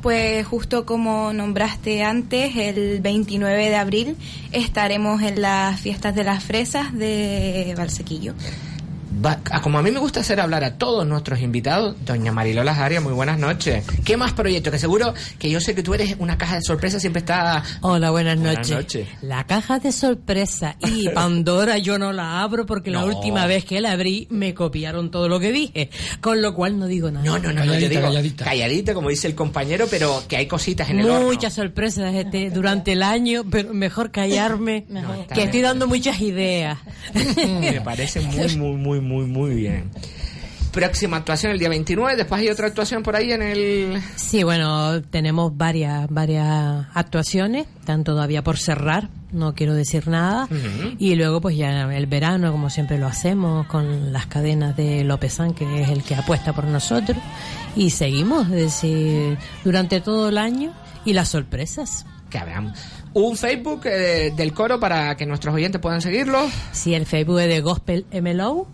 Pues 0.01 0.45
justo 0.47 0.85
como 0.85 1.33
nombraste 1.33 2.03
antes, 2.03 2.55
el 2.55 3.01
29 3.01 3.67
de 3.69 3.75
abril 3.75 4.15
estaremos 4.53 5.21
en 5.23 5.41
las 5.41 5.77
fiestas 5.81 6.15
de 6.15 6.23
las 6.23 6.41
fresas 6.41 6.93
de 6.93 7.73
Valsequillo. 7.75 8.33
Va- 9.25 9.39
a- 9.51 9.61
como 9.61 9.79
a 9.79 9.81
mí 9.81 9.89
me 9.91 9.99
gusta 9.99 10.19
hacer 10.19 10.39
hablar 10.39 10.63
a 10.63 10.77
todos 10.77 11.05
nuestros 11.07 11.39
invitados, 11.41 11.95
doña 12.05 12.31
Marilola 12.31 12.75
Jaria, 12.75 13.01
muy 13.01 13.13
buenas 13.13 13.39
noches. 13.39 13.83
¿Qué 14.05 14.17
más 14.17 14.33
proyectos? 14.33 14.71
Que 14.73 14.79
seguro 14.79 15.13
que 15.39 15.49
yo 15.49 15.59
sé 15.59 15.73
que 15.75 15.81
tú 15.83 15.93
eres 15.93 16.15
una 16.19 16.37
caja 16.37 16.55
de 16.55 16.61
sorpresa, 16.61 16.99
siempre 16.99 17.19
está... 17.21 17.63
Hola, 17.81 18.11
buenas 18.11 18.37
Buenas 18.39 18.69
noches. 18.69 18.75
noches. 18.75 19.07
La 19.21 19.45
caja 19.45 19.79
de 19.79 19.91
sorpresa 19.91 20.75
y 20.87 21.09
Pandora 21.15 21.77
yo 21.77 21.97
no 21.97 22.11
la 22.13 22.41
abro 22.41 22.65
porque 22.65 22.91
la 22.91 23.05
última 23.05 23.45
vez 23.47 23.65
que 23.65 23.81
la 23.81 23.91
abrí 23.93 24.27
me 24.29 24.53
copiaron 24.53 25.09
todo 25.11 25.27
lo 25.29 25.39
que 25.39 25.51
dije, 25.51 25.89
con 26.21 26.41
lo 26.41 26.53
cual 26.53 26.77
no 26.77 26.85
digo 26.87 27.09
nada. 27.09 27.25
No, 27.25 27.39
no, 27.39 27.53
no, 27.53 27.53
no, 27.53 27.65
yo 27.65 27.71
Calladita, 27.71 27.89
digo, 27.89 28.01
calladita. 28.03 28.45
calladita, 28.45 28.93
como 28.93 29.09
dice 29.09 29.27
el 29.27 29.35
compañero, 29.35 29.87
pero 29.89 30.23
que 30.27 30.37
hay 30.37 30.45
cositas 30.47 30.89
en 30.89 30.99
el 30.99 31.09
horno. 31.09 31.27
Muchas 31.27 31.53
sorpresas 31.53 32.13
este, 32.13 32.49
durante 32.51 32.93
el 32.93 33.01
año, 33.03 33.43
pero 33.49 33.73
mejor 33.73 34.11
callarme, 34.11 34.85
que 35.33 35.43
estoy 35.43 35.61
dando 35.61 35.87
muchas 35.87 36.19
ideas. 36.21 36.77
Me 37.37 37.81
parece 37.81 38.19
muy, 38.21 38.55
muy, 38.57 38.75
muy, 38.75 38.99
muy, 39.07 39.25
muy 39.25 39.55
bien. 39.55 39.89
Próxima 40.71 41.17
actuación 41.17 41.53
el 41.53 41.59
día 41.59 41.69
29, 41.69 42.17
después 42.17 42.41
hay 42.41 42.49
otra 42.49 42.67
actuación 42.67 43.01
por 43.01 43.15
ahí 43.15 43.31
en 43.31 43.41
el... 43.41 44.01
Sí, 44.15 44.43
bueno, 44.43 45.01
tenemos 45.01 45.57
varias, 45.57 46.07
varias 46.09 46.85
actuaciones, 46.93 47.65
están 47.79 48.03
todavía 48.03 48.43
por 48.43 48.57
cerrar, 48.57 49.09
no 49.31 49.55
quiero 49.55 49.73
decir 49.73 50.07
nada. 50.07 50.43
Ujú. 50.45 50.95
Y 50.99 51.15
luego, 51.15 51.41
pues 51.41 51.57
ya 51.57 51.91
el 51.91 52.05
verano, 52.05 52.51
como 52.51 52.69
siempre 52.69 52.99
lo 52.99 53.07
hacemos, 53.07 53.65
con 53.67 54.13
las 54.13 54.27
cadenas 54.27 54.77
de 54.77 55.03
Lópezán, 55.03 55.53
que 55.53 55.81
es 55.81 55.89
el 55.89 56.03
que 56.03 56.13
apuesta 56.13 56.53
por 56.53 56.65
nosotros. 56.65 57.17
Y 57.75 57.89
seguimos, 57.89 58.45
es 58.47 58.55
decir, 58.55 59.37
durante 59.63 59.99
todo 59.99 60.29
el 60.29 60.37
año 60.37 60.73
y 61.05 61.13
las 61.13 61.29
sorpresas. 61.29 62.05
Que 62.29 62.37
habrá 62.37 62.73
un 63.13 63.35
Facebook 63.35 63.81
eh, 63.85 64.31
del 64.35 64.53
coro 64.53 64.79
para 64.79 65.15
que 65.15 65.25
nuestros 65.25 65.55
oyentes 65.55 65.81
puedan 65.81 66.01
seguirlo. 66.01 66.39
Sí, 66.71 66.93
el 66.93 67.07
Facebook 67.07 67.39
es 67.39 67.47
de 67.47 67.61
Gospel 67.61 68.05
MLO. 68.11 68.67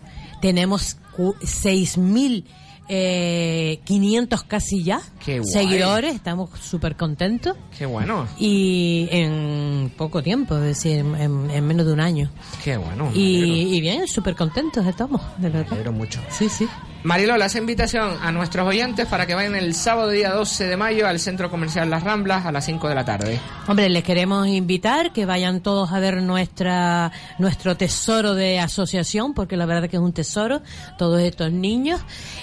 Tenemos 0.44 0.98
cu- 1.16 1.34
6.000 1.40 2.44
eh, 2.90 3.80
500 3.84 4.42
casi 4.42 4.82
ya 4.84 5.00
Qué 5.24 5.38
guay. 5.40 5.50
seguidores, 5.50 6.14
estamos 6.14 6.50
súper 6.60 6.96
contentos. 6.96 7.56
Qué 7.78 7.86
bueno, 7.86 8.28
Y 8.38 9.08
en 9.10 9.90
poco 9.96 10.22
tiempo, 10.22 10.54
es 10.56 10.62
decir, 10.64 10.98
en, 10.98 11.50
en 11.50 11.66
menos 11.66 11.86
de 11.86 11.94
un 11.94 12.00
año. 12.00 12.30
qué 12.62 12.76
bueno. 12.76 13.10
me 13.10 13.16
Y, 13.18 13.74
y 13.74 13.80
bien, 13.80 14.06
súper 14.06 14.36
contentos 14.36 14.86
estamos, 14.86 15.22
de 15.38 15.48
me 15.48 15.54
verdad. 15.54 15.72
alegro 15.72 15.92
mucho. 15.92 16.20
Sí, 16.28 16.50
sí. 16.50 16.68
Marilola, 17.04 17.44
hace 17.44 17.58
invitación 17.58 18.16
a 18.22 18.32
nuestros 18.32 18.66
oyentes 18.66 19.06
para 19.06 19.26
que 19.26 19.34
vayan 19.34 19.54
el 19.54 19.74
sábado 19.74 20.08
día 20.08 20.30
12 20.32 20.64
de 20.66 20.76
mayo 20.78 21.06
al 21.06 21.20
Centro 21.20 21.50
Comercial 21.50 21.90
Las 21.90 22.02
Ramblas 22.02 22.46
a 22.46 22.50
las 22.52 22.64
5 22.64 22.88
de 22.88 22.94
la 22.94 23.04
tarde. 23.04 23.38
Hombre, 23.68 23.90
les 23.90 24.02
queremos 24.02 24.46
invitar 24.48 25.12
que 25.12 25.26
vayan 25.26 25.60
todos 25.60 25.92
a 25.92 26.00
ver 26.00 26.22
nuestra 26.22 27.12
nuestro 27.38 27.76
tesoro 27.76 28.34
de 28.34 28.58
asociación, 28.58 29.34
porque 29.34 29.58
la 29.58 29.66
verdad 29.66 29.90
que 29.90 29.96
es 29.96 30.02
un 30.02 30.14
tesoro, 30.14 30.62
todos 30.96 31.20
estos 31.20 31.52
niños, 31.52 32.00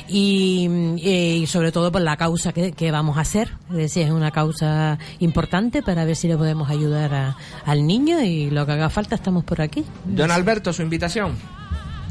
y, 0.07 0.69
y 0.97 1.47
sobre 1.47 1.71
todo 1.71 1.91
por 1.91 2.01
la 2.01 2.15
causa 2.15 2.53
que, 2.53 2.71
que 2.71 2.91
vamos 2.91 3.17
a 3.17 3.21
hacer. 3.21 3.53
Es 3.71 3.77
decir, 3.77 4.03
es 4.05 4.11
una 4.11 4.29
causa 4.29 4.99
importante 5.17 5.81
para 5.81 6.05
ver 6.05 6.15
si 6.15 6.27
le 6.27 6.37
podemos 6.37 6.69
ayudar 6.69 7.15
a- 7.15 7.37
al 7.65 7.87
niño 7.87 8.21
y 8.21 8.51
lo 8.51 8.67
que 8.67 8.73
haga 8.73 8.91
falta 8.91 9.15
estamos 9.15 9.43
por 9.43 9.59
aquí. 9.59 9.83
Don 10.05 10.29
Alberto, 10.29 10.71
su 10.71 10.83
invitación. 10.83 11.35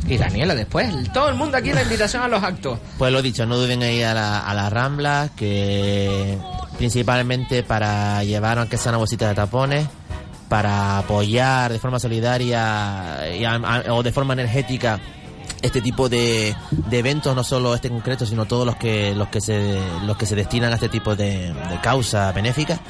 Y 0.08 0.16
Daniela 0.18 0.54
después. 0.54 0.92
Todo 1.12 1.28
el 1.28 1.34
mundo 1.36 1.56
aquí 1.56 1.72
la 1.72 1.82
invitación 1.82 2.22
a 2.22 2.28
los 2.28 2.42
actos. 2.42 2.78
Pues 2.98 3.12
lo 3.12 3.22
dicho, 3.22 3.46
no 3.46 3.56
duden 3.56 3.82
en 3.82 3.92
ir 3.92 4.04
a 4.06 4.14
la, 4.14 4.40
a 4.40 4.54
la 4.54 4.68
Rambla, 4.70 5.30
que 5.36 6.36
principalmente 6.78 7.62
para 7.62 8.24
llevar 8.24 8.58
aunque 8.58 8.76
sea 8.78 8.90
una 8.90 8.98
bolsita 8.98 9.28
de 9.28 9.34
tapones, 9.34 9.86
para 10.48 10.98
apoyar 10.98 11.70
de 11.72 11.78
forma 11.78 11.98
solidaria 12.00 13.28
y 13.38 13.44
a- 13.44 13.84
o 13.90 14.02
de 14.02 14.10
forma 14.10 14.32
energética 14.32 14.98
este 15.62 15.80
tipo 15.82 16.08
de, 16.08 16.56
de 16.70 16.98
eventos, 16.98 17.36
no 17.36 17.44
solo 17.44 17.74
este 17.74 17.90
concreto, 17.90 18.24
sino 18.26 18.46
todos 18.46 18.64
los 18.66 18.76
que 18.76 19.14
los 19.14 19.28
que 19.28 19.40
se 19.42 19.78
los 20.06 20.16
que 20.16 20.24
se 20.26 20.34
destinan 20.34 20.72
a 20.72 20.76
este 20.76 20.88
tipo 20.88 21.14
de, 21.14 21.53
de 21.53 21.80
causa 21.82 22.32
benéfica 22.32 22.80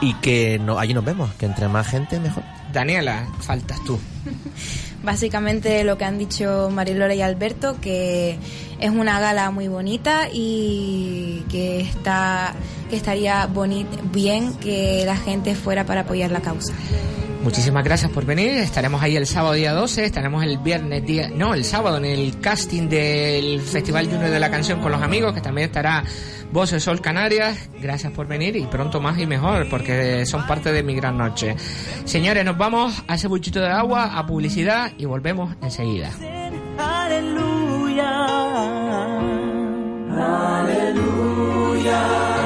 y 0.00 0.14
que 0.14 0.58
no, 0.58 0.78
allí 0.78 0.92
nos 0.94 1.04
vemos, 1.04 1.32
que 1.34 1.46
entre 1.46 1.68
más 1.68 1.86
gente 1.86 2.18
mejor. 2.20 2.42
Daniela, 2.72 3.26
faltas 3.40 3.82
tú. 3.84 3.98
Básicamente 5.02 5.84
lo 5.84 5.96
que 5.96 6.04
han 6.04 6.18
dicho 6.18 6.70
Marilora 6.72 7.14
y 7.14 7.22
Alberto, 7.22 7.80
que 7.80 8.38
es 8.80 8.90
una 8.90 9.20
gala 9.20 9.50
muy 9.50 9.68
bonita 9.68 10.28
y 10.32 11.44
que 11.48 11.80
está 11.80 12.54
que 12.90 12.96
estaría 12.96 13.48
bien 14.12 14.54
que 14.54 15.02
la 15.04 15.16
gente 15.16 15.54
fuera 15.54 15.84
para 15.84 16.02
apoyar 16.02 16.30
la 16.30 16.40
causa. 16.40 16.72
Muchísimas 17.42 17.84
gracias 17.84 18.10
por 18.10 18.26
venir. 18.26 18.50
Estaremos 18.50 19.00
ahí 19.00 19.16
el 19.16 19.26
sábado 19.26 19.54
día 19.54 19.72
12, 19.72 20.04
estaremos 20.04 20.44
el 20.44 20.58
viernes 20.58 21.06
día, 21.06 21.30
no, 21.32 21.54
el 21.54 21.64
sábado 21.64 21.98
en 21.98 22.04
el 22.04 22.40
casting 22.40 22.88
del 22.88 23.60
Festival 23.60 24.06
Junior 24.06 24.30
de 24.30 24.40
la 24.40 24.50
Canción 24.50 24.80
con 24.80 24.90
los 24.90 25.00
amigos, 25.00 25.34
que 25.34 25.40
también 25.40 25.68
estará 25.68 26.02
Voces 26.52 26.82
Sol 26.82 27.00
Canarias. 27.00 27.70
Gracias 27.80 28.12
por 28.12 28.26
venir 28.26 28.56
y 28.56 28.66
pronto 28.66 29.00
más 29.00 29.18
y 29.18 29.26
mejor, 29.26 29.68
porque 29.70 30.26
son 30.26 30.46
parte 30.46 30.72
de 30.72 30.82
mi 30.82 30.94
gran 30.94 31.16
noche. 31.16 31.54
Señores, 32.04 32.44
nos 32.44 32.58
vamos 32.58 33.04
a 33.06 33.14
ese 33.14 33.28
buchito 33.28 33.60
de 33.60 33.68
agua, 33.68 34.18
a 34.18 34.26
publicidad 34.26 34.92
y 34.98 35.04
volvemos 35.04 35.54
enseguida. 35.62 36.10
Aleluya. 36.76 38.18
Aleluya. 40.18 42.37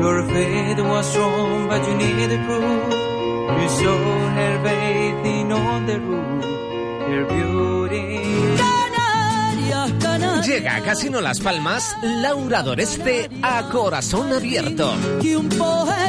Your 0.00 0.22
faith 0.28 0.80
was 0.80 1.10
strong, 1.10 1.68
but 1.68 1.86
you 1.86 1.94
needed 1.94 2.40
proof. 2.46 2.92
You 3.60 3.68
saw 3.68 3.98
her 4.36 4.54
bathing 4.64 5.52
on 5.52 5.86
the 5.86 6.00
roof. 6.00 6.44
Her 7.10 7.24
beauty. 7.26 8.59
Llega 10.46 10.76
a 10.76 10.82
Casino 10.82 11.20
Las 11.20 11.40
Palmas 11.40 11.94
Laura 12.02 12.62
Doreste 12.62 13.28
a 13.42 13.68
corazón 13.68 14.32
abierto. 14.32 14.94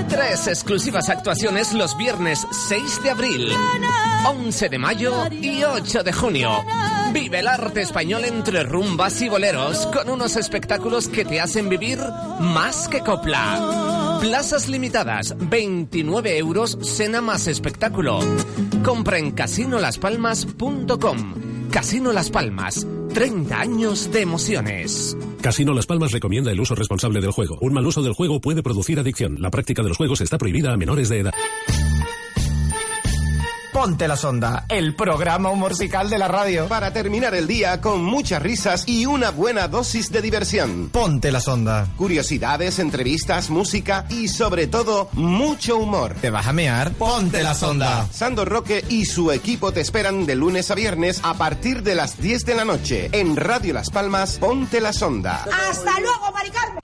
Tres 0.08 0.48
exclusivas 0.48 1.10
actuaciones 1.10 1.74
los 1.74 1.98
viernes 1.98 2.48
6 2.50 3.04
de 3.04 3.10
abril, 3.10 3.52
11 4.26 4.70
de 4.70 4.80
mayo 4.80 5.14
y 5.32 5.64
8 5.64 6.04
de 6.04 6.14
junio. 6.14 6.64
Vive 7.12 7.40
el 7.40 7.48
arte 7.48 7.82
español 7.82 8.24
entre 8.24 8.64
rumbas 8.64 9.22
y 9.22 9.28
boleros 9.28 9.86
con 9.88 10.10
unos 10.10 10.38
espectáculos 10.38 11.10
que 11.10 11.26
te 11.26 11.42
hacen 11.42 11.68
vivir 11.68 12.00
más 12.40 12.88
que 12.88 13.02
copla. 13.02 14.18
Plazas 14.22 14.70
limitadas, 14.70 15.36
29 15.38 16.38
euros, 16.38 16.78
cena 16.84 17.20
más 17.20 17.48
espectáculo. 17.48 18.20
Compra 18.84 19.18
en 19.18 19.32
casinolaspalmas.com. 19.32 21.51
Casino 21.72 22.12
Las 22.12 22.30
Palmas, 22.30 22.86
30 23.14 23.58
años 23.58 24.12
de 24.12 24.22
emociones. 24.22 25.16
Casino 25.42 25.74
Las 25.74 25.86
Palmas 25.86 26.12
recomienda 26.12 26.52
el 26.52 26.60
uso 26.60 26.76
responsable 26.76 27.22
del 27.22 27.32
juego. 27.32 27.58
Un 27.62 27.72
mal 27.72 27.88
uso 27.88 28.04
del 28.04 28.12
juego 28.12 28.42
puede 28.42 28.62
producir 28.62 29.00
adicción. 29.00 29.42
La 29.42 29.50
práctica 29.50 29.82
de 29.82 29.88
los 29.88 29.98
juegos 29.98 30.20
está 30.20 30.38
prohibida 30.38 30.74
a 30.74 30.78
menores 30.78 31.08
de 31.08 31.20
edad. 31.20 31.34
Ponte 33.82 34.08
la 34.08 34.16
sonda, 34.16 34.66
el 34.70 34.94
programa 34.94 35.52
musical 35.56 36.08
de 36.08 36.20
la 36.20 36.28
radio. 36.28 36.68
Para 36.68 36.94
terminar 36.94 37.34
el 37.34 37.48
día 37.48 37.82
con 37.82 38.04
muchas 38.04 38.40
risas 38.40 38.84
y 38.88 39.08
una 39.08 39.32
buena 39.32 39.68
dosis 39.68 40.12
de 40.12 40.22
diversión. 40.22 40.90
Ponte 40.90 41.32
la 41.32 41.40
sonda. 41.40 41.88
Curiosidades, 41.98 42.78
entrevistas, 42.78 43.50
música 43.50 44.06
y 44.08 44.28
sobre 44.28 44.68
todo 44.68 45.10
mucho 45.14 45.78
humor. 45.78 46.14
¿Te 46.22 46.30
vas 46.30 46.46
a 46.46 46.54
mear? 46.54 46.92
Ponte 46.92 47.42
la 47.42 47.56
sonda. 47.56 48.06
Sandor 48.12 48.50
Roque 48.50 48.86
y 48.88 49.06
su 49.06 49.32
equipo 49.32 49.72
te 49.72 49.82
esperan 49.82 50.28
de 50.28 50.36
lunes 50.36 50.70
a 50.70 50.76
viernes 50.76 51.20
a 51.24 51.34
partir 51.34 51.82
de 51.82 51.96
las 51.96 52.22
10 52.22 52.46
de 52.46 52.54
la 52.54 52.66
noche 52.66 53.10
en 53.14 53.36
Radio 53.36 53.74
Las 53.74 53.90
Palmas. 53.90 54.38
Ponte 54.38 54.80
la 54.80 54.94
sonda. 54.94 55.44
¡Hasta 55.68 56.00
luego, 56.00 56.32
Maricarmen! 56.32 56.82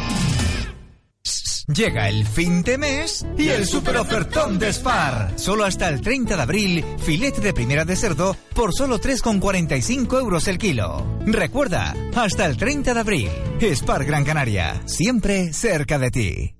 Llega 1.74 2.08
el 2.08 2.26
fin 2.26 2.62
de 2.62 2.78
mes 2.78 3.24
y 3.38 3.48
el 3.48 3.64
super 3.64 3.96
ofertón 3.96 4.58
de 4.58 4.72
Spar. 4.72 5.32
Solo 5.36 5.64
hasta 5.64 5.88
el 5.88 6.00
30 6.00 6.36
de 6.36 6.42
abril, 6.42 6.84
filete 6.98 7.40
de 7.40 7.52
primera 7.52 7.84
de 7.84 7.94
cerdo 7.94 8.36
por 8.54 8.74
solo 8.74 8.98
3,45 8.98 10.18
euros 10.18 10.48
el 10.48 10.58
kilo. 10.58 11.06
Recuerda, 11.26 11.94
hasta 12.16 12.46
el 12.46 12.56
30 12.56 12.94
de 12.94 13.00
abril. 13.00 13.30
Spar 13.60 14.04
Gran 14.04 14.24
Canaria, 14.24 14.82
siempre 14.86 15.52
cerca 15.52 15.98
de 15.98 16.10
ti. 16.10 16.59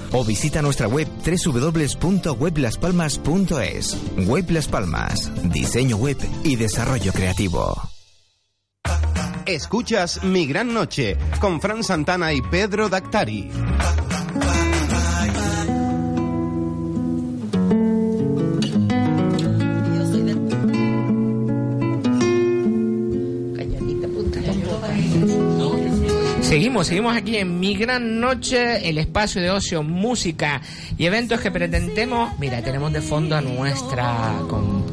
o 0.11 0.23
visita 0.23 0.61
nuestra 0.61 0.87
web 0.87 1.07
www.weblaspalmas.es. 1.07 3.97
Web 4.27 4.51
Las 4.51 4.67
Palmas, 4.67 5.31
diseño 5.43 5.97
web 5.97 6.17
y 6.43 6.55
desarrollo 6.55 7.11
creativo. 7.13 7.81
Escuchas 9.45 10.23
Mi 10.23 10.45
Gran 10.45 10.73
Noche 10.73 11.17
con 11.39 11.59
Fran 11.59 11.83
Santana 11.83 12.33
y 12.33 12.41
Pedro 12.41 12.89
Dactari. 12.89 13.49
Seguimos, 26.61 26.85
seguimos 26.85 27.17
aquí 27.17 27.37
en 27.37 27.59
Mi 27.59 27.75
Gran 27.75 28.19
Noche, 28.19 28.87
el 28.87 28.99
espacio 28.99 29.41
de 29.41 29.49
ocio, 29.49 29.81
música 29.81 30.61
y 30.95 31.07
eventos 31.07 31.41
que 31.41 31.49
pretendemos. 31.49 32.37
Mira, 32.37 32.61
tenemos 32.61 32.93
de 32.93 33.01
fondo 33.01 33.35
a 33.35 33.41
nuestra 33.41 34.31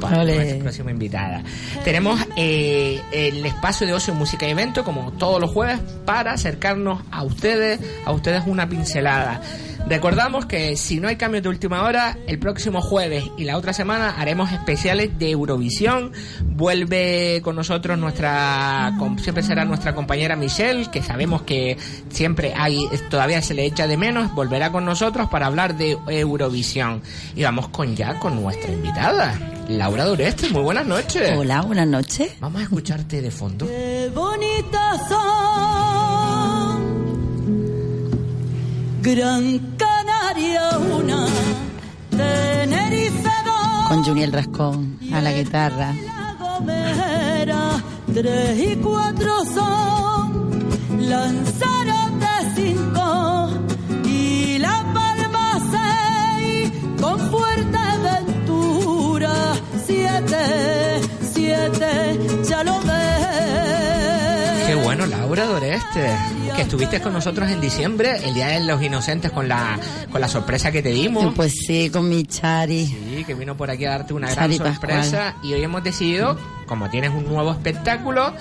Ole. 0.02 0.34
nuestra 0.34 0.58
próxima 0.60 0.90
invitada. 0.90 1.42
Tenemos 1.84 2.20
eh, 2.36 3.00
el 3.12 3.44
espacio 3.44 3.86
de 3.86 3.92
ocio, 3.92 4.14
música 4.14 4.46
y 4.46 4.50
eventos, 4.50 4.84
como 4.84 5.12
todos 5.12 5.40
los 5.40 5.50
jueves, 5.50 5.80
para 6.04 6.32
acercarnos 6.32 7.02
a 7.10 7.22
ustedes, 7.22 7.80
a 8.04 8.12
ustedes 8.12 8.42
una 8.46 8.68
pincelada. 8.68 9.40
Recordamos 9.88 10.44
que 10.44 10.76
si 10.76 11.00
no 11.00 11.08
hay 11.08 11.16
cambios 11.16 11.42
de 11.42 11.48
última 11.48 11.82
hora, 11.82 12.18
el 12.26 12.38
próximo 12.38 12.82
jueves 12.82 13.24
y 13.38 13.44
la 13.44 13.56
otra 13.56 13.72
semana 13.72 14.10
haremos 14.18 14.52
especiales 14.52 15.18
de 15.18 15.30
Eurovisión. 15.30 16.12
Vuelve 16.44 17.40
con 17.42 17.56
nosotros 17.56 17.96
nuestra, 17.98 18.92
siempre 19.22 19.42
será 19.42 19.64
nuestra 19.64 19.94
compañera 19.94 20.36
Michelle, 20.36 20.90
que 20.90 21.02
sabemos 21.02 21.42
que 21.42 21.78
siempre 22.10 22.52
hay, 22.54 22.86
todavía 23.08 23.40
se 23.40 23.54
le 23.54 23.64
echa 23.64 23.86
de 23.86 23.96
menos, 23.96 24.34
volverá 24.34 24.70
con 24.70 24.84
nosotros 24.84 25.28
para 25.30 25.46
hablar 25.46 25.76
de 25.78 25.96
Eurovisión. 26.08 27.00
Y 27.34 27.44
vamos 27.44 27.68
con 27.68 27.96
ya 27.96 28.18
con 28.18 28.42
nuestra 28.42 28.70
invitada, 28.70 29.38
Laura 29.68 30.04
Dureste. 30.06 30.48
Muy 30.50 30.62
buenas 30.62 30.86
noches. 30.86 31.36
Hola, 31.36 31.60
buenas 31.62 31.86
noches. 31.86 32.32
Vamos 32.40 32.60
a 32.60 32.64
escucharte 32.64 33.20
de 33.20 33.30
fondo. 33.30 33.66
Qué 33.66 34.10
bonitas 34.14 35.08
son. 35.08 36.48
Gran 39.02 39.58
Canaria 39.76 40.78
una, 40.78 41.26
Tenerife 42.10 43.30
dos, 43.44 43.88
Con 43.88 44.04
Juniel 44.04 44.32
Rascón 44.32 44.98
a 45.12 45.20
la 45.22 45.32
guitarra. 45.32 45.94
Gomera 46.38 47.82
tres 48.12 48.58
y 48.58 48.76
cuatro 48.76 49.44
son, 49.44 50.68
Lanzarote 51.08 52.26
cinco 52.56 52.87
siete, 60.28 61.00
siete, 61.32 62.18
ya 62.48 62.62
lo 62.64 62.78
ves. 62.80 64.66
Qué 64.66 64.74
bueno, 64.74 65.06
Laura 65.06 65.46
Doreste, 65.46 66.14
que 66.54 66.62
estuviste 66.62 67.00
con 67.00 67.14
nosotros 67.14 67.50
en 67.50 67.58
diciembre, 67.60 68.18
el 68.22 68.34
Día 68.34 68.48
de 68.48 68.60
los 68.60 68.82
Inocentes, 68.82 69.30
con 69.32 69.48
la, 69.48 69.78
con 70.12 70.20
la 70.20 70.28
sorpresa 70.28 70.70
que 70.70 70.82
te 70.82 70.90
dimos. 70.90 71.32
Pues 71.34 71.54
sí, 71.66 71.88
con 71.90 72.06
mi 72.08 72.24
Chari. 72.24 72.84
Sí, 72.86 73.24
que 73.26 73.32
vino 73.34 73.56
por 73.56 73.70
aquí 73.70 73.86
a 73.86 73.90
darte 73.92 74.12
una 74.12 74.28
Chari 74.34 74.58
gran 74.58 74.74
sorpresa. 74.74 75.36
Y 75.42 75.54
hoy 75.54 75.62
hemos 75.62 75.82
decidido, 75.82 76.36
como 76.66 76.90
tienes 76.90 77.10
un 77.12 77.24
nuevo 77.26 77.50
espectáculo, 77.50 78.34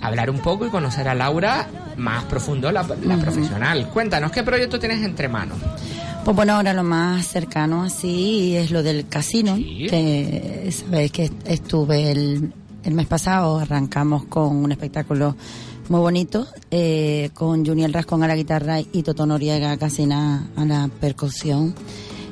hablar 0.00 0.30
un 0.30 0.40
poco 0.40 0.66
y 0.66 0.70
conocer 0.70 1.06
a 1.08 1.14
Laura 1.14 1.68
más 1.96 2.24
profundo, 2.24 2.72
la, 2.72 2.82
la 2.82 3.14
Ujú. 3.14 3.20
profesional. 3.22 3.88
Cuéntanos, 3.90 4.32
¿qué 4.32 4.42
proyecto 4.42 4.80
tienes 4.80 5.04
entre 5.04 5.28
manos? 5.28 5.58
Pues 6.24 6.36
bueno, 6.36 6.54
ahora 6.54 6.74
lo 6.74 6.84
más 6.84 7.26
cercano 7.26 7.82
así 7.84 8.54
es 8.54 8.70
lo 8.70 8.82
del 8.82 9.08
casino, 9.08 9.56
que 9.56 10.70
sabéis 10.70 11.10
que 11.10 11.30
estuve 11.46 12.10
el, 12.10 12.52
el 12.84 12.94
mes 12.94 13.06
pasado, 13.06 13.58
arrancamos 13.58 14.24
con 14.24 14.56
un 14.56 14.70
espectáculo 14.70 15.36
muy 15.88 16.00
bonito, 16.00 16.46
eh, 16.70 17.30
con 17.32 17.64
Juniel 17.64 17.94
Rascón 17.94 18.22
a 18.22 18.28
la 18.28 18.36
guitarra 18.36 18.78
y 18.80 19.02
Toto 19.02 19.24
Noriega 19.24 19.76
casi 19.78 20.10
a, 20.12 20.46
a 20.54 20.64
la 20.66 20.90
percusión. 21.00 21.74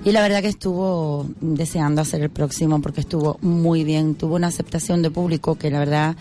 Y 0.04 0.12
la 0.12 0.20
verdad 0.20 0.40
que 0.40 0.48
estuvo 0.48 1.26
deseando 1.40 2.00
hacer 2.00 2.20
el 2.20 2.30
próximo 2.30 2.80
porque 2.80 3.00
estuvo 3.00 3.38
muy 3.40 3.82
bien, 3.82 4.14
tuvo 4.14 4.36
una 4.36 4.46
aceptación 4.48 5.02
de 5.02 5.10
público 5.10 5.56
que 5.56 5.68
la 5.68 5.80
verdad 5.80 6.16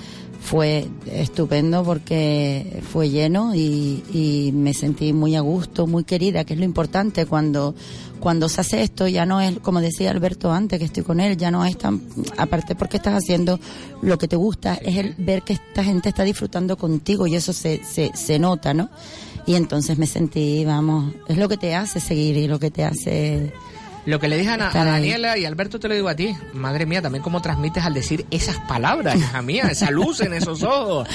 fue 0.45 0.87
estupendo 1.11 1.83
porque 1.83 2.83
fue 2.91 3.09
lleno 3.09 3.55
y, 3.55 4.03
y 4.13 4.51
me 4.53 4.75
sentí 4.75 5.11
muy 5.11 5.35
a 5.35 5.41
gusto, 5.41 5.87
muy 5.87 6.03
querida, 6.03 6.43
que 6.43 6.53
es 6.53 6.59
lo 6.59 6.65
importante 6.65 7.25
cuando, 7.25 7.73
cuando 8.19 8.47
se 8.47 8.61
hace 8.61 8.83
esto, 8.83 9.07
ya 9.07 9.25
no 9.25 9.41
es, 9.41 9.57
como 9.59 9.81
decía 9.81 10.11
Alberto 10.11 10.51
antes, 10.51 10.77
que 10.77 10.85
estoy 10.85 11.01
con 11.01 11.19
él, 11.19 11.35
ya 11.35 11.49
no 11.49 11.65
es 11.65 11.79
tan, 11.79 11.99
aparte 12.37 12.75
porque 12.75 12.97
estás 12.97 13.15
haciendo 13.15 13.59
lo 14.03 14.19
que 14.19 14.27
te 14.27 14.35
gusta, 14.35 14.75
es 14.75 14.97
el 14.97 15.15
ver 15.17 15.41
que 15.41 15.53
esta 15.53 15.83
gente 15.83 16.09
está 16.09 16.23
disfrutando 16.23 16.77
contigo 16.77 17.25
y 17.25 17.35
eso 17.35 17.51
se, 17.51 17.83
se, 17.83 18.11
se 18.13 18.37
nota, 18.37 18.75
¿no? 18.75 18.91
Y 19.47 19.55
entonces 19.55 19.97
me 19.97 20.05
sentí, 20.05 20.63
vamos, 20.63 21.11
es 21.27 21.37
lo 21.37 21.49
que 21.49 21.57
te 21.57 21.73
hace 21.73 21.99
seguir 21.99 22.37
y 22.37 22.47
lo 22.47 22.59
que 22.59 22.69
te 22.69 22.83
hace... 22.83 23.51
Lo 24.05 24.19
que 24.19 24.27
le 24.27 24.37
dije 24.37 24.49
a. 24.51 24.57
Daniela 24.57 25.37
y 25.37 25.45
Alberto 25.45 25.79
te 25.79 25.87
lo 25.87 25.95
digo 25.95 26.07
a 26.09 26.15
ti. 26.15 26.35
Madre 26.53 26.85
mía, 26.85 27.01
también 27.01 27.23
cómo 27.23 27.41
transmites 27.41 27.83
al 27.83 27.93
decir 27.93 28.25
esas 28.31 28.57
palabras, 28.67 29.15
hija 29.15 29.41
mía, 29.41 29.67
esa 29.71 29.89
luz 29.91 30.21
en 30.21 30.33
esos 30.33 30.63
ojos. 30.63 31.07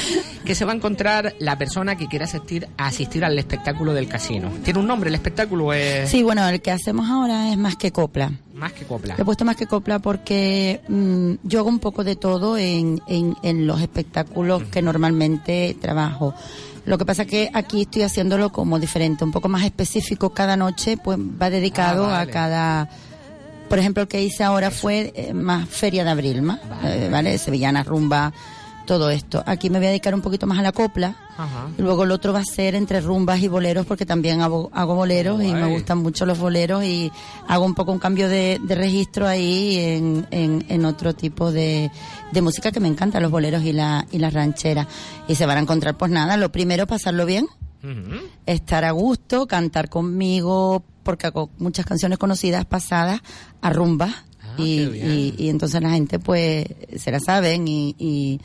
Que 0.45 0.55
se 0.55 0.65
va 0.65 0.73
a 0.73 0.75
encontrar 0.75 1.35
la 1.39 1.57
persona 1.57 1.97
que 1.97 2.09
quiera 2.09 2.25
asistir, 2.25 2.69
asistir 2.77 3.25
al 3.25 3.39
espectáculo 3.39 3.93
del 3.95 4.09
casino. 4.09 4.51
¿Tiene 4.65 4.81
un 4.81 4.87
nombre 4.87 5.09
el 5.09 5.15
espectáculo? 5.15 5.73
Es 5.73 6.11
Sí, 6.11 6.23
bueno, 6.23 6.47
el 6.49 6.61
que 6.61 6.71
hacemos 6.73 7.09
ahora 7.09 7.51
es 7.51 7.57
más 7.59 7.77
que 7.77 7.93
copla. 7.93 8.33
más 8.55 8.73
que 8.73 8.85
copla. 8.85 9.15
Le 9.17 9.23
he 9.23 9.25
puesto 9.25 9.45
más 9.45 9.57
que 9.57 9.67
copla 9.67 9.99
porque 10.01 10.81
mm, 10.89 11.35
yo 11.45 11.61
hago 11.61 11.69
un 11.69 11.79
poco 11.79 12.03
de 12.05 12.17
todo 12.17 12.59
en, 12.59 13.01
en, 13.07 13.37
en 13.43 13.67
los 13.67 13.81
espectáculos 13.81 14.65
que 14.65 14.83
normalmente 14.83 15.77
trabajo. 15.81 16.35
Lo 16.87 16.99
que 16.99 17.05
pasa 17.05 17.25
que 17.25 17.51
aquí 17.53 17.83
estoy 17.83 18.03
haciéndolo 18.03 18.51
como 18.51 18.79
diferente, 18.79 19.23
un 19.25 19.33
poco 19.33 19.49
más 19.49 19.65
específico. 19.65 20.31
Cada 20.31 20.57
noche 20.57 20.97
pues 20.97 21.19
va 21.19 21.51
dedicado 21.51 22.07
Ah, 22.07 22.09
a 22.15 22.19
vale. 22.19 22.33
cada... 22.33 22.89
Por 23.69 23.79
ejemplo, 23.79 24.03
el 24.03 24.09
que 24.09 24.21
hice 24.23 24.43
ahora 24.43 24.71
fue 24.73 25.13
eh, 25.15 25.33
más 25.33 25.69
Feria 25.69 26.03
de 26.03 26.11
Abril, 26.11 26.43
más, 26.43 26.59
eh, 26.85 27.09
¿vale? 27.13 27.39
Sevillana, 27.39 27.85
rumba, 27.85 28.33
todo 28.87 29.11
esto. 29.11 29.43
Aquí 29.47 29.71
me 29.71 29.79
voy 29.79 29.87
a 29.87 29.91
dedicar 29.91 30.15
un 30.15 30.21
poquito 30.21 30.47
más 30.47 30.59
a 30.59 30.63
la 30.63 30.73
copla. 30.73 31.17
Ajá. 31.37 31.69
Y 31.79 31.83
luego 31.83 32.05
el 32.05 32.11
otro 32.11 32.33
va 32.33 32.41
a 32.41 32.45
ser 32.45 32.75
entre 32.75 33.01
rumbas 33.01 33.41
y 33.41 33.49
boleros, 33.49 33.87
porque 33.87 34.05
también 34.05 34.43
hago, 34.43 34.71
hago 34.73 34.95
boleros 34.95 35.43
y 35.43 35.53
me 35.53 35.67
gustan 35.67 35.99
mucho 35.99 36.27
los 36.27 36.39
boleros 36.39 36.85
y 36.85 37.11
hago 37.49 37.65
un 37.65 37.75
poco 37.75 37.93
un 37.93 37.99
cambio 37.99 38.29
de, 38.29 38.61
de 38.63 38.75
registro 38.75 39.27
ahí 39.27 39.79
en, 39.79 40.27
en, 40.31 40.65
en 40.69 40.85
otro 40.85 41.15
tipo 41.15 41.53
de, 41.53 41.91
de 42.33 42.43
música 42.43 42.73
que 42.73 42.81
me 42.81 42.89
encanta, 42.89 43.21
los 43.21 43.31
boleros 43.31 43.63
y 43.63 43.73
la, 43.73 44.07
y 44.11 44.19
la 44.19 44.31
ranchera. 44.31 44.87
Y 45.29 45.35
se 45.37 45.47
van 45.47 45.59
a 45.59 45.61
encontrar, 45.61 45.97
pues 45.97 46.11
nada, 46.11 46.37
lo 46.37 46.51
primero, 46.53 46.87
pasarlo 46.87 47.27
bien, 47.27 47.47
estar 48.45 48.85
a 48.85 48.91
gusto, 48.91 49.47
cantar 49.47 49.89
conmigo, 49.89 50.83
porque 51.03 51.27
hago 51.27 51.51
muchas 51.59 51.87
canciones 51.87 52.19
conocidas 52.19 52.65
pasadas 52.67 53.21
a 53.63 53.71
rumba. 53.71 54.25
y, 54.59 54.81
y, 54.83 55.35
y 55.39 55.49
entonces 55.49 55.81
la 55.81 55.91
gente 55.91 56.19
pues 56.19 56.67
se 56.97 57.11
las 57.13 57.25
saben 57.25 57.67
y, 57.69 57.95
y, 57.99 58.41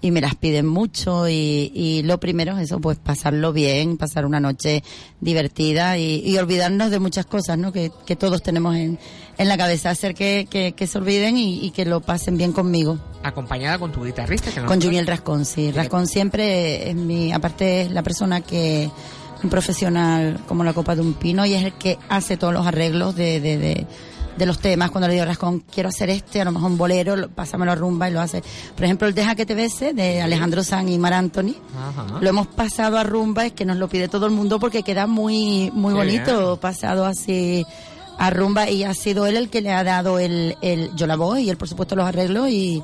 y 0.00 0.10
me 0.10 0.20
las 0.20 0.34
piden 0.34 0.66
mucho 0.66 1.28
y, 1.28 1.72
y 1.74 2.02
lo 2.02 2.20
primero 2.20 2.56
es 2.56 2.64
eso, 2.64 2.80
pues 2.80 2.98
pasarlo 2.98 3.52
bien, 3.52 3.96
pasar 3.96 4.26
una 4.26 4.40
noche 4.40 4.82
divertida 5.20 5.98
y, 5.98 6.22
y 6.24 6.36
olvidarnos 6.38 6.90
de 6.90 6.98
muchas 7.00 7.26
cosas, 7.26 7.58
¿no? 7.58 7.72
Que, 7.72 7.90
que 8.06 8.16
todos 8.16 8.42
tenemos 8.42 8.76
en, 8.76 8.98
en 9.38 9.48
la 9.48 9.56
cabeza, 9.56 9.90
hacer 9.90 10.14
que, 10.14 10.46
que, 10.48 10.72
que 10.72 10.86
se 10.86 10.98
olviden 10.98 11.36
y, 11.36 11.64
y 11.64 11.70
que 11.70 11.84
lo 11.84 12.00
pasen 12.00 12.36
bien 12.36 12.52
conmigo. 12.52 12.98
Acompañada 13.22 13.78
con 13.78 13.90
tu 13.90 14.04
guitarrista. 14.04 14.52
Que 14.52 14.60
no 14.60 14.66
Con 14.66 14.80
Juniel 14.80 15.06
Rascón, 15.06 15.44
sí. 15.44 15.72
Rascón 15.72 16.06
siempre 16.06 16.90
es 16.90 16.94
mi, 16.94 17.32
aparte 17.32 17.82
es 17.82 17.90
la 17.90 18.02
persona 18.02 18.40
que, 18.40 18.90
un 19.42 19.50
profesional 19.50 20.40
como 20.46 20.64
la 20.64 20.72
copa 20.72 20.94
de 20.94 21.02
un 21.02 21.14
pino 21.14 21.46
y 21.46 21.54
es 21.54 21.64
el 21.64 21.72
que 21.72 21.98
hace 22.08 22.36
todos 22.36 22.52
los 22.52 22.66
arreglos 22.66 23.14
de, 23.14 23.40
de, 23.40 23.58
de, 23.58 23.86
de 24.38 24.46
los 24.46 24.58
temas. 24.60 24.90
Cuando 24.90 25.08
le 25.08 25.14
digo 25.14 25.26
Rascón, 25.26 25.64
quiero 25.72 25.88
hacer 25.88 26.08
este, 26.10 26.40
a 26.40 26.44
lo 26.44 26.52
mejor 26.52 26.70
un 26.70 26.78
bolero, 26.78 27.16
lo- 27.16 27.28
pásamelo 27.28 27.72
a 27.72 27.74
rumba 27.74 28.08
y 28.08 28.12
lo 28.12 28.20
hace. 28.20 28.42
Por 28.74 28.84
ejemplo, 28.84 29.06
el 29.08 29.14
Deja 29.14 29.34
que 29.34 29.44
te 29.44 29.54
bese 29.54 29.92
de 29.92 30.22
Alejandro 30.22 30.62
San 30.64 30.88
y 30.88 30.98
Mar 30.98 31.12
Anthony. 31.12 31.54
Ajá. 31.76 32.06
Lo 32.20 32.28
hemos 32.30 32.46
pasado 32.46 32.96
a 32.98 33.02
rumba, 33.04 33.46
es 33.46 33.52
que 33.52 33.64
nos 33.64 33.76
lo 33.76 33.88
pide 33.88 34.08
todo 34.08 34.26
el 34.26 34.32
mundo 34.32 34.58
porque 34.60 34.82
queda 34.82 35.06
muy, 35.06 35.70
muy 35.74 35.92
Qué 35.92 35.98
bonito 35.98 36.58
pasado 36.60 37.04
así 37.04 37.66
a 38.18 38.30
rumba 38.30 38.68
y 38.68 38.84
ha 38.84 38.94
sido 38.94 39.26
él 39.26 39.36
el 39.36 39.48
que 39.50 39.60
le 39.60 39.72
ha 39.72 39.84
dado 39.84 40.18
el, 40.18 40.56
el 40.60 40.90
yo 40.96 41.06
la 41.06 41.14
voz 41.16 41.38
y 41.38 41.50
él 41.50 41.56
por 41.56 41.68
supuesto 41.68 41.94
los 41.94 42.04
arreglos 42.06 42.48
y, 42.48 42.82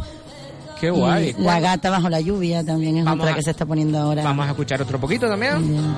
Qué 0.81 0.91
guay. 0.91 1.35
y 1.37 1.43
la 1.43 1.59
gata 1.61 1.91
bajo 1.91 2.09
la 2.09 2.21
lluvia 2.21 2.65
también 2.65 2.99
es 2.99 3.05
Vamos 3.05 3.21
otra 3.25 3.33
a- 3.33 3.37
que 3.37 3.43
se 3.43 3.51
está 3.51 3.67
poniendo 3.67 3.99
ahora. 3.99 4.23
Vamos 4.23 4.47
a 4.47 4.51
escuchar 4.51 4.81
otro 4.83 5.01
poquito 5.01 5.27
también. 5.29 5.95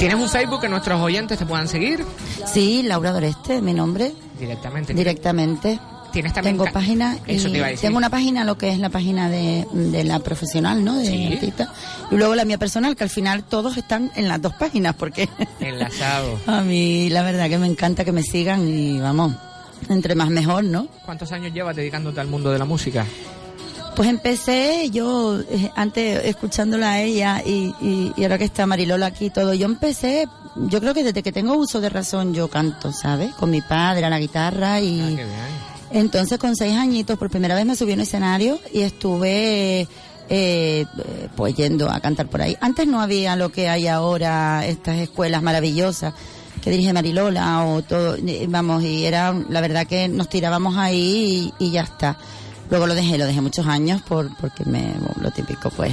¿Tienes 0.00 0.18
un 0.18 0.28
Facebook 0.28 0.60
que 0.62 0.68
nuestros 0.68 1.00
oyentes 1.00 1.38
te 1.38 1.46
puedan 1.46 1.68
seguir? 1.68 2.04
Sí, 2.52 2.82
Laura 2.82 3.12
Doreste, 3.12 3.60
mi 3.60 3.74
nombre, 3.74 4.12
Directamente. 4.38 4.94
directamente. 4.94 5.78
Tienes 6.12 6.32
también 6.32 6.56
Tengo 6.58 6.72
página 6.72 7.18
Eso 7.26 7.48
te 7.50 7.58
iba 7.58 7.66
a 7.66 7.70
decir. 7.70 7.82
tengo 7.86 7.98
una 7.98 8.10
página, 8.10 8.42
lo 8.44 8.58
que 8.58 8.70
es 8.70 8.78
la 8.78 8.88
página 8.88 9.28
de, 9.28 9.64
de 9.72 10.02
la 10.02 10.18
profesional, 10.18 10.82
¿no? 10.82 10.96
De 10.96 11.06
Sí. 11.06 11.32
artista. 11.34 11.72
Y 12.10 12.16
luego 12.16 12.34
la 12.34 12.44
mía 12.44 12.58
personal, 12.58 12.96
que 12.96 13.04
al 13.04 13.10
final 13.10 13.44
todos 13.44 13.76
están 13.76 14.10
en 14.16 14.26
las 14.26 14.42
dos 14.42 14.52
páginas, 14.54 14.96
porque 14.96 15.28
Enlazado. 15.60 16.40
a 16.46 16.62
mí 16.62 17.08
la 17.10 17.22
verdad 17.22 17.48
que 17.48 17.58
me 17.58 17.66
encanta 17.68 18.04
que 18.04 18.10
me 18.10 18.22
sigan 18.24 18.66
y 18.66 18.98
vamos, 18.98 19.34
entre 19.88 20.16
más 20.16 20.30
mejor, 20.30 20.64
¿no? 20.64 20.88
¿Cuántos 21.04 21.30
años 21.30 21.52
llevas 21.52 21.76
dedicándote 21.76 22.20
al 22.20 22.26
mundo 22.26 22.50
de 22.50 22.58
la 22.58 22.64
música? 22.64 23.06
Pues 23.96 24.08
empecé 24.08 24.88
yo, 24.90 25.40
eh, 25.40 25.70
antes 25.74 26.24
escuchándola 26.24 26.92
a 26.92 27.00
ella 27.02 27.42
y, 27.44 27.74
y, 27.80 28.12
y 28.16 28.22
ahora 28.22 28.38
que 28.38 28.44
está 28.44 28.66
Marilola 28.66 29.06
aquí 29.06 29.26
y 29.26 29.30
todo, 29.30 29.52
yo 29.52 29.66
empecé, 29.66 30.26
yo 30.56 30.80
creo 30.80 30.94
que 30.94 31.02
desde 31.04 31.22
que 31.22 31.32
tengo 31.32 31.54
uso 31.54 31.80
de 31.80 31.90
razón 31.90 32.32
yo 32.32 32.48
canto, 32.48 32.92
¿sabes? 32.92 33.34
Con 33.34 33.50
mi 33.50 33.60
padre 33.60 34.04
a 34.06 34.10
la 34.10 34.18
guitarra 34.18 34.80
y... 34.80 35.18
Entonces 35.92 36.38
con 36.38 36.54
seis 36.54 36.76
añitos 36.76 37.18
por 37.18 37.30
primera 37.30 37.56
vez 37.56 37.66
me 37.66 37.74
subí 37.74 37.90
a 37.90 37.94
un 37.96 38.00
escenario 38.02 38.60
y 38.72 38.82
estuve 38.82 39.88
eh, 40.28 40.86
pues 41.34 41.54
yendo 41.56 41.90
a 41.90 41.98
cantar 41.98 42.28
por 42.28 42.42
ahí. 42.42 42.56
Antes 42.60 42.86
no 42.86 43.00
había 43.00 43.34
lo 43.34 43.50
que 43.50 43.68
hay 43.68 43.88
ahora, 43.88 44.64
estas 44.66 44.98
escuelas 44.98 45.42
maravillosas 45.42 46.14
que 46.62 46.70
dirige 46.70 46.92
Marilola 46.92 47.66
o 47.66 47.82
todo, 47.82 48.14
eh, 48.14 48.46
vamos, 48.48 48.84
y 48.84 49.04
era 49.04 49.34
la 49.48 49.60
verdad 49.60 49.86
que 49.86 50.08
nos 50.08 50.28
tirábamos 50.28 50.76
ahí 50.76 51.52
y, 51.58 51.66
y 51.66 51.70
ya 51.72 51.82
está. 51.82 52.16
Luego 52.70 52.86
lo 52.86 52.94
dejé, 52.94 53.18
lo 53.18 53.26
dejé 53.26 53.40
muchos 53.40 53.66
años 53.66 54.00
por 54.02 54.34
porque 54.36 54.64
me 54.64 54.94
lo 55.20 55.30
típico, 55.32 55.70
pues 55.70 55.92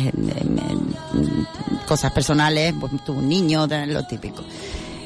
cosas 1.88 2.11
personales, 2.11 2.73
pues 2.80 2.91
tuve 3.03 3.17
un 3.17 3.30
niño, 3.30 3.67
lo 3.67 4.05
típico. 4.05 4.43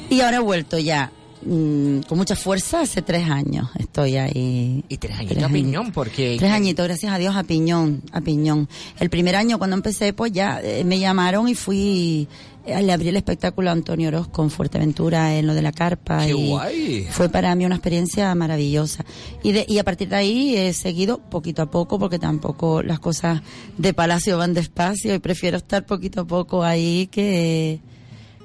Y 0.10 0.20
ahora 0.20 0.38
he 0.38 0.42
vuelto 0.42 0.78
ya 0.78 1.10
mm, 1.46 2.02
con 2.02 2.18
mucha 2.18 2.36
fuerza 2.36 2.82
hace 2.82 3.02
tres 3.02 3.30
años. 3.30 3.70
Estoy 3.80 4.18
ahí. 4.18 4.84
Y 4.90 4.98
tres 4.98 5.18
añitos 5.18 5.44
a 5.44 5.48
piñón, 5.48 5.92
porque... 5.94 6.36
Tres 6.38 6.52
añitos, 6.52 6.86
gracias 6.86 7.14
a 7.14 7.18
Dios, 7.18 7.34
a 7.34 7.44
piñón, 7.44 8.02
a 8.12 8.20
piñón. 8.20 8.68
El 9.00 9.10
primer 9.10 9.38
año 9.38 9.58
cuando 9.58 9.78
empecé, 9.78 10.12
pues 10.12 10.34
ya 10.34 10.60
eh, 10.62 10.84
me 10.84 11.00
llamaron 11.00 11.48
y 11.48 11.56
fui, 11.56 12.28
le 12.66 12.92
abrí 12.92 13.08
el 13.10 13.16
espectáculo 13.16 13.70
a 13.70 13.74
Antonio 13.74 14.10
Orozco 14.10 14.44
en 14.44 14.50
Fuerteventura, 14.50 15.36
en 15.36 15.48
lo 15.48 15.54
de 15.54 15.62
la 15.62 15.72
carpa. 15.72 16.26
¡Qué 16.26 16.32
y 16.32 16.50
guay! 16.50 17.08
Fue 17.10 17.30
para 17.30 17.54
mí 17.56 17.66
una 17.66 17.76
experiencia 17.76 18.34
maravillosa. 18.36 19.06
Y, 19.44 19.52
de, 19.52 19.66
y 19.68 19.80
a 19.80 19.84
partir 19.84 20.10
de 20.10 20.16
ahí 20.16 20.56
he 20.56 20.74
seguido 20.74 21.18
poquito 21.18 21.62
a 21.62 21.72
poco, 21.72 21.98
porque 22.00 22.20
tampoco 22.20 22.84
las 22.84 23.00
cosas 23.00 23.42
de 23.78 23.94
palacio 23.94 24.38
van 24.38 24.54
despacio 24.54 25.16
y 25.16 25.20
prefiero 25.20 25.58
estar 25.58 25.86
poquito 25.86 26.22
a 26.22 26.26
poco 26.26 26.64
ahí 26.64 27.08
que 27.08 27.80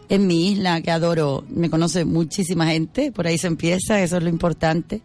en 0.08 0.26
mi 0.26 0.52
isla, 0.52 0.80
que 0.80 0.90
adoro. 0.90 1.44
Me 1.48 1.70
conoce 1.70 2.04
muchísima 2.04 2.66
gente, 2.66 3.12
por 3.12 3.26
ahí 3.26 3.38
se 3.38 3.46
empieza, 3.46 4.00
eso 4.00 4.16
es 4.16 4.22
lo 4.22 4.28
importante. 4.28 5.02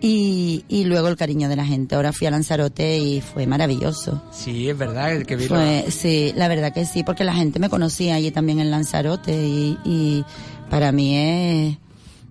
Y, 0.00 0.64
y 0.68 0.84
luego 0.84 1.08
el 1.08 1.16
cariño 1.16 1.48
de 1.48 1.56
la 1.56 1.64
gente. 1.64 1.96
Ahora 1.96 2.12
fui 2.12 2.26
a 2.26 2.30
Lanzarote 2.30 2.98
y 2.98 3.20
fue 3.20 3.46
maravilloso. 3.46 4.22
Sí, 4.30 4.68
es 4.68 4.78
verdad, 4.78 5.12
el 5.12 5.26
que 5.26 5.36
vino... 5.36 5.48
Fue, 5.48 5.86
sí, 5.90 6.32
la 6.36 6.46
verdad 6.46 6.72
que 6.72 6.84
sí, 6.84 7.02
porque 7.02 7.24
la 7.24 7.34
gente 7.34 7.58
me 7.58 7.68
conocía 7.68 8.14
allí 8.14 8.30
también 8.30 8.60
en 8.60 8.70
Lanzarote 8.70 9.32
y, 9.32 9.76
y 9.84 10.24
para 10.70 10.92
mí 10.92 11.16
es, 11.16 11.78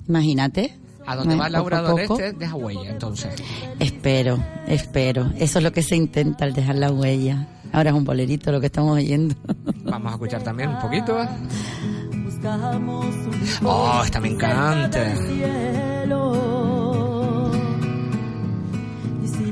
Imagínate. 0.08 0.74
A 1.06 1.16
donde 1.16 1.36
va 1.36 1.50
Laura 1.50 1.82
poco 1.82 1.88
a 1.88 2.02
poco. 2.02 2.14
Doreste, 2.16 2.40
deja 2.40 2.56
huella, 2.56 2.90
entonces. 2.90 3.34
Espero, 3.80 4.44
espero. 4.68 5.32
Eso 5.38 5.60
es 5.60 5.64
lo 5.64 5.72
que 5.72 5.82
se 5.82 5.96
intenta 5.96 6.46
al 6.46 6.54
dejar 6.54 6.76
la 6.76 6.92
huella. 6.92 7.48
Ahora 7.72 7.92
es 7.92 7.96
un 7.96 8.04
bolerito 8.04 8.52
lo 8.52 8.60
que 8.60 8.66
estamos 8.68 8.98
oyendo. 8.98 9.36
Vamos 9.84 10.12
a 10.12 10.16
escuchar 10.16 10.44
también 10.44 10.70
un 10.70 10.80
poquito. 10.80 11.18
Buscamos 12.26 13.06
un 13.06 13.68
Oh, 13.68 14.02
esta 14.04 14.20
me 14.20 14.30
encanta. 14.30 15.14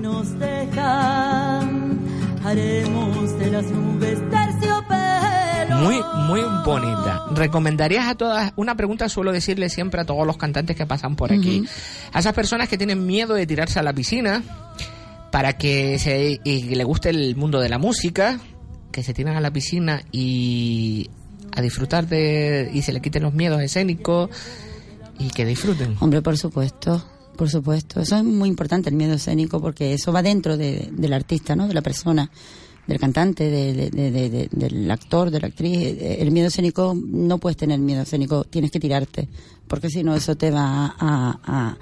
Nos 0.06 0.38
dejan, 0.38 2.00
haremos 2.44 3.40
de 3.40 3.50
las 3.50 3.66
nubes 3.72 4.20
terciopelo. 4.30 5.78
Muy, 5.78 6.00
muy 6.28 6.42
bonita. 6.64 7.26
¿Recomendarías 7.32 8.08
a 8.08 8.14
todas? 8.14 8.54
Una 8.56 8.76
pregunta 8.76 9.10
suelo 9.10 9.32
decirle 9.32 9.68
siempre 9.68 10.02
a 10.02 10.06
todos 10.06 10.28
los 10.28 10.38
cantantes 10.38 10.76
que 10.76 10.86
pasan 10.86 11.16
por 11.16 11.34
aquí. 11.34 11.62
Ujú. 11.62 11.70
A 12.14 12.20
esas 12.20 12.34
personas 12.34 12.70
que 12.70 12.78
tienen 12.78 13.08
miedo 13.08 13.34
de 13.34 13.48
tirarse 13.48 13.80
a 13.80 13.84
la 13.84 13.94
piscina 13.94 14.44
para 15.32 15.58
que 15.58 15.98
se 15.98 16.40
y 16.44 16.76
le 16.76 16.84
guste 16.84 17.10
el 17.10 17.36
mundo 17.36 17.60
de 17.60 17.70
la 17.70 17.80
música, 17.80 18.40
que 18.92 19.02
se 19.02 19.16
tiran 19.16 19.36
a 19.36 19.42
la 19.42 19.52
piscina 19.52 20.04
y 20.12 21.10
a 21.52 21.62
disfrutar 21.64 22.08
de 22.08 22.70
y 22.72 22.84
se 22.84 22.94
le 22.94 23.02
quiten 23.02 23.24
los 23.24 23.34
miedos 23.34 23.60
escénicos 23.60 24.30
y 25.18 25.30
que 25.30 25.46
disfruten. 25.46 25.98
Hombre, 26.00 26.22
por 26.22 26.38
supuesto, 26.38 27.04
por 27.36 27.50
supuesto. 27.50 28.00
Eso 28.02 28.18
es 28.18 28.24
muy 28.24 28.50
importante, 28.50 28.90
el 28.90 28.96
miedo 28.96 29.14
escénico, 29.14 29.62
porque 29.62 29.94
eso 29.94 30.12
va 30.12 30.22
dentro 30.22 30.58
de- 30.58 30.90
del 30.92 31.14
artista, 31.14 31.56
¿no? 31.56 31.68
De 31.68 31.74
la 31.74 31.82
persona, 31.82 32.30
del 32.88 33.00
cantante, 33.00 33.50
de- 33.50 33.74
de- 33.74 33.90
de- 33.90 34.12
de- 34.12 34.30
de- 34.30 34.50
del 34.52 34.90
actor, 34.92 35.32
de 35.32 35.40
la 35.40 35.48
actriz. 35.48 35.98
El 36.00 36.32
miedo 36.32 36.48
escénico, 36.48 36.96
no 36.96 37.38
puedes 37.40 37.58
tener 37.58 37.80
miedo 37.80 38.02
escénico, 38.04 38.44
tienes 38.44 38.72
que 38.72 38.80
tirarte, 38.80 39.28
porque 39.68 39.90
si 39.90 40.04
no 40.04 40.16
eso 40.16 40.36
te 40.36 40.52
va 40.52 40.96
a, 40.98 41.40
a, 41.44 41.78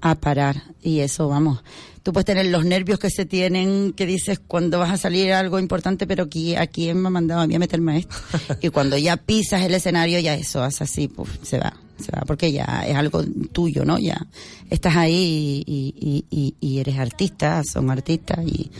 a 0.00 0.14
parar. 0.16 0.62
Y 0.82 0.98
eso, 0.98 1.28
vamos, 1.28 1.62
tú 2.02 2.12
puedes 2.12 2.24
tener 2.26 2.46
los 2.46 2.64
nervios 2.64 2.98
que 2.98 3.08
se 3.08 3.24
tienen, 3.24 3.92
que 3.92 4.04
dices 4.04 4.40
cuando 4.44 4.80
vas 4.80 4.90
a 4.90 4.96
salir 4.96 5.32
algo 5.32 5.60
importante, 5.60 6.08
pero 6.08 6.24
aquí, 6.24 6.56
¿a 6.56 6.66
quién 6.66 7.00
me 7.00 7.06
ha 7.06 7.10
mandado 7.10 7.40
a 7.42 7.46
mí 7.46 7.54
a 7.54 7.60
meterme 7.60 7.92
a 7.92 7.96
esto? 7.98 8.16
y 8.60 8.68
cuando 8.70 8.98
ya 8.98 9.16
pisas 9.16 9.62
el 9.62 9.74
escenario, 9.74 10.18
ya 10.18 10.34
eso 10.34 10.60
hace 10.60 10.82
así, 10.82 11.06
pues 11.06 11.28
se 11.42 11.58
va, 11.60 11.72
se 11.98 12.10
va, 12.12 12.22
porque 12.26 12.50
ya 12.52 12.84
es 12.86 12.96
algo 12.96 13.22
tuyo, 13.52 13.84
¿no? 13.84 13.98
Ya 13.98 14.26
estás 14.70 14.96
ahí 14.96 15.62
y, 15.66 15.94
y, 15.98 16.24
y, 16.30 16.54
y 16.60 16.78
eres 16.78 16.98
artista, 16.98 17.62
son 17.64 17.90
artistas 17.90 18.38
y, 18.46 18.70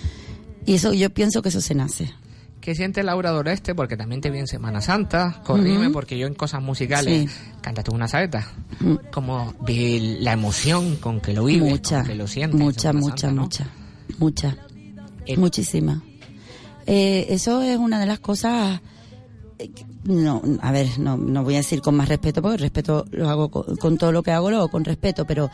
y 0.67 0.75
eso 0.75 0.93
yo 0.93 1.11
pienso 1.11 1.43
que 1.43 1.49
eso 1.51 1.61
se 1.61 1.75
nace. 1.75 2.13
¿Qué 2.61 2.77
siente 2.77 3.03
Laura 3.03 3.31
Doreste? 3.33 3.75
Porque 3.75 3.97
también 3.97 4.21
te 4.21 4.31
vi 4.31 4.39
en 4.39 4.47
Semana 4.47 4.81
Santa. 4.81 5.41
Corrime, 5.45 5.87
Ujú. 5.87 5.93
porque 5.95 6.17
yo 6.17 6.29
en 6.29 6.35
cosas 6.35 6.63
musicales 6.63 7.29
Sí. 7.33 7.37
cántate 7.61 7.91
una 7.91 8.07
saeta. 8.07 8.47
Como 9.13 9.53
vi 9.67 10.19
la 10.21 10.33
emoción 10.33 10.95
con 10.97 11.21
que 11.21 11.33
lo 11.33 11.45
vives, 11.47 11.69
Mucha, 11.71 11.99
con 11.99 12.07
que 12.07 12.15
lo 12.15 12.29
sientes. 12.29 12.61
en 12.61 12.65
mucha, 12.65 12.93
mucha, 12.93 13.17
Santa, 13.17 13.33
¿no? 13.33 13.43
mucha, 13.43 13.67
mucha, 14.19 14.57
Eh, 15.27 15.37
muchísima. 15.37 16.03
Eh, 16.87 17.27
eso 17.31 17.63
es 17.63 17.77
una 17.79 17.99
de 17.99 18.07
las 18.07 18.21
cosas. 18.21 18.81
No, 20.05 20.43
a 20.61 20.73
ver, 20.73 20.99
no, 20.99 21.17
no 21.17 21.45
voy 21.45 21.55
a 21.55 21.59
decir 21.59 21.81
con 21.81 21.95
más 21.95 22.09
respeto, 22.09 22.43
porque 22.43 22.57
el 22.57 22.61
respeto 22.63 23.05
lo 23.13 23.29
hago 23.29 23.51
con, 23.51 23.77
con 23.77 23.99
todo 23.99 24.11
lo 24.13 24.23
que 24.23 24.33
hago, 24.33 24.51
lo 24.51 24.57
hago 24.59 24.69
con 24.69 24.85
respeto, 24.85 25.25
pero 25.27 25.49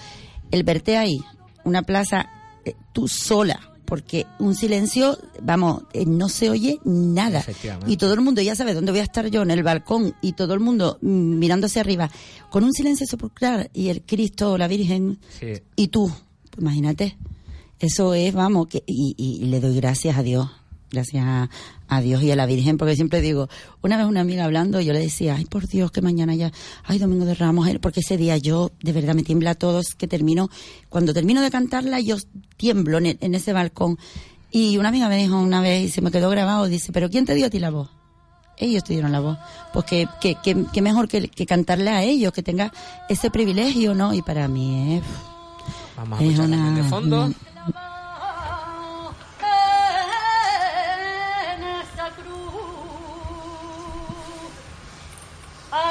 el 0.50 0.62
verte 0.64 0.96
ahí, 0.96 1.20
una 1.64 1.82
plaza, 1.82 2.26
eh, 2.64 2.74
tú 2.92 3.08
sola, 3.08 3.60
porque 3.84 4.26
un 4.38 4.54
silencio, 4.54 5.18
vamos, 5.42 5.82
eh, 5.92 6.04
no 6.06 6.28
se 6.30 6.48
oye 6.50 6.78
nada. 6.84 7.44
Y 7.86 7.96
todo 7.98 8.14
el 8.14 8.20
mundo 8.22 8.40
ya 8.42 8.54
sabe 8.54 8.72
dónde 8.74 8.92
voy 8.92 9.00
a 9.00 9.04
estar 9.04 9.26
yo 9.28 9.42
en 9.42 9.50
el 9.50 9.62
balcón 9.62 10.14
y 10.22 10.32
todo 10.32 10.54
el 10.54 10.60
mundo 10.60 10.98
mm, 11.02 11.38
mirando 11.38 11.66
hacia 11.66 11.80
arriba, 11.82 12.10
con 12.50 12.64
un 12.64 12.72
silencio 12.72 13.06
sepulcral 13.06 13.70
y 13.74 13.88
el 13.88 14.02
Cristo, 14.02 14.56
la 14.58 14.68
Virgen, 14.68 15.18
Sí. 15.38 15.46
y 15.76 15.88
tú, 15.88 16.10
pues 16.50 16.60
imagínate. 16.62 17.16
Eso 17.80 18.12
es, 18.14 18.34
vamos, 18.34 18.66
que, 18.66 18.82
y, 18.86 19.14
y 19.16 19.44
le 19.46 19.60
doy 19.60 19.76
gracias 19.76 20.16
a 20.18 20.22
Dios. 20.22 20.50
Gracias 20.90 21.24
a, 21.24 21.48
a 21.88 22.00
Dios 22.00 22.22
y 22.22 22.30
a 22.30 22.36
la 22.36 22.46
Virgen, 22.46 22.76
porque 22.78 22.94
siempre 22.94 23.20
digo, 23.20 23.48
una 23.82 23.96
vez 23.96 24.06
una 24.06 24.20
amiga 24.20 24.44
hablando, 24.44 24.80
yo 24.80 24.92
le 24.92 24.98
decía, 25.00 25.36
ay 25.36 25.44
por 25.46 25.66
Dios, 25.66 25.90
que 25.90 26.02
mañana 26.02 26.34
ya, 26.34 26.52
ay 26.84 26.98
Domingo 26.98 27.24
de 27.24 27.34
Ramos, 27.34 27.66
eh", 27.68 27.78
porque 27.80 28.00
ese 28.00 28.16
día 28.16 28.36
yo 28.36 28.70
de 28.82 28.92
verdad 28.92 29.14
me 29.14 29.22
tiembla 29.22 29.50
a 29.52 29.54
todos, 29.54 29.94
que 29.96 30.06
termino, 30.06 30.50
cuando 30.88 31.14
termino 31.14 31.40
de 31.40 31.50
cantarla, 31.50 32.00
yo 32.00 32.16
tiemblo 32.56 32.98
en, 32.98 33.06
el- 33.06 33.18
en 33.20 33.34
ese 33.34 33.52
balcón. 33.52 33.98
Y 34.50 34.76
una 34.78 34.88
amiga 34.90 35.08
me 35.08 35.16
dijo 35.18 35.38
una 35.38 35.60
vez, 35.60 35.84
y 35.84 35.88
se 35.90 36.00
me 36.00 36.10
quedó 36.10 36.30
grabado, 36.30 36.66
dice, 36.66 36.92
pero 36.92 37.08
¿quién 37.10 37.24
te 37.26 37.34
dio 37.34 37.46
a 37.46 37.50
ti 37.50 37.58
la 37.58 37.70
voz? 37.70 37.90
Ellos 38.60 38.82
te 38.82 38.92
dieron 38.92 39.12
la 39.12 39.20
voz. 39.20 39.38
Pues 39.72 39.84
que, 39.84 40.08
que, 40.20 40.34
que- 40.42 40.64
que 40.72 40.82
mejor 40.82 41.06
que, 41.08 41.28
que 41.28 41.46
cantarle 41.46 41.90
a 41.90 42.02
ellos, 42.02 42.32
que 42.32 42.42
tenga 42.42 42.72
ese 43.08 43.30
privilegio, 43.30 43.94
¿no? 43.94 44.12
Y 44.14 44.20
para 44.22 44.48
mí 44.48 44.96
es... 44.96 45.02
Vamos 45.96 46.18
a 46.20 46.24
Es 46.24 46.38
una- 46.38 46.74
de 46.74 46.82
fondo. 46.84 47.32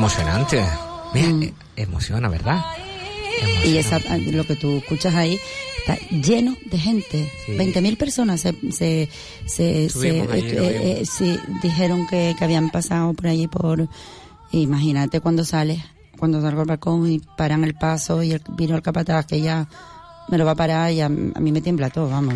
Emocionante. 0.00 0.64
Mira, 1.12 1.28
eh, 1.46 1.52
emociona, 1.76 2.28
¿verdad? 2.30 2.64
Y 3.66 3.76
esa, 3.76 3.98
lo 4.32 4.44
que 4.46 4.56
tú 4.56 4.78
escuchas 4.78 5.14
ahí 5.14 5.38
está 5.78 5.96
lleno 6.08 6.56
de 6.70 6.78
gente. 6.78 7.30
Sí. 7.44 7.52
20.000 7.52 7.96
personas 7.98 8.40
se, 8.40 8.54
se, 8.72 9.08
se, 9.46 9.90
se- 9.90 10.20
allí, 10.22 10.46
eh, 10.48 11.00
eh, 11.00 11.02
sí, 11.04 11.38
dijeron 11.62 12.06
que, 12.06 12.34
que 12.38 12.44
habían 12.44 12.70
pasado 12.70 13.12
por 13.12 13.26
allí 13.26 13.46
por... 13.46 13.88
Imagínate 14.52 15.20
cuando 15.20 15.44
sales, 15.44 15.80
cuando 16.18 16.40
salgo 16.40 16.62
al 16.62 16.66
balcón 16.66 17.06
y 17.10 17.18
paran 17.36 17.62
el 17.64 17.74
paso 17.74 18.22
y 18.22 18.32
el, 18.32 18.42
vino 18.56 18.76
el 18.76 18.82
capataz 18.82 19.26
que 19.26 19.40
ya 19.42 19.68
me 20.28 20.38
lo 20.38 20.44
va 20.46 20.52
a 20.52 20.56
parar 20.56 20.90
y 20.92 21.00
a, 21.02 21.06
a 21.06 21.08
mí 21.10 21.52
me 21.52 21.60
tiembla 21.60 21.90
todo, 21.90 22.08
vamos. 22.08 22.34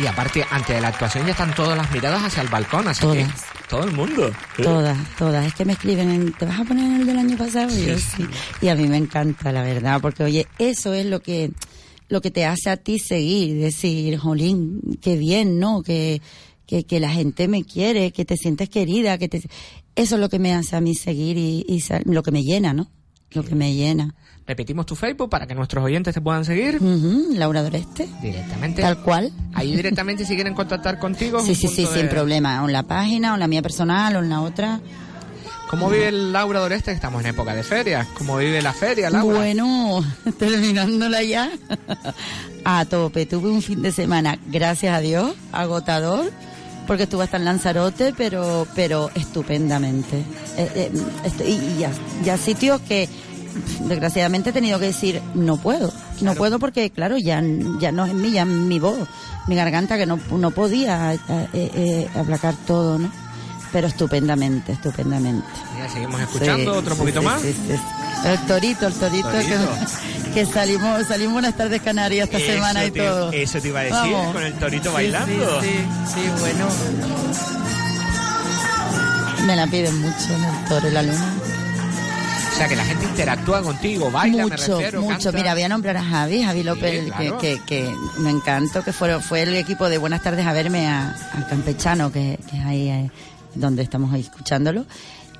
Y 0.00 0.06
aparte, 0.06 0.44
antes 0.50 0.74
de 0.74 0.80
la 0.82 0.88
actuación 0.88 1.24
ya 1.26 1.30
están 1.32 1.54
todas 1.54 1.76
las 1.76 1.90
miradas 1.92 2.24
hacia 2.24 2.42
el 2.42 2.48
balcón, 2.48 2.88
así 2.88 3.02
Todas. 3.02 3.16
que 3.18 3.57
todo 3.68 3.84
el 3.84 3.92
mundo. 3.92 4.30
Todas, 4.62 4.96
todas. 5.16 5.46
Es 5.46 5.54
que 5.54 5.64
me 5.64 5.72
escriben, 5.74 6.10
en, 6.10 6.32
¿te 6.32 6.46
vas 6.46 6.60
a 6.60 6.64
poner 6.64 6.84
en 6.84 7.00
el 7.00 7.06
del 7.06 7.18
año 7.18 7.36
pasado? 7.36 7.76
Y, 7.76 7.86
yo, 7.86 7.98
sí. 7.98 8.24
y 8.60 8.68
a 8.68 8.74
mí 8.74 8.86
me 8.86 8.96
encanta, 8.96 9.52
la 9.52 9.62
verdad, 9.62 10.00
porque 10.00 10.24
oye, 10.24 10.46
eso 10.58 10.94
es 10.94 11.06
lo 11.06 11.20
que 11.20 11.50
lo 12.08 12.20
que 12.20 12.30
te 12.30 12.46
hace 12.46 12.70
a 12.70 12.76
ti 12.76 12.98
seguir, 12.98 13.60
decir, 13.60 14.16
jolín, 14.16 14.80
qué 15.00 15.16
bien, 15.16 15.58
¿no? 15.58 15.82
Que, 15.82 16.22
que, 16.66 16.84
que 16.84 17.00
la 17.00 17.10
gente 17.10 17.48
me 17.48 17.64
quiere, 17.64 18.12
que 18.12 18.24
te 18.24 18.36
sientes 18.36 18.68
querida, 18.70 19.18
que 19.18 19.28
te... 19.28 19.42
Eso 19.94 20.14
es 20.14 20.20
lo 20.20 20.28
que 20.28 20.38
me 20.38 20.54
hace 20.54 20.76
a 20.76 20.80
mí 20.80 20.94
seguir 20.94 21.36
y, 21.36 21.66
y 21.68 21.82
lo 22.10 22.22
que 22.22 22.30
me 22.30 22.42
llena, 22.42 22.72
¿no? 22.72 22.90
Lo 23.32 23.44
que 23.44 23.54
me 23.54 23.74
llena. 23.74 24.14
Repetimos 24.48 24.86
tu 24.86 24.96
Facebook 24.96 25.28
para 25.28 25.46
que 25.46 25.54
nuestros 25.54 25.84
oyentes 25.84 26.14
te 26.14 26.22
puedan 26.22 26.42
seguir 26.42 26.80
Laura 26.80 27.62
Doreste, 27.62 28.08
directamente. 28.22 28.80
tal 28.80 29.02
cual. 29.02 29.30
Ahí 29.52 29.76
directamente 29.76 30.24
si 30.24 30.36
quieren 30.36 30.54
contactar 30.54 30.98
contigo. 30.98 31.40
Sí, 31.40 31.54
sí, 31.54 31.68
sí, 31.68 31.86
sin 31.86 32.08
problema. 32.08 32.62
O 32.62 32.66
en 32.66 32.72
la 32.72 32.82
página, 32.82 33.32
o 33.32 33.34
en 33.34 33.40
la 33.40 33.46
mía 33.46 33.60
personal, 33.60 34.16
o 34.16 34.20
en 34.20 34.30
la 34.30 34.40
otra. 34.40 34.80
¿Cómo 35.68 35.90
vive 35.90 36.08
el 36.08 36.32
Laura 36.32 36.60
Doreste? 36.60 36.92
Estamos 36.92 37.20
en 37.20 37.26
época 37.26 37.54
de 37.54 37.62
ferias. 37.62 38.06
¿Cómo 38.16 38.38
vive 38.38 38.62
la 38.62 38.72
feria, 38.72 39.10
Laura? 39.10 39.36
Bueno, 39.36 40.02
terminándola 40.38 41.22
ya. 41.22 41.50
A 42.64 42.86
tope. 42.86 43.26
Tuve 43.26 43.50
un 43.50 43.60
fin 43.60 43.82
de 43.82 43.92
semana, 43.92 44.38
gracias 44.46 44.96
a 44.96 45.00
Dios, 45.00 45.34
agotador, 45.52 46.32
porque 46.86 47.02
estuve 47.02 47.24
hasta 47.24 47.36
en 47.36 47.44
Lanzarote, 47.44 48.14
pero, 48.16 48.66
pero 48.74 49.10
estupendamente. 49.14 50.24
Eh, 50.56 50.90
eh, 51.38 51.44
y 51.46 51.80
ya, 51.80 51.90
ya 52.24 52.38
sitios 52.38 52.80
que 52.80 53.10
desgraciadamente 53.86 54.50
he 54.50 54.52
tenido 54.52 54.78
que 54.78 54.86
decir 54.86 55.20
no 55.34 55.56
puedo, 55.56 55.92
no 56.20 56.34
puedo 56.34 56.58
porque 56.58 56.90
claro 56.90 57.16
ya 57.18 57.42
ya 57.80 57.92
no 57.92 58.06
es 58.06 58.14
mí, 58.14 58.30
ya 58.32 58.42
es 58.42 58.48
mi 58.48 58.78
voz, 58.78 59.08
mi 59.46 59.54
garganta 59.56 59.96
que 59.96 60.06
no, 60.06 60.18
no 60.30 60.50
podía 60.50 61.14
eh, 61.14 61.20
eh, 61.52 62.08
aplacar 62.16 62.54
todo, 62.66 62.98
¿no? 62.98 63.10
Pero 63.72 63.86
estupendamente, 63.86 64.72
estupendamente. 64.72 65.46
Seguimos 65.92 66.20
escuchando 66.22 66.72
Sí, 66.72 66.78
otro 66.78 66.94
sí, 66.94 67.00
poquito 67.00 67.20
sí, 67.20 67.26
más. 67.26 67.42
El 67.44 68.38
torito, 68.46 68.86
el 68.86 68.94
torito, 68.94 69.28
Torito. 69.30 69.50
Que, 70.24 70.30
que 70.34 70.46
salimos, 70.46 71.06
salimos 71.06 71.36
unas 71.36 71.54
tardes 71.54 71.82
canarias 71.82 72.28
esta 72.28 72.38
Eso 72.38 72.52
semana 72.52 72.84
y 72.86 72.90
te- 72.90 73.00
todo. 73.00 73.30
eso 73.30 73.60
te 73.60 73.68
iba 73.68 73.80
a 73.80 73.82
decir, 73.82 73.98
Vamos. 74.12 74.32
con 74.34 74.42
el 74.42 74.54
torito 74.54 74.90
bailando. 74.92 75.60
Sí, 75.60 75.68
sí, 75.68 76.14
sí, 76.14 76.20
bueno. 76.40 76.66
Me 79.46 79.54
la 79.56 79.66
piden 79.66 80.00
mucho 80.00 80.34
en 80.34 80.44
el 80.44 80.64
toro 80.68 80.88
y 80.88 80.90
la 80.92 81.02
luna. 81.02 81.34
Sea, 82.58 82.68
que 82.68 82.76
la 82.76 82.84
gente 82.84 83.04
interactúa 83.04 83.62
contigo, 83.62 84.10
baila, 84.10 84.44
me 84.44 84.50
mucho, 84.50 84.76
refiero, 84.78 85.00
mucho. 85.02 85.14
canta. 85.24 85.32
Mira, 85.32 85.54
voy 85.54 85.62
a 85.62 85.68
nombrar 85.68 85.96
a 85.96 86.04
Javi, 86.04 86.42
Javi 86.42 86.62
López, 86.62 86.90
Sí, 86.90 86.96
el 86.98 87.06
claro. 87.12 87.38
que, 87.38 87.60
que, 87.66 87.84
que 87.84 87.94
me 88.18 88.30
encantó, 88.30 88.82
que 88.84 88.92
fue, 88.92 89.20
fue 89.20 89.42
el 89.42 89.54
equipo 89.54 89.88
de 89.88 89.98
Buenas 89.98 90.22
tardes 90.22 90.44
a 90.46 90.52
verme 90.52 90.86
a, 90.88 91.10
a 91.32 91.46
Campechano, 91.48 92.10
que, 92.12 92.38
que 92.50 92.56
es 92.58 92.64
ahí 92.64 92.88
eh, 92.88 93.10
donde 93.54 93.82
estamos 93.82 94.12
ahí 94.12 94.20
escuchándolo. 94.22 94.86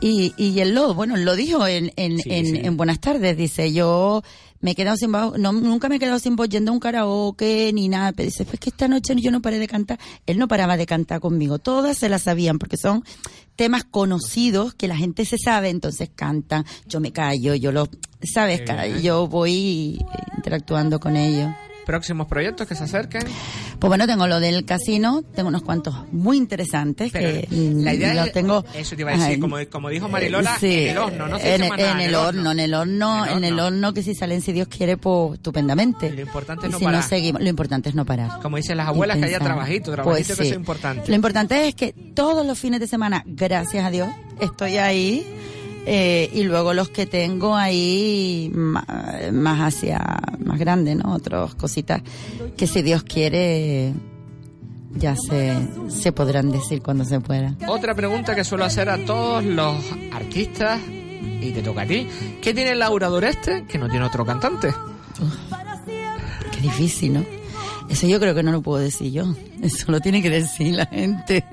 Y, 0.00 0.32
y 0.36 0.60
él 0.60 0.74
lo, 0.76 0.94
bueno, 0.94 1.16
lo 1.16 1.34
dijo 1.34 1.66
en, 1.66 1.92
en, 1.96 2.18
en, 2.24 2.64
en 2.64 2.76
Buenas 2.76 3.00
tardes, 3.00 3.36
dice, 3.36 3.72
yo 3.72 4.22
me 4.60 4.72
he 4.72 4.74
quedado 4.74 4.96
sin 4.96 5.12
voz, 5.12 5.38
no, 5.38 5.52
nunca 5.52 5.88
me 5.88 5.96
he 5.96 5.98
quedado 5.98 6.18
sin 6.18 6.36
voz 6.36 6.48
yendo 6.48 6.70
a 6.70 6.74
un 6.74 6.80
karaoke 6.80 7.70
ni 7.72 7.88
nada, 7.88 8.12
pero 8.12 8.26
dice, 8.26 8.44
pues 8.44 8.58
que 8.58 8.70
esta 8.70 8.88
noche 8.88 9.14
yo 9.16 9.30
no 9.30 9.40
paré 9.40 9.58
de 9.58 9.68
cantar, 9.68 9.98
él 10.26 10.38
no 10.38 10.48
paraba 10.48 10.76
de 10.76 10.86
cantar 10.86 11.20
conmigo, 11.20 11.58
todas 11.58 11.98
se 11.98 12.08
la 12.08 12.18
sabían 12.18 12.58
porque 12.58 12.76
son 12.76 13.04
temas 13.56 13.84
conocidos 13.84 14.74
que 14.74 14.88
la 14.88 14.96
gente 14.96 15.24
se 15.24 15.36
sabe, 15.38 15.68
entonces 15.70 16.10
cantan, 16.14 16.64
yo 16.86 17.00
me 17.00 17.12
callo, 17.12 17.54
yo 17.54 17.72
lo, 17.72 17.88
sabes, 18.22 18.62
bien. 18.64 19.02
yo 19.02 19.26
voy 19.26 19.98
interactuando 20.36 21.00
con 21.00 21.16
ellos. 21.16 21.50
Próximos 21.86 22.26
proyectos 22.26 22.68
que 22.68 22.74
se 22.74 22.84
acerquen. 22.84 23.22
Pues 23.78 23.88
bueno, 23.88 24.06
tengo 24.08 24.26
lo 24.26 24.40
del 24.40 24.64
casino, 24.64 25.22
tengo 25.36 25.50
unos 25.50 25.62
cuantos 25.62 25.94
muy 26.10 26.36
interesantes 26.36 27.12
Pero 27.12 27.28
que 27.42 27.48
mm, 27.48 27.84
la 27.84 27.94
idea 27.94 28.14
los 28.14 28.26
es- 28.26 28.32
tengo. 28.32 28.64
Eso 28.74 28.96
te 28.96 29.02
iba 29.02 29.12
a 29.12 29.14
decir, 29.14 29.28
Ay, 29.34 29.38
como, 29.38 29.56
como 29.70 29.88
dijo 29.88 30.08
Marilola, 30.08 30.58
Sí, 30.58 30.66
en 30.86 30.88
el 30.90 30.98
horno, 30.98 31.28
no 31.28 31.38
se 31.38 31.54
en, 31.54 31.62
en 31.62 32.00
el 32.00 32.14
horno, 32.16 32.50
en 32.50 32.58
el 32.60 32.74
horno, 32.74 33.26
en 33.26 33.44
el 33.44 33.58
horno 33.60 33.94
que 33.94 34.02
si 34.02 34.16
salen, 34.16 34.40
si 34.42 34.52
Dios 34.52 34.66
quiere, 34.66 34.96
pues 34.96 35.34
estupendamente. 35.34 36.10
Lo 36.10 36.20
importante 36.22 36.66
es 36.66 36.72
no 36.72 36.78
si 36.78 36.84
parar. 36.84 37.02
no 37.02 37.08
seguimos, 37.08 37.40
lo 37.42 37.48
importante 37.48 37.88
es 37.88 37.94
no 37.94 38.04
parar. 38.04 38.40
Como 38.42 38.56
dicen 38.56 38.76
las 38.78 38.88
abuelas, 38.88 39.16
que 39.18 39.26
haya 39.26 39.38
pensar. 39.38 39.54
trabajito, 39.54 39.84
Pues 39.92 39.94
trabajito 39.96 40.28
que 40.28 40.34
sí. 40.34 40.42
eso 40.42 40.50
es 40.54 40.56
importante. 40.56 41.08
Lo 41.08 41.14
importante 41.14 41.68
es 41.68 41.74
que 41.76 41.92
todos 42.14 42.44
los 42.44 42.58
fines 42.58 42.80
de 42.80 42.88
semana, 42.88 43.22
gracias 43.26 43.84
a 43.84 43.90
Dios, 43.90 44.08
estoy 44.40 44.78
ahí. 44.78 45.24
Eh, 45.86 46.30
y 46.34 46.42
luego 46.44 46.74
los 46.74 46.88
que 46.90 47.06
tengo 47.06 47.54
ahí 47.56 48.50
ma- 48.54 48.84
más, 49.32 49.60
hacia 49.74 50.20
más 50.44 50.58
grande, 50.58 50.94
¿no? 50.94 51.14
Otras 51.14 51.54
cositas 51.54 52.02
que 52.56 52.66
si 52.66 52.82
Dios 52.82 53.02
quiere 53.04 53.92
ya 54.94 55.14
se, 55.16 55.54
se 55.88 56.12
podrán 56.12 56.50
decir 56.50 56.82
cuando 56.82 57.04
se 57.04 57.20
pueda. 57.20 57.54
Otra 57.68 57.94
pregunta 57.94 58.34
que 58.34 58.42
suelo 58.44 58.64
hacer 58.64 58.88
a 58.88 58.98
todos 59.04 59.44
los 59.44 59.76
artistas, 60.12 60.80
y 61.40 61.52
te 61.52 61.62
toca 61.62 61.82
a 61.82 61.86
ti, 61.86 62.06
¿qué 62.42 62.52
tiene 62.54 62.74
Laura 62.74 63.08
Doreste 63.08 63.64
que 63.68 63.78
no 63.78 63.88
tiene 63.88 64.06
otro 64.06 64.24
cantante? 64.26 64.74
Qué 66.52 66.60
difícil, 66.60 67.14
¿no? 67.14 67.24
Eso 67.88 68.06
yo 68.06 68.18
creo 68.20 68.34
que 68.34 68.42
no 68.42 68.52
lo 68.52 68.60
puedo 68.60 68.78
decir 68.82 69.12
yo. 69.12 69.34
Eso 69.62 69.90
lo 69.92 70.00
tiene 70.00 70.22
que 70.22 70.30
decir 70.30 70.74
la 70.74 70.86
gente. 70.86 71.44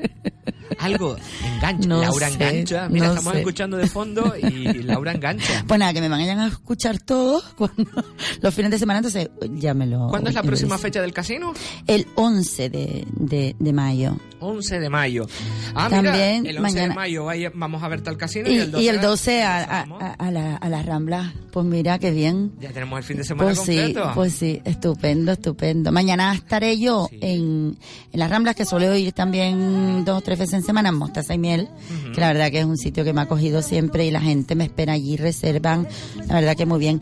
Algo 0.80 1.16
engancha. 1.56 1.88
No 1.88 2.02
Laura 2.02 2.28
sé, 2.30 2.34
engancha. 2.34 2.90
Mira, 2.90 3.06
no 3.08 3.12
estamos 3.14 3.34
sé. 3.34 3.40
escuchando 3.40 3.78
de 3.78 3.88
fondo 3.88 4.34
y 4.38 4.84
Laura 4.84 5.12
engancha. 5.14 5.64
Pues 5.68 5.80
nada, 5.80 5.94
que 5.94 6.02
me 6.02 6.10
vayan 6.10 6.40
a 6.40 6.48
escuchar 6.48 7.00
todos 7.00 7.44
cuando, 7.56 7.86
los 8.42 8.54
fines 8.54 8.72
de 8.72 8.80
semana, 8.80 9.00
entonces 9.00 9.30
ya 9.54 9.74
me 9.74 9.86
lo... 9.86 10.08
¿Cuándo 10.10 10.30
es 10.30 10.36
la 10.36 10.44
próxima 10.44 10.78
fecha 10.78 11.02
del 11.02 11.14
casino? 11.14 11.54
El 11.88 12.08
11 12.16 12.70
de, 12.70 13.06
de, 13.16 13.56
de 13.60 13.74
mayo. 13.74 14.18
11 14.40 14.80
de 14.80 14.90
mayo. 14.90 15.28
Ah, 15.74 15.88
También 15.90 16.42
mira, 16.44 16.52
el 16.52 16.58
11 16.66 16.80
de 16.80 16.88
mayo 16.94 17.26
vaya- 17.26 17.52
vamos 17.54 17.82
a 17.84 17.88
verte 17.88 18.10
al 18.10 18.18
casino 18.18 18.50
y, 18.50 18.56
Y, 18.56 18.58
el 18.60 18.72
12, 18.72 18.84
y 18.84 18.88
el 18.90 19.02
12 19.02 19.44
a, 19.44 19.58
a, 19.64 19.82
a, 19.82 20.14
a 20.14 20.32
la, 20.32 20.56
a 20.58 20.70
la 20.70 20.84
Rambla. 20.84 21.34
Pues 21.52 21.66
mira, 21.66 21.98
qué 22.00 22.12
bien. 22.12 22.52
Ya 22.60 22.70
tenemos 22.72 22.98
el 22.98 23.04
fin 23.04 23.18
de 23.18 23.24
semana 23.24 23.54
Pues 23.54 23.60
sí, 23.66 23.76
completo. 23.78 24.12
pues 24.14 24.34
sí, 24.34 24.62
estupendo, 24.66 25.32
estupendo. 25.32 25.92
Mañana 25.92 26.34
estaré 26.34 26.78
yo 26.78 27.08
en, 27.12 27.78
en 28.12 28.20
las 28.20 28.30
Ramblas, 28.30 28.56
que 28.56 28.66
suelo 28.66 28.96
ir 28.96 29.12
también 29.12 30.06
dos 30.06 30.20
o 30.20 30.22
tres 30.22 30.40
veces 30.40 30.56
en 30.56 30.64
semana, 30.64 30.90
en 30.90 30.96
Mostaza 30.96 31.34
y 31.34 31.38
Miel, 31.38 31.70
que 32.14 32.22
la 32.22 32.28
verdad 32.28 32.52
que 32.52 32.60
es 32.60 32.66
un 32.66 32.78
sitio 32.78 33.04
que 33.04 33.14
me 33.14 33.22
ha 33.22 33.24
acogido 33.24 33.62
siempre 33.62 34.06
y 34.06 34.12
la 34.12 34.22
gente 34.22 34.56
me 34.56 34.66
espera 34.66 34.94
allí, 34.94 35.18
reservan, 35.18 35.88
la 36.28 36.36
verdad 36.36 36.56
que 36.56 36.66
muy 36.66 36.80
bien. 36.80 37.02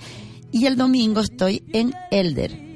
Y 0.52 0.66
el 0.66 0.78
domingo 0.78 1.22
estoy 1.22 1.64
en 1.74 1.94
Elder. 2.12 2.74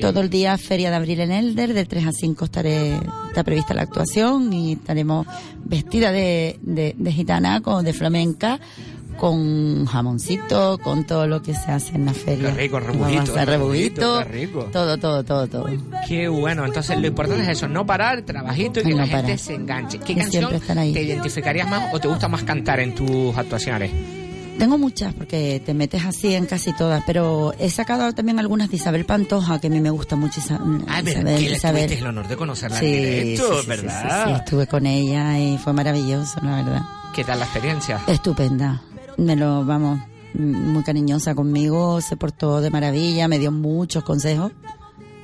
Todo 0.00 0.20
el 0.20 0.30
día 0.30 0.58
Feria 0.58 0.90
de 0.90 0.96
Abril 0.96 1.20
en 1.20 1.32
Elder, 1.32 1.72
de 1.72 1.86
3 1.86 2.06
a 2.06 2.12
5 2.12 2.44
estaré, 2.44 2.96
está 3.28 3.42
prevista 3.42 3.74
la 3.74 3.82
actuación 3.82 4.52
y 4.52 4.74
estaremos 4.74 5.26
vestida 5.64 6.12
de, 6.12 6.58
de, 6.62 6.94
de 6.96 7.12
gitana, 7.12 7.60
con, 7.62 7.84
de 7.84 7.92
flamenca, 7.94 8.60
con 9.16 9.86
jamoncito, 9.86 10.78
con 10.78 11.04
todo 11.04 11.26
lo 11.26 11.42
que 11.42 11.54
se 11.54 11.70
hace 11.72 11.94
en 11.94 12.06
la 12.06 12.12
feria. 12.12 12.50
Qué 12.50 12.62
rico, 12.62 12.80
rebujito, 12.80 13.34
rebujito, 13.44 14.24
rico. 14.24 14.64
todo, 14.72 14.98
todo, 14.98 15.24
todo, 15.24 15.46
todo. 15.46 15.66
Qué 16.06 16.28
bueno, 16.28 16.64
entonces 16.64 16.98
lo 16.98 17.06
importante 17.06 17.42
es 17.44 17.48
eso, 17.50 17.68
no 17.68 17.84
parar, 17.86 18.22
trabajito 18.22 18.80
y 18.80 18.84
que 18.84 18.90
No 18.90 18.96
la 18.98 19.06
gente 19.06 19.22
parar. 19.22 19.38
se 19.38 19.54
enganche. 19.54 19.98
¿Qué 19.98 20.12
Y 20.12 20.16
canción 20.16 20.50
te 20.92 21.02
identificarías 21.02 21.68
más 21.68 21.92
o 21.94 21.98
te 22.00 22.08
gusta 22.08 22.28
más 22.28 22.42
cantar 22.44 22.80
en 22.80 22.94
tus 22.94 23.36
actuaciones? 23.36 23.90
Tengo 24.58 24.78
muchas 24.78 25.12
porque 25.14 25.60
te 25.66 25.74
metes 25.74 26.04
así 26.04 26.32
en 26.32 26.46
casi 26.46 26.72
todas, 26.74 27.02
pero 27.04 27.52
he 27.58 27.68
sacado 27.70 28.12
también 28.12 28.38
algunas 28.38 28.70
de 28.70 28.76
Isabel 28.76 29.04
Pantoja 29.04 29.60
que 29.60 29.66
a 29.66 29.70
mí 29.70 29.80
me 29.80 29.90
gusta 29.90 30.14
mucho. 30.14 30.38
Isa- 30.38 30.60
Ah, 30.86 31.00
Isabel, 31.04 31.36
que 31.44 31.52
Isabel. 31.56 31.92
el 31.92 32.06
honor 32.06 32.28
de 32.28 32.36
conocerla 32.36 32.78
Sí, 32.78 32.86
en 32.86 32.92
directo, 33.24 33.60
sí, 33.62 33.66
¿verdad? 33.66 34.24
sí, 34.26 34.30
sí, 34.30 34.36
estuve 34.38 34.66
con 34.68 34.86
ella 34.86 35.36
y 35.40 35.58
fue 35.58 35.72
maravilloso, 35.72 36.38
la 36.44 36.62
verdad. 36.62 36.82
¿Qué 37.12 37.24
tal 37.24 37.40
la 37.40 37.46
experiencia? 37.46 38.00
Estupenda. 38.06 38.80
Me 39.16 39.36
lo, 39.36 39.64
vamos, 39.64 40.00
muy 40.34 40.82
cariñosa 40.82 41.34
conmigo, 41.34 42.00
se 42.00 42.16
portó 42.16 42.60
de 42.60 42.70
maravilla, 42.70 43.28
me 43.28 43.38
dio 43.38 43.52
muchos 43.52 44.04
consejos, 44.04 44.52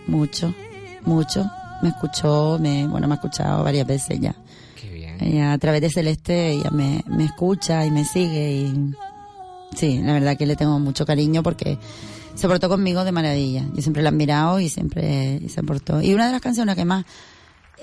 mucho, 0.07 0.55
mucho. 1.03 1.51
Me 1.83 1.89
escuchó, 1.89 2.59
me, 2.61 2.87
bueno, 2.87 3.09
me 3.09 3.15
ha 3.15 3.17
escuchado 3.17 3.65
varias 3.65 3.87
veces 3.87 4.21
ya. 4.21 4.35
Qué 4.79 4.91
bien. 4.91 5.17
Ella, 5.21 5.53
a 5.53 5.59
través 5.59 5.81
de 5.81 5.91
Celeste 5.91 6.51
ella 6.51 6.71
me, 6.71 7.03
me 7.07 7.25
escucha 7.25 7.87
y 7.87 7.91
me 7.91 8.05
sigue 8.05 8.53
y 8.53 8.95
sí, 9.75 10.01
la 10.03 10.13
verdad 10.13 10.37
que 10.37 10.47
le 10.47 10.57
tengo 10.57 10.79
mucho 10.79 11.07
cariño 11.07 11.43
porque 11.43 11.79
se 12.35 12.49
portó 12.49 12.69
conmigo 12.69 13.05
de 13.05 13.13
maravilla. 13.13 13.65
Yo 13.75 13.83
siempre 13.83 14.03
la 14.03 14.11
he 14.11 14.13
admirado 14.13 14.61
y 14.61 14.69
siempre 14.69 15.41
se 15.49 15.63
portó. 15.63 16.03
Y 16.03 16.15
una 16.15 16.27
de 16.27 16.33
las 16.33 16.41
canciones 16.41 16.77
que 16.77 16.85
más 16.85 17.05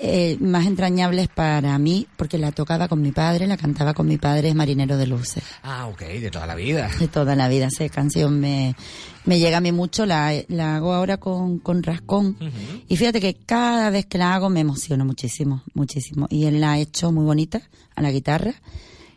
eh, 0.00 0.36
más 0.40 0.66
entrañables 0.66 1.28
para 1.28 1.76
mí, 1.78 2.06
porque 2.16 2.38
la 2.38 2.52
tocaba 2.52 2.86
con 2.86 3.02
mi 3.02 3.10
padre, 3.10 3.46
la 3.46 3.56
cantaba 3.56 3.94
con 3.94 4.06
mi 4.06 4.16
padre, 4.16 4.48
es 4.48 4.54
Marinero 4.54 4.96
de 4.96 5.06
Luces. 5.06 5.42
Ah, 5.62 5.86
ok, 5.86 6.00
de 6.00 6.30
toda 6.30 6.46
la 6.46 6.54
vida. 6.54 6.88
De 7.00 7.08
toda 7.08 7.34
la 7.34 7.48
vida, 7.48 7.66
esa 7.66 7.88
canción 7.88 8.38
me, 8.38 8.76
me 9.24 9.38
llega 9.38 9.58
a 9.58 9.60
mí 9.60 9.72
mucho, 9.72 10.06
la, 10.06 10.32
la 10.48 10.76
hago 10.76 10.94
ahora 10.94 11.16
con, 11.16 11.58
con 11.58 11.82
Rascón. 11.82 12.36
Y 12.88 12.96
fíjate 12.96 13.20
que 13.20 13.34
cada 13.34 13.90
vez 13.90 14.06
que 14.06 14.18
la 14.18 14.34
hago 14.34 14.48
me 14.50 14.60
emociono 14.60 15.04
muchísimo, 15.04 15.62
muchísimo. 15.74 16.26
Y 16.30 16.44
él 16.44 16.60
la 16.60 16.72
ha 16.72 16.78
hecho 16.78 17.10
muy 17.10 17.24
bonita 17.24 17.60
a 17.96 18.02
la 18.02 18.12
guitarra. 18.12 18.54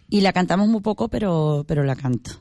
Y 0.10 0.22
la 0.22 0.34
cantamos 0.34 0.68
muy 0.68 0.82
poco, 0.82 1.08
pero, 1.08 1.64
pero 1.68 1.84
la 1.84 1.96
canto. 1.96 2.32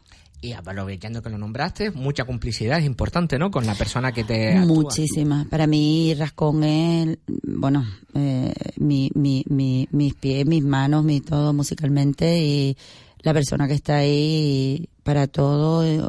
Y 0.43 0.53
aprovechando 0.53 1.21
que 1.23 1.29
lo 1.29 1.37
nombraste, 1.37 1.91
mucha 1.91 2.25
complicidad 2.25 2.79
es 2.79 2.87
importante, 2.87 3.39
¿no? 3.39 3.51
Con 3.51 3.67
la 3.67 3.75
persona 3.75 4.11
que 4.13 4.25
te 4.25 4.57
actúa. 4.57 4.75
Muchísimas. 4.75 5.47
Para 5.49 5.67
mí, 5.67 6.15
Rascón 6.15 6.65
es, 6.65 7.19
bueno, 7.45 7.85
eh, 8.15 8.51
mi, 8.79 9.11
mi, 9.15 9.45
mi, 9.51 9.87
mis 9.91 10.15
pies, 10.15 10.47
mis 10.47 10.65
manos, 10.65 11.05
mi 11.05 11.21
todo 11.21 11.53
musicalmente 11.53 12.39
y 12.43 12.77
la 13.23 13.35
persona 13.35 13.69
que 13.69 13.75
está 13.75 13.97
ahí 13.99 14.89
para 15.03 15.27
todo 15.27 15.85
eh, 15.85 16.01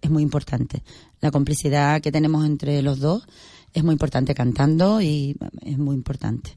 es 0.00 0.10
muy 0.10 0.24
importante. 0.24 0.82
La 1.20 1.30
complicidad 1.30 2.00
que 2.00 2.10
tenemos 2.10 2.44
entre 2.46 2.82
los 2.82 2.98
dos 2.98 3.22
es 3.72 3.84
muy 3.84 3.92
importante 3.92 4.34
cantando 4.34 5.00
y 5.00 5.36
es 5.64 5.78
muy 5.78 5.94
importante. 5.94 6.56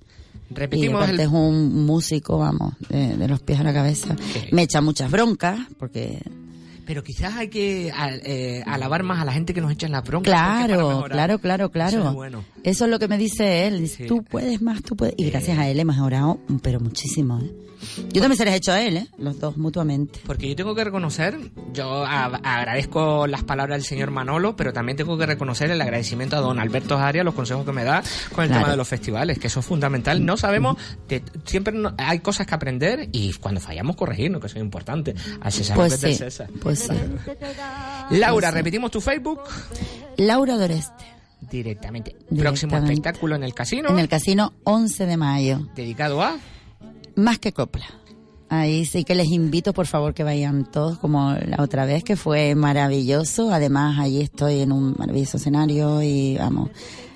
Y 0.49 0.55
Repetimos 0.55 0.95
aparte 1.03 1.13
el- 1.21 1.27
es 1.27 1.33
un 1.33 1.85
músico, 1.85 2.39
vamos, 2.39 2.73
de, 2.89 3.17
de 3.17 3.27
los 3.27 3.39
pies 3.41 3.59
a 3.59 3.63
la 3.63 3.73
cabeza. 3.73 4.15
Me 4.51 4.63
echa 4.63 4.81
muchas 4.81 5.11
broncas 5.11 5.59
porque 5.77 6.23
Pero 6.85 7.03
quizás 7.03 7.33
hay 7.35 7.47
que 7.49 7.91
al- 7.95 8.21
eh, 8.25 8.61
alabar 8.65 9.03
más 9.03 9.21
a 9.21 9.25
la 9.25 9.31
gente 9.33 9.53
que 9.53 9.61
nos 9.61 9.71
echa 9.71 9.85
en 9.85 9.91
la 9.93 10.01
bronca. 10.01 10.29
Claro, 10.29 11.05
claro, 11.09 11.39
claro, 11.39 11.69
claro. 11.71 11.99
Eso 11.99 12.09
es 12.09 12.13
bueno. 12.15 12.43
Eso 12.63 12.85
es 12.85 12.91
lo 12.91 12.99
que 12.99 13.07
me 13.07 13.17
dice 13.17 13.67
él. 13.67 13.79
Dice, 13.81 14.05
tú 14.05 14.23
puedes 14.23 14.61
más, 14.61 14.83
tú 14.83 14.95
puedes. 14.95 15.15
Y 15.17 15.29
gracias 15.29 15.57
a 15.57 15.67
él 15.69 15.79
he 15.79 15.85
mejorado, 15.85 16.39
pero 16.61 16.79
muchísimo. 16.79 17.39
¿eh? 17.39 17.51
Yo 18.11 18.21
también 18.21 18.37
se 18.37 18.45
les 18.45 18.53
he 18.53 18.57
hecho 18.57 18.71
a 18.71 18.81
él, 18.81 18.97
¿eh? 18.97 19.07
los 19.17 19.39
dos 19.39 19.57
mutuamente. 19.57 20.19
Porque 20.25 20.47
yo 20.49 20.55
tengo 20.55 20.73
que 20.75 20.83
reconocer, 20.83 21.37
yo 21.73 22.05
a- 22.05 22.25
agradezco 22.25 23.27
las 23.27 23.43
palabras 23.43 23.77
del 23.77 23.85
señor 23.85 24.11
Manolo, 24.11 24.55
pero 24.55 24.73
también 24.73 24.97
tengo 24.97 25.17
que 25.17 25.25
reconocer 25.25 25.69
el 25.71 25.81
agradecimiento 25.81 26.35
a 26.35 26.39
don 26.39 26.59
Alberto 26.59 26.97
Arias, 26.97 27.23
los 27.25 27.33
consejos 27.33 27.65
que 27.65 27.71
me 27.71 27.83
da 27.83 28.03
con 28.33 28.43
el 28.43 28.49
Claro. 28.49 28.63
tema 28.63 28.71
de 28.71 28.77
los 28.77 28.87
festivales, 28.87 29.39
que 29.39 29.47
eso 29.47 29.59
es 29.61 29.65
fundamental. 29.65 30.23
No 30.25 30.37
sabemos, 30.37 30.77
de- 31.07 31.23
siempre 31.45 31.73
no- 31.73 31.93
hay 31.97 32.19
cosas 32.19 32.47
que 32.47 32.55
aprender 32.55 33.09
y 33.11 33.33
cuando 33.33 33.59
fallamos 33.61 33.95
corregirnos, 33.95 34.41
que 34.41 34.47
eso 34.47 34.57
es 34.57 34.63
importante. 34.63 35.15
Al 35.41 35.51
César 35.51 35.75
Pues 35.75 35.99
sí, 35.99 36.13
César. 36.15 36.49
pues 36.61 36.79
sí. 36.79 36.87
Laura, 38.11 38.47
Pues 38.49 38.53
repetimos 38.53 38.91
tu 38.91 39.01
Facebook 39.01 39.41
Laura 40.17 40.55
Doreste, 40.57 41.05
directamente. 41.49 42.11
Próximo 42.11 42.71
Directamente. 42.71 42.93
espectáculo 42.93 43.35
en 43.35 43.43
el 43.43 43.53
casino, 43.53 43.89
en 43.89 43.99
el 43.99 44.07
casino 44.07 44.53
11 44.63 45.05
de 45.05 45.17
mayo. 45.17 45.67
dedicado 45.75 46.21
a... 46.21 46.37
Más 47.15 47.39
que 47.39 47.51
copla. 47.53 47.85
Ahí 48.49 48.85
sí 48.85 49.03
que 49.03 49.15
les 49.15 49.29
invito, 49.29 49.73
por 49.73 49.87
favor, 49.87 50.13
que 50.13 50.23
vayan 50.23 50.69
todos, 50.71 50.99
como 50.99 51.33
la 51.33 51.57
otra 51.63 51.85
vez, 51.85 52.03
que 52.03 52.15
fue 52.15 52.53
maravilloso. 52.53 53.51
Además, 53.51 53.97
allí 53.99 54.21
estoy 54.21 54.59
en 54.59 54.71
un 54.71 54.95
maravilloso 54.97 55.37
escenario 55.37 56.03
y, 56.03 56.37
vamos, 56.37 56.69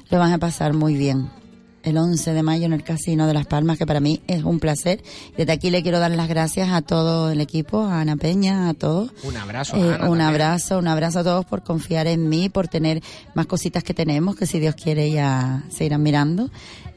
lo 0.09 0.17
van 0.17 0.33
a 0.33 0.39
pasar 0.39 0.73
muy 0.73 0.95
bien. 0.95 1.29
el 1.83 1.97
11 1.97 2.33
de 2.33 2.43
mayo 2.43 2.65
en 2.65 2.73
el 2.73 2.83
Casino 2.83 3.27
de 3.27 3.33
Las 3.33 3.45
Palmas, 3.45 3.77
que 3.77 3.85
para 3.85 4.01
mí 4.01 4.21
es 4.27 4.43
un 4.43 4.59
placer. 4.59 5.01
Desde 5.37 5.53
aquí 5.53 5.69
le 5.69 5.83
quiero 5.83 5.99
dar 5.99 6.11
las 6.11 6.27
gracias 6.27 6.69
a 6.69 6.81
todo 6.81 7.31
el 7.31 7.39
equipo, 7.39 7.83
a 7.83 8.01
Ana 8.01 8.17
Peña, 8.17 8.67
a 8.67 8.73
todos. 8.73 9.11
Un 9.23 9.37
abrazo. 9.37 9.77
Eh, 9.77 9.81
Ana, 9.81 9.93
un 9.93 9.99
también. 9.99 10.21
abrazo, 10.21 10.79
un 10.79 10.87
abrazo 10.87 11.19
a 11.19 11.23
todos 11.23 11.45
por 11.45 11.63
confiar 11.63 12.07
en 12.07 12.27
mí, 12.27 12.49
por 12.49 12.67
tener 12.67 13.01
más 13.35 13.45
cositas 13.45 13.83
que 13.83 13.93
tenemos, 13.93 14.35
que 14.35 14.45
si 14.47 14.59
Dios 14.59 14.75
quiere 14.75 15.11
ya 15.11 15.63
se 15.69 15.85
irán 15.85 16.03
mirando. 16.03 16.49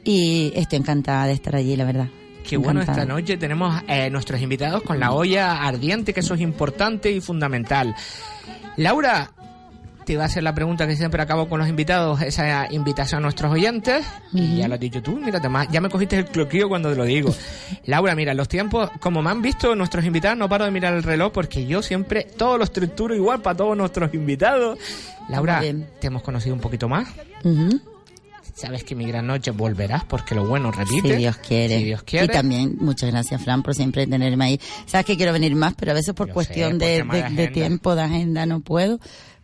Y 0.03 0.51
estoy 0.55 0.79
encantada 0.79 1.27
de 1.27 1.33
estar 1.33 1.55
allí, 1.55 1.75
la 1.77 1.85
verdad. 1.85 2.09
Qué 2.47 2.57
bueno, 2.57 2.81
esta 2.81 3.05
noche 3.05 3.37
tenemos 3.37 3.81
eh, 3.87 4.09
nuestros 4.09 4.41
invitados 4.41 4.83
con 4.83 4.99
la 4.99 5.11
olla 5.11 5.63
ardiente, 5.63 6.13
que 6.13 6.19
eso 6.19 6.33
es 6.33 6.41
importante 6.41 7.11
y 7.11 7.21
fundamental. 7.21 7.95
Laura, 8.77 9.31
te 10.05 10.13
iba 10.13 10.23
a 10.23 10.25
hacer 10.25 10.43
la 10.43 10.55
pregunta 10.55 10.87
que 10.87 10.95
siempre 10.95 11.21
acabo 11.21 11.47
con 11.47 11.59
los 11.59 11.69
invitados, 11.69 12.21
esa 12.21 12.71
invitación 12.71 13.19
a 13.19 13.21
nuestros 13.21 13.51
oyentes, 13.51 14.05
y 14.33 14.57
ya 14.57 14.67
lo 14.67 14.75
has 14.75 14.79
dicho 14.79 15.01
tú, 15.01 15.17
mírate 15.17 15.47
más, 15.49 15.67
ya 15.69 15.81
me 15.81 15.89
cogiste 15.89 16.17
el 16.17 16.25
cloquillo 16.25 16.69
cuando 16.69 16.89
te 16.89 16.95
lo 16.95 17.03
digo. 17.03 17.33
Laura, 17.85 18.15
mira, 18.15 18.33
los 18.33 18.47
tiempos, 18.47 18.89
como 18.99 19.21
me 19.21 19.29
han 19.29 19.41
visto 19.41 19.75
nuestros 19.75 20.05
invitados, 20.05 20.37
no 20.37 20.49
paro 20.49 20.65
de 20.65 20.71
mirar 20.71 20.93
el 20.93 21.03
reloj 21.03 21.31
porque 21.31 21.65
yo 21.65 21.81
siempre 21.81 22.23
todo 22.23 22.57
lo 22.57 22.63
estructuro 22.63 23.15
igual 23.15 23.41
para 23.41 23.57
todos 23.57 23.77
nuestros 23.77 24.13
invitados. 24.13 24.79
Laura, 25.29 25.61
te 25.61 26.07
hemos 26.07 26.23
conocido 26.23 26.55
un 26.55 26.61
poquito 26.61 26.89
más. 26.89 27.07
Sabes 28.55 28.83
que 28.83 28.95
mi 28.95 29.05
gran 29.05 29.27
noche 29.27 29.51
volverás 29.51 30.03
porque 30.05 30.35
lo 30.35 30.45
bueno 30.47 30.71
repite. 30.71 31.09
Si 31.09 31.15
Dios 31.15 31.37
quiere. 31.37 31.77
Si 31.79 31.83
Dios 31.85 32.03
quiere. 32.03 32.25
Y 32.25 32.29
también 32.29 32.75
muchas 32.79 33.09
gracias, 33.11 33.41
Fran, 33.43 33.63
por 33.63 33.73
siempre 33.75 34.05
tenerme 34.07 34.45
ahí. 34.45 34.59
Sabes 34.85 35.05
que 35.05 35.17
quiero 35.17 35.33
venir 35.33 35.55
más, 35.55 35.73
pero 35.75 35.91
a 35.91 35.95
veces 35.95 36.13
por 36.13 36.27
Yo 36.27 36.33
cuestión 36.33 36.73
sé, 36.73 36.77
de, 36.77 36.85
de 36.85 37.03
de- 37.03 37.03
de 37.03 37.21
agenda. 37.23 37.51
tiempo, 37.51 37.95
de 37.95 38.01
agenda, 38.01 38.45
no 38.45 38.59
puedo. 38.59 38.99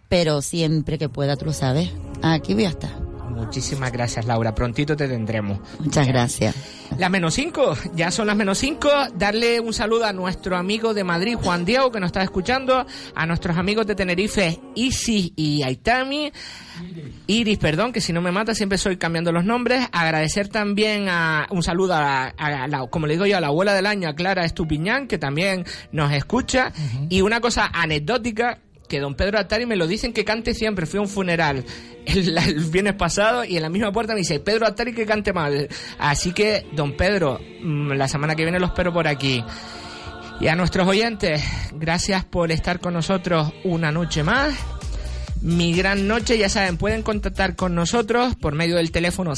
Pero 0.09 0.41
siempre 0.41 0.97
que 0.97 1.09
pueda, 1.09 1.35
tú 1.35 1.45
lo 1.45 1.53
sabes. 1.53 1.89
Aquí 2.21 2.53
voy 2.53 2.65
a 2.65 2.69
estar. 2.69 3.06
Muchísimas 3.37 3.91
gracias, 3.91 4.25
Laura. 4.25 4.55
Prontito 4.55 4.95
te 4.95 5.07
tendremos. 5.07 5.59
Muchas 5.79 6.07
gracias. 6.07 6.55
Las 6.97 7.11
menos 7.11 7.35
cinco, 7.35 7.77
ya 7.93 8.09
son 8.09 8.27
las 8.27 8.35
menos 8.35 8.57
cinco. 8.57 8.89
Darle 9.13 9.59
un 9.59 9.73
saludo 9.73 10.05
a 10.05 10.13
nuestro 10.13 10.57
amigo 10.57 10.95
de 10.95 11.03
Madrid, 11.03 11.35
Juan 11.35 11.63
Diego, 11.63 11.91
que 11.91 11.99
nos 11.99 12.07
está 12.07 12.23
escuchando. 12.23 12.85
A 13.13 13.25
nuestros 13.27 13.57
amigos 13.57 13.85
de 13.85 13.93
Tenerife, 13.93 14.59
Isis 14.73 15.31
y 15.35 15.61
Aitami. 15.61 16.31
Iris, 17.27 17.57
perdón, 17.57 17.91
que 17.91 18.01
si 18.01 18.13
no 18.13 18.21
me 18.21 18.31
mata 18.31 18.55
siempre 18.55 18.77
estoy 18.77 18.97
cambiando 18.97 19.31
los 19.31 19.45
nombres. 19.45 19.87
Agradecer 19.91 20.47
también 20.47 21.07
a 21.09 21.47
un 21.51 21.61
saludo 21.61 21.93
a, 21.93 22.29
a 22.29 22.67
la, 22.67 22.87
como 22.87 23.05
le 23.05 23.13
digo 23.13 23.25
yo, 23.25 23.37
a 23.37 23.41
la 23.41 23.47
abuela 23.47 23.73
del 23.73 23.85
año, 23.85 24.09
a 24.09 24.15
Clara 24.15 24.45
Estupiñán, 24.45 25.07
que 25.07 25.17
también 25.17 25.65
nos 25.91 26.11
escucha. 26.11 26.71
Y 27.09 27.21
una 27.21 27.39
cosa 27.39 27.69
anecdótica 27.71 28.59
que 28.87 28.99
don 28.99 29.15
Pedro 29.15 29.37
Altari 29.37 29.65
me 29.65 29.75
lo 29.75 29.87
dicen 29.87 30.13
que 30.13 30.25
cante 30.25 30.53
siempre. 30.53 30.85
Fui 30.85 30.97
a 30.97 31.01
un 31.01 31.07
funeral 31.07 31.63
el, 32.05 32.65
viernes 32.71 32.95
pasado 32.95 33.43
y 33.43 33.57
en 33.57 33.63
la 33.63 33.69
misma 33.69 33.91
puerta 33.91 34.13
me 34.13 34.19
dice 34.19 34.39
Pedro 34.39 34.65
Altari 34.65 34.93
que 34.93 35.05
cante 35.05 35.33
mal. 35.33 35.67
Así 35.99 36.31
que, 36.31 36.65
don 36.73 36.95
Pedro, 36.95 37.39
mm, 37.61 37.91
la 37.93 38.07
semana 38.07 38.35
que 38.35 38.43
viene 38.43 38.59
lo 38.59 38.67
espero 38.67 38.93
por 38.93 39.07
aquí. 39.07 39.43
Y 40.39 40.47
a 40.47 40.55
nuestros 40.55 40.87
oyentes, 40.87 41.43
gracias 41.73 42.23
por 42.23 42.51
estar 42.51 42.79
con 42.79 42.93
nosotros 42.93 43.51
una 43.63 43.91
noche 43.91 44.23
más. 44.23 44.53
Mi 45.41 45.73
gran 45.73 46.07
noche, 46.07 46.37
ya 46.37 46.49
saben, 46.49 46.77
pueden 46.77 47.03
contactar 47.03 47.55
con 47.55 47.75
nosotros 47.75 48.35
por 48.35 48.55
medio 48.55 48.77
del 48.77 48.91
teléfono 48.91 49.35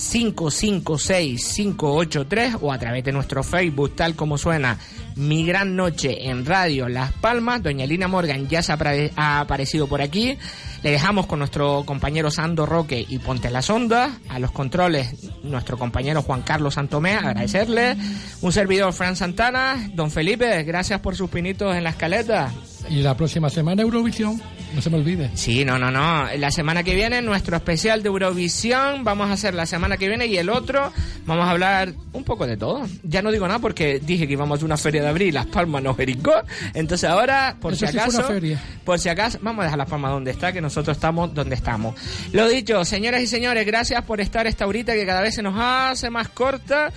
636-556-583 0.00 2.58
o 2.60 2.72
a 2.72 2.78
través 2.78 3.04
de 3.04 3.12
nuestro 3.12 3.42
Facebook, 3.42 3.94
tal 3.94 4.16
como 4.16 4.38
suena 4.38 4.78
Mi 5.16 5.44
Gran 5.44 5.76
Noche 5.76 6.28
en 6.28 6.46
Radio 6.46 6.88
Las 6.88 7.12
Palmas. 7.12 7.62
Doña 7.62 7.84
Lina 7.86 8.08
Morgan 8.08 8.48
ya 8.48 8.62
se 8.62 8.72
ha 8.72 9.40
aparecido 9.40 9.86
por 9.86 10.00
aquí. 10.00 10.38
Le 10.82 10.92
dejamos 10.92 11.26
con 11.26 11.38
nuestro 11.38 11.84
compañero 11.84 12.30
Sando 12.30 12.64
Roque 12.64 13.04
y 13.06 13.18
Ponte 13.18 13.50
las 13.50 13.68
Ondas. 13.68 14.12
A 14.30 14.38
los 14.38 14.50
controles, 14.50 15.14
nuestro 15.42 15.76
compañero 15.76 16.22
Juan 16.22 16.40
Carlos 16.42 16.72
Santomé, 16.74 17.14
agradecerle. 17.14 17.96
Un 18.40 18.52
servidor, 18.52 18.94
Fran 18.94 19.16
Santana. 19.16 19.90
Don 19.94 20.10
Felipe, 20.10 20.62
gracias 20.62 21.00
por 21.00 21.16
sus 21.16 21.28
pinitos 21.28 21.76
en 21.76 21.84
la 21.84 21.90
escaleta. 21.90 22.50
Y 22.88 23.02
la 23.02 23.14
próxima 23.14 23.50
semana 23.50 23.82
Eurovisión, 23.82 24.40
no 24.74 24.80
se 24.80 24.90
me 24.90 24.96
olvide. 24.98 25.30
Sí, 25.34 25.64
no, 25.64 25.78
no, 25.78 25.90
no. 25.90 26.26
La 26.38 26.50
semana 26.50 26.82
que 26.82 26.94
viene, 26.94 27.22
nuestro 27.22 27.56
especial 27.56 28.02
de 28.02 28.08
Eurovisión, 28.08 29.04
vamos 29.04 29.30
a 29.30 29.32
hacer 29.32 29.54
la 29.54 29.66
semana 29.66 29.96
que 29.96 30.08
viene 30.08 30.26
y 30.26 30.36
el 30.36 30.48
otro, 30.50 30.92
vamos 31.26 31.46
a 31.46 31.50
hablar 31.50 31.92
un 32.12 32.24
poco 32.24 32.46
de 32.46 32.56
todo. 32.56 32.86
Ya 33.02 33.22
no 33.22 33.30
digo 33.32 33.46
nada 33.46 33.58
porque 33.58 33.98
dije 34.00 34.26
que 34.26 34.34
íbamos 34.34 34.62
a 34.62 34.64
una 34.64 34.76
feria 34.76 35.02
de 35.02 35.08
abril, 35.08 35.34
Las 35.34 35.46
Palmas 35.46 35.82
nos 35.82 35.96
jericó. 35.96 36.32
Entonces 36.74 37.08
ahora, 37.08 37.56
por 37.60 37.72
Eso 37.72 37.86
si 37.86 37.92
sí 37.92 37.98
fue 37.98 38.02
acaso, 38.02 38.18
una 38.18 38.28
feria. 38.28 38.62
por 38.84 38.98
si 38.98 39.08
acaso, 39.08 39.38
vamos 39.42 39.62
a 39.62 39.64
dejar 39.64 39.78
Las 39.78 39.88
Palmas 39.88 40.12
donde 40.12 40.30
está, 40.30 40.52
que 40.52 40.60
nosotros 40.60 40.96
estamos 40.96 41.34
donde 41.34 41.54
estamos. 41.54 41.94
Lo 42.32 42.48
dicho, 42.48 42.84
señoras 42.84 43.22
y 43.22 43.26
señores, 43.26 43.66
gracias 43.66 44.02
por 44.04 44.20
estar 44.20 44.46
esta 44.46 44.66
horita 44.66 44.94
que 44.94 45.06
cada 45.06 45.20
vez 45.20 45.34
se 45.34 45.42
nos 45.42 45.54
hace 45.58 46.10
más 46.10 46.28
corta. 46.28 46.92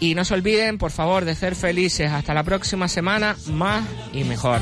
Y 0.00 0.16
no 0.16 0.24
se 0.24 0.34
olviden, 0.34 0.78
por 0.78 0.90
favor, 0.90 1.24
de 1.24 1.36
ser 1.36 1.54
felices. 1.54 2.10
Hasta 2.10 2.34
la 2.34 2.42
próxima 2.42 2.88
semana, 2.88 3.36
más 3.46 3.84
y 4.12 4.24
mejor. 4.24 4.58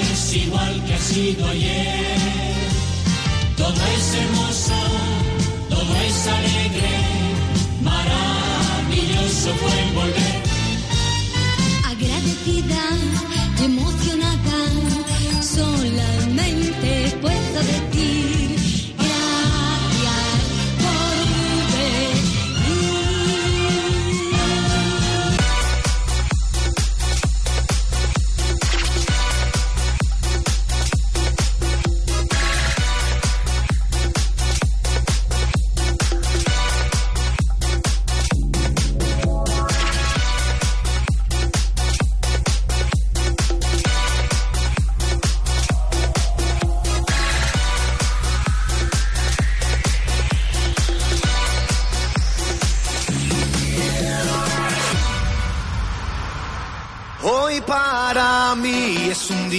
Es 0.00 0.34
igual 0.34 0.84
que 0.86 0.94
ha 0.94 0.98
sido 0.98 1.46
ayer. 1.48 2.16
Todo 3.56 3.80
es 3.96 4.14
hermoso, 4.14 4.80
todo 5.68 5.96
es 6.08 6.26
alegre. 6.26 6.94
Maravilloso 7.82 9.48
fue 9.60 9.92
volver. 9.94 10.42
Agradecida 11.92 12.82
emocionada, 13.64 14.58
solamente 15.42 17.18
puedo 17.20 17.58
decir 17.72 18.17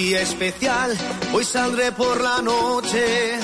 día 0.10 0.22
especial, 0.22 0.98
hoy 1.34 1.46
saldré 1.46 1.92
por 1.92 2.20
la 2.20 2.42
noche. 2.42 3.38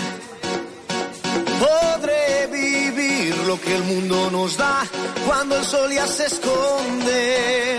Podré 1.59 2.47
vivir 2.47 3.38
lo 3.45 3.61
que 3.61 3.76
el 3.76 3.84
mundo 3.84 4.32
nos 4.32 4.57
da 4.57 4.84
cuando 5.28 5.57
el 5.59 5.63
sol 5.63 5.91
ya 5.93 6.07
se 6.07 6.26
esconde. 6.26 7.78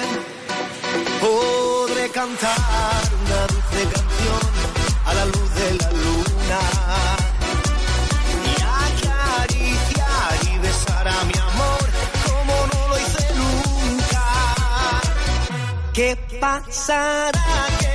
Podré 1.20 2.11
cantar 2.11 3.03
una 3.24 3.41
dulce 3.53 3.82
canción 3.95 4.45
a 5.05 5.14
la 5.14 5.24
luz 5.26 5.55
de 5.61 5.68
la 5.80 5.91
luna. 6.05 6.61
Y 8.47 8.55
acariciar 8.87 10.32
y 10.53 10.59
besar 10.59 11.09
a 11.09 11.24
mi 11.24 11.39
amor 11.51 11.87
como 12.28 12.55
no 12.72 12.89
lo 12.91 12.97
hice 13.01 13.24
nunca. 13.34 14.24
¿Qué 15.93 16.16
pasará? 16.41 17.86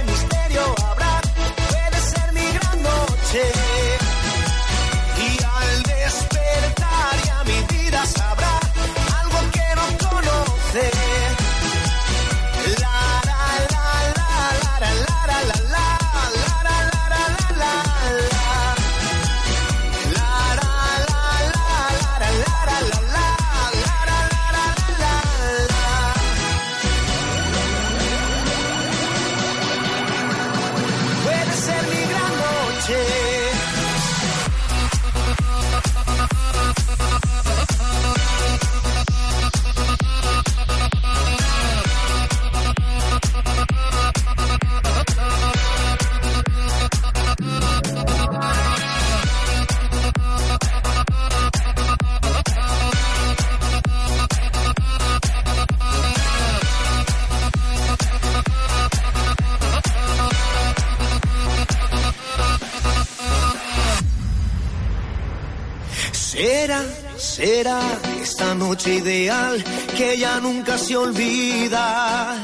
Ideal 68.87 69.63
que 69.97 70.17
ya 70.17 70.39
nunca 70.39 70.77
se 70.77 70.95
olvida. 70.97 72.35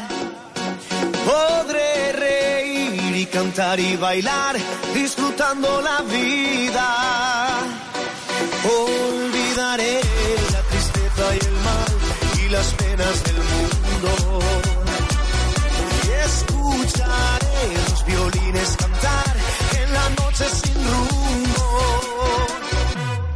Podré 1.25 2.11
reír 2.13 3.15
y 3.15 3.25
cantar 3.25 3.79
y 3.79 3.95
bailar, 3.95 4.55
disfrutando 4.93 5.81
la 5.81 6.01
vida. 6.01 7.59
Olvidaré 8.63 10.01
la 10.51 10.61
tristeza 10.69 11.35
y 11.35 11.45
el 11.45 11.55
mal 11.67 11.91
y 12.45 12.49
las 12.49 12.73
penas 12.73 13.23
del 13.23 13.39
mundo. 13.53 14.39
Y 16.05 16.09
escucharé 16.29 17.73
los 17.89 18.05
violines 18.05 18.77
cantar 18.77 19.35
en 19.81 19.93
la 19.93 20.09
noche 20.21 20.45
sin 20.61 20.75
rumbo. 20.75 21.67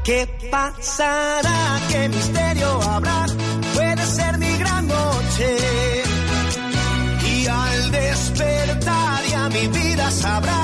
¿Qué 0.04 0.28
pasará? 0.52 1.80
¿Qué 1.90 2.10
misterio 2.10 2.82
habrá? 2.84 3.26
Puede 3.74 4.06
ser 4.06 4.38
mi 4.38 4.58
gran 4.58 4.88
noche. 4.88 5.58
Y 7.34 7.48
al 7.48 7.92
despertar 7.92 9.24
ya 9.32 9.50
mi 9.50 9.68
vida 9.68 10.12
sabrá 10.12 10.62